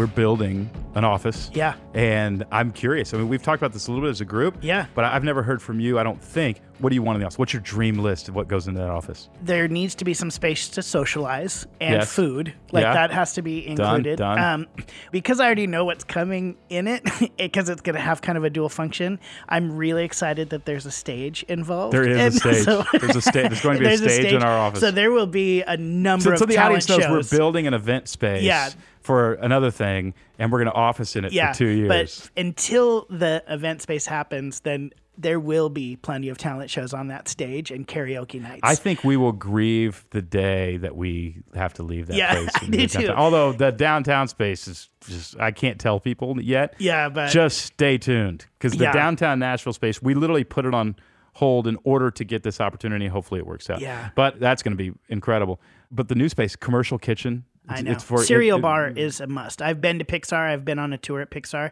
We're 0.00 0.06
building 0.06 0.70
an 0.94 1.04
office. 1.04 1.50
Yeah. 1.52 1.74
And 1.92 2.44
I'm 2.50 2.72
curious. 2.72 3.12
I 3.12 3.18
mean, 3.18 3.28
we've 3.28 3.42
talked 3.42 3.60
about 3.60 3.72
this 3.74 3.86
a 3.86 3.90
little 3.92 4.02
bit 4.06 4.10
as 4.10 4.22
a 4.22 4.24
group. 4.24 4.56
Yeah. 4.62 4.86
But 4.94 5.04
I've 5.04 5.22
never 5.24 5.42
heard 5.42 5.60
from 5.60 5.78
you, 5.78 5.98
I 5.98 6.02
don't 6.02 6.20
think. 6.22 6.62
What 6.78 6.88
do 6.88 6.94
you 6.94 7.02
want 7.02 7.16
in 7.16 7.20
the 7.20 7.26
office? 7.26 7.38
What's 7.38 7.52
your 7.52 7.60
dream 7.60 7.98
list 7.98 8.30
of 8.30 8.34
what 8.34 8.48
goes 8.48 8.66
into 8.66 8.80
that 8.80 8.88
office? 8.88 9.28
there 9.42 9.68
needs 9.68 9.94
to 9.96 10.04
be 10.06 10.14
some 10.14 10.30
space 10.30 10.68
to 10.70 10.82
socialize 10.82 11.66
and 11.82 11.96
Yes. 11.96 12.10
food. 12.10 12.54
Like 12.72 12.82
Yeah. 12.84 12.94
that 12.94 13.10
has 13.10 13.34
to 13.34 13.42
be 13.42 13.66
included. 13.66 14.16
done. 14.16 14.38
Um, 14.38 14.66
because 15.12 15.40
I 15.40 15.44
already 15.44 15.66
know 15.66 15.84
what's 15.84 16.04
coming 16.04 16.56
in 16.70 16.88
it, 16.88 17.02
because 17.36 17.68
it's 17.68 17.82
going 17.82 17.96
to 17.96 18.00
have 18.00 18.22
kind 18.22 18.38
of 18.38 18.44
a 18.44 18.50
dual 18.50 18.70
function. 18.70 19.20
I'm 19.50 19.76
really 19.76 20.04
excited 20.04 20.48
that 20.50 20.64
there's 20.64 20.86
a 20.86 20.90
stage 20.90 21.42
involved. 21.48 21.92
There 21.92 22.08
is 22.08 22.16
a 22.16 22.20
And 22.20 22.34
stage. 22.34 22.64
There's 23.00 23.16
a 23.16 23.20
sta- 23.20 23.32
there's 23.48 23.60
going 23.60 23.76
to 23.76 23.80
be 23.80 23.86
a 23.86 23.96
there's 23.98 24.14
stage 24.14 24.32
in 24.32 24.42
our 24.42 24.58
office. 24.58 24.80
So 24.80 24.90
there 24.90 25.10
will 25.12 25.26
be 25.26 25.60
a 25.62 25.76
number 25.76 26.22
So, 26.24 26.32
of 26.32 26.38
so 26.38 26.44
the 26.46 26.56
audience 26.56 26.88
knows 26.88 27.00
we're 27.30 27.36
building 27.38 27.66
an 27.66 27.74
event 27.74 28.08
space 28.08 28.42
Yeah. 28.42 28.70
For 29.00 29.34
another 29.34 29.70
thing, 29.70 30.14
and 30.38 30.52
we're 30.52 30.58
going 30.58 30.70
to 30.72 30.78
office 30.78 31.16
in 31.16 31.24
it 31.24 31.32
yeah, 31.32 31.52
for 31.52 31.58
two 31.58 31.68
years. 31.68 31.88
but 31.88 32.30
until 32.40 33.06
the 33.10 33.42
event 33.48 33.82
space 33.82 34.06
happens, 34.06 34.60
then 34.60 34.90
there 35.18 35.40
will 35.40 35.68
be 35.68 35.96
plenty 35.96 36.28
of 36.30 36.38
talent 36.38 36.70
shows 36.70 36.94
on 36.94 37.08
that 37.08 37.28
stage 37.28 37.70
and 37.70 37.86
karaoke 37.86 38.40
nights. 38.40 38.60
I 38.62 38.74
think 38.74 39.04
we 39.04 39.18
will 39.18 39.32
grieve 39.32 40.06
the 40.10 40.22
day 40.22 40.78
that 40.78 40.96
we 40.96 41.42
have 41.54 41.74
to 41.74 41.82
leave 41.82 42.06
that 42.06 42.16
Yeah, 42.16 42.34
place. 42.34 42.50
I 42.62 42.66
do 42.66 42.86
too. 42.86 43.08
Although 43.10 43.52
the 43.52 43.70
downtown 43.70 44.28
space 44.28 44.66
is 44.66 44.88
just, 45.06 45.38
I 45.38 45.50
can't 45.50 45.78
tell 45.78 46.00
people 46.00 46.40
yet. 46.40 46.74
Yeah, 46.78 47.10
but- 47.10 47.30
just 47.30 47.58
stay 47.58 47.98
tuned 47.98 48.46
because 48.58 48.78
the 48.78 48.84
Yeah. 48.84 48.92
downtown 48.92 49.38
Nashville 49.40 49.74
space, 49.74 50.00
we 50.00 50.14
literally 50.14 50.44
put 50.44 50.64
it 50.64 50.72
on 50.74 50.96
hold 51.34 51.66
in 51.66 51.76
order 51.84 52.10
to 52.10 52.24
get 52.24 52.42
this 52.42 52.60
opportunity. 52.60 53.06
Hopefully, 53.06 53.40
it 53.40 53.46
works 53.46 53.68
out. 53.68 53.80
Yeah. 53.80 54.10
but 54.14 54.40
that's 54.40 54.62
going 54.62 54.76
to 54.76 54.82
be 54.82 54.92
incredible. 55.10 55.60
But 55.90 56.08
the 56.08 56.14
new 56.14 56.28
space, 56.30 56.56
commercial 56.56 56.98
kitchen. 56.98 57.44
I 57.70 57.82
know. 57.82 57.92
It's 57.92 58.04
for 58.04 58.22
cereal 58.24 58.56
it- 58.56 58.60
it- 58.60 58.62
bar 58.62 58.90
mm. 58.90 58.96
is 58.98 59.20
a 59.20 59.26
must. 59.26 59.62
I've 59.62 59.80
been 59.80 59.98
to 59.98 60.04
Pixar. 60.04 60.48
I've 60.50 60.64
been 60.64 60.78
on 60.78 60.92
a 60.92 60.98
tour 60.98 61.20
at 61.20 61.30
Pixar, 61.30 61.70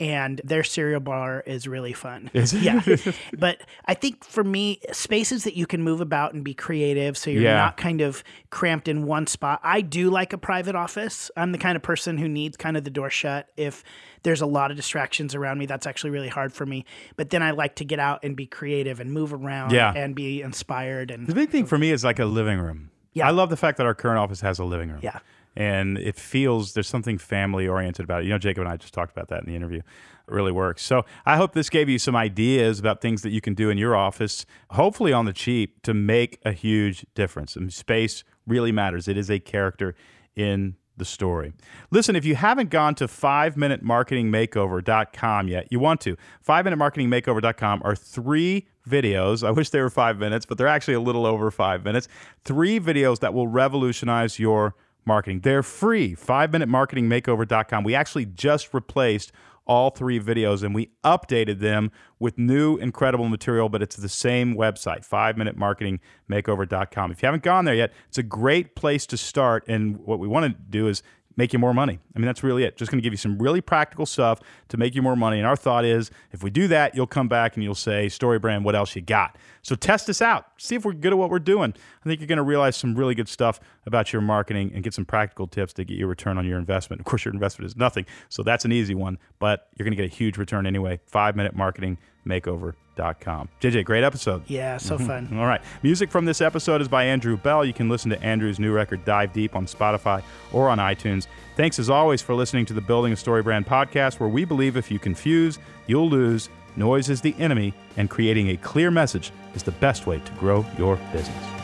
and 0.00 0.40
their 0.44 0.62
cereal 0.62 1.00
bar 1.00 1.42
is 1.46 1.66
really 1.66 1.92
fun. 1.92 2.30
Is? 2.34 2.52
Yeah, 2.52 2.82
but 3.38 3.60
I 3.86 3.94
think 3.94 4.24
for 4.24 4.44
me, 4.44 4.80
spaces 4.92 5.44
that 5.44 5.56
you 5.56 5.66
can 5.66 5.82
move 5.82 6.00
about 6.00 6.34
and 6.34 6.44
be 6.44 6.54
creative, 6.54 7.16
so 7.18 7.30
you're 7.30 7.42
Yeah. 7.42 7.54
not 7.54 7.76
kind 7.76 8.00
of 8.00 8.22
cramped 8.50 8.88
in 8.88 9.04
one 9.06 9.26
spot. 9.26 9.60
I 9.62 9.80
do 9.80 10.10
like 10.10 10.32
a 10.32 10.38
private 10.38 10.74
office. 10.76 11.30
I'm 11.36 11.52
the 11.52 11.58
kind 11.58 11.76
of 11.76 11.82
person 11.82 12.18
who 12.18 12.28
needs 12.28 12.56
kind 12.56 12.76
of 12.76 12.84
the 12.84 12.90
door 12.90 13.10
shut 13.10 13.48
if 13.56 13.82
there's 14.24 14.40
a 14.40 14.46
lot 14.46 14.70
of 14.70 14.76
distractions 14.76 15.34
around 15.34 15.58
me. 15.58 15.66
That's 15.66 15.86
actually 15.86 16.10
really 16.10 16.28
hard 16.28 16.52
for 16.52 16.66
me. 16.66 16.84
But 17.16 17.30
then 17.30 17.42
I 17.42 17.52
like 17.52 17.76
to 17.76 17.84
get 17.84 17.98
out 18.00 18.20
and 18.24 18.36
be 18.36 18.46
creative 18.46 19.00
and 19.00 19.12
move 19.12 19.32
around 19.32 19.70
Yeah. 19.72 19.92
and 19.94 20.14
be 20.14 20.42
inspired 20.42 21.10
And 21.10 21.26
The 21.26 21.34
big 21.34 21.50
thing 21.50 21.66
for 21.66 21.78
me 21.78 21.90
is 21.92 22.04
like 22.04 22.18
a 22.18 22.24
living 22.24 22.58
room. 22.58 22.90
Yeah. 23.14 23.26
I 23.28 23.30
love 23.30 23.48
the 23.50 23.56
fact 23.56 23.78
that 23.78 23.86
our 23.86 23.94
current 23.94 24.18
office 24.18 24.40
has 24.42 24.58
a 24.58 24.64
living 24.64 24.90
room. 24.90 25.00
Yeah. 25.02 25.18
And 25.58 25.98
it 25.98 26.14
feels 26.14 26.72
there's 26.74 26.88
something 26.88 27.18
family 27.18 27.66
oriented 27.66 28.04
about 28.04 28.22
it. 28.22 28.26
You 28.26 28.30
know, 28.30 28.38
Jacob 28.38 28.60
and 28.60 28.70
I 28.70 28.76
just 28.76 28.94
talked 28.94 29.10
about 29.10 29.26
that 29.28 29.40
in 29.40 29.46
the 29.46 29.56
interview. 29.56 29.80
It 29.80 30.32
really 30.32 30.52
works. 30.52 30.84
So 30.84 31.04
I 31.26 31.36
hope 31.36 31.52
this 31.52 31.68
gave 31.68 31.88
you 31.88 31.98
some 31.98 32.14
ideas 32.14 32.78
about 32.78 33.00
things 33.00 33.22
that 33.22 33.30
you 33.30 33.40
can 33.40 33.54
do 33.54 33.68
in 33.68 33.76
your 33.76 33.96
office, 33.96 34.46
hopefully 34.70 35.12
on 35.12 35.24
the 35.24 35.32
cheap, 35.32 35.82
to 35.82 35.92
make 35.92 36.38
a 36.44 36.52
huge 36.52 37.04
difference. 37.16 37.56
And 37.56 37.72
space 37.72 38.22
really 38.46 38.70
matters. 38.70 39.08
It 39.08 39.16
is 39.16 39.32
a 39.32 39.40
character 39.40 39.96
in 40.36 40.76
the 40.96 41.04
story. 41.04 41.54
Listen, 41.90 42.14
if 42.14 42.24
you 42.24 42.36
haven't 42.36 42.70
gone 42.70 42.94
to 42.96 43.08
5minutemarketingmakeover.com 43.08 45.48
yet, 45.48 45.72
you 45.72 45.80
want 45.80 46.00
to. 46.02 46.16
5minutemarketingmakeover.com 46.46 47.82
are 47.84 47.96
three 47.96 48.68
videos. 48.88 49.44
I 49.46 49.50
wish 49.50 49.70
they 49.70 49.80
were 49.80 49.90
five 49.90 50.18
minutes, 50.18 50.46
but 50.46 50.56
they're 50.56 50.68
actually 50.68 50.94
a 50.94 51.00
little 51.00 51.26
over 51.26 51.50
five 51.50 51.84
minutes. 51.84 52.06
Three 52.44 52.78
videos 52.78 53.18
that 53.20 53.34
will 53.34 53.48
revolutionize 53.48 54.38
your 54.38 54.76
marketing. 55.08 55.40
They're 55.40 55.64
free. 55.64 56.14
5minutemarketingmakeover.com. 56.14 57.82
We 57.82 57.96
actually 57.96 58.26
just 58.26 58.72
replaced 58.72 59.32
all 59.66 59.90
three 59.90 60.18
videos 60.18 60.62
and 60.62 60.74
we 60.74 60.90
updated 61.04 61.60
them 61.60 61.90
with 62.18 62.38
new 62.38 62.78
incredible 62.78 63.28
material, 63.28 63.68
but 63.68 63.82
it's 63.82 63.96
the 63.96 64.08
same 64.08 64.54
website, 64.54 65.06
5minutemarketingmakeover.com. 65.06 67.10
If 67.10 67.22
you 67.22 67.26
haven't 67.26 67.42
gone 67.42 67.66
there 67.66 67.74
yet, 67.74 67.92
it's 68.08 68.18
a 68.18 68.22
great 68.22 68.74
place 68.74 69.06
to 69.06 69.16
start. 69.16 69.64
And 69.68 69.98
what 69.98 70.18
we 70.18 70.26
want 70.26 70.46
to 70.46 70.62
do 70.70 70.88
is 70.88 71.02
make 71.38 71.52
you 71.52 71.58
more 71.58 71.72
money. 71.72 72.00
I 72.14 72.18
mean, 72.18 72.26
that's 72.26 72.42
really 72.42 72.64
it. 72.64 72.76
Just 72.76 72.90
going 72.90 72.98
to 72.98 73.02
give 73.02 73.12
you 73.12 73.16
some 73.16 73.38
really 73.38 73.60
practical 73.60 74.04
stuff 74.06 74.40
to 74.68 74.76
make 74.76 74.96
you 74.96 75.02
more 75.02 75.14
money. 75.14 75.38
And 75.38 75.46
our 75.46 75.56
thought 75.56 75.84
is 75.84 76.10
if 76.32 76.42
we 76.42 76.50
do 76.50 76.66
that, 76.68 76.96
you'll 76.96 77.06
come 77.06 77.28
back 77.28 77.54
and 77.54 77.62
you'll 77.62 77.76
say, 77.76 78.08
StoryBrand, 78.08 78.64
what 78.64 78.74
else 78.74 78.94
you 78.96 79.02
got? 79.02 79.38
So 79.62 79.76
test 79.76 80.10
us 80.10 80.20
out. 80.20 80.46
See 80.58 80.74
if 80.74 80.84
we're 80.84 80.94
good 80.94 81.12
at 81.12 81.18
what 81.18 81.30
we're 81.30 81.38
doing. 81.38 81.72
I 82.04 82.08
think 82.08 82.20
you're 82.20 82.26
going 82.26 82.38
to 82.38 82.42
realize 82.42 82.76
some 82.76 82.96
really 82.96 83.14
good 83.14 83.28
stuff 83.28 83.60
about 83.86 84.12
your 84.12 84.20
marketing 84.20 84.72
and 84.74 84.82
get 84.82 84.94
some 84.94 85.04
practical 85.04 85.46
tips 85.46 85.72
to 85.74 85.84
get 85.84 85.96
you 85.96 86.06
a 86.06 86.08
return 86.08 86.38
on 86.38 86.44
your 86.44 86.58
investment. 86.58 87.00
Of 87.00 87.06
course, 87.06 87.24
your 87.24 87.32
investment 87.32 87.70
is 87.70 87.76
nothing. 87.76 88.04
So 88.28 88.42
that's 88.42 88.64
an 88.64 88.72
easy 88.72 88.96
one, 88.96 89.18
but 89.38 89.68
you're 89.76 89.84
going 89.84 89.96
to 89.96 90.02
get 90.02 90.12
a 90.12 90.14
huge 90.14 90.38
return 90.38 90.66
anyway. 90.66 90.98
Five 91.06 91.36
minute 91.36 91.54
marketing 91.54 91.98
makeover.com. 92.28 93.48
JJ, 93.60 93.84
great 93.84 94.04
episode. 94.04 94.42
yeah, 94.46 94.76
so 94.76 94.96
mm-hmm. 94.96 95.06
fun. 95.06 95.38
All 95.38 95.46
right. 95.46 95.60
Music 95.82 96.10
from 96.10 96.24
this 96.24 96.40
episode 96.40 96.80
is 96.80 96.88
by 96.88 97.04
Andrew 97.04 97.36
Bell. 97.36 97.64
You 97.64 97.72
can 97.72 97.88
listen 97.88 98.10
to 98.10 98.22
Andrew's 98.22 98.58
new 98.58 98.72
record, 98.72 99.04
Dive 99.04 99.32
Deep, 99.32 99.56
on 99.56 99.66
Spotify 99.66 100.22
or 100.52 100.68
on 100.68 100.78
iTunes. 100.78 101.26
Thanks 101.56 101.78
as 101.78 101.90
always 101.90 102.22
for 102.22 102.34
listening 102.34 102.66
to 102.66 102.74
the 102.74 102.80
Building 102.80 103.12
a 103.12 103.16
StoryBrand 103.16 103.66
podcast, 103.66 104.20
where 104.20 104.28
we 104.28 104.44
believe 104.44 104.76
if 104.76 104.90
you 104.90 104.98
confuse, 104.98 105.58
you'll 105.86 106.08
lose. 106.08 106.48
Noise 106.76 107.10
is 107.10 107.20
the 107.20 107.34
enemy, 107.38 107.74
and 107.96 108.08
creating 108.08 108.50
a 108.50 108.56
clear 108.58 108.90
message 108.90 109.32
is 109.54 109.64
the 109.64 109.72
best 109.72 110.06
way 110.06 110.20
to 110.20 110.32
grow 110.32 110.64
your 110.78 110.96
business. 111.12 111.57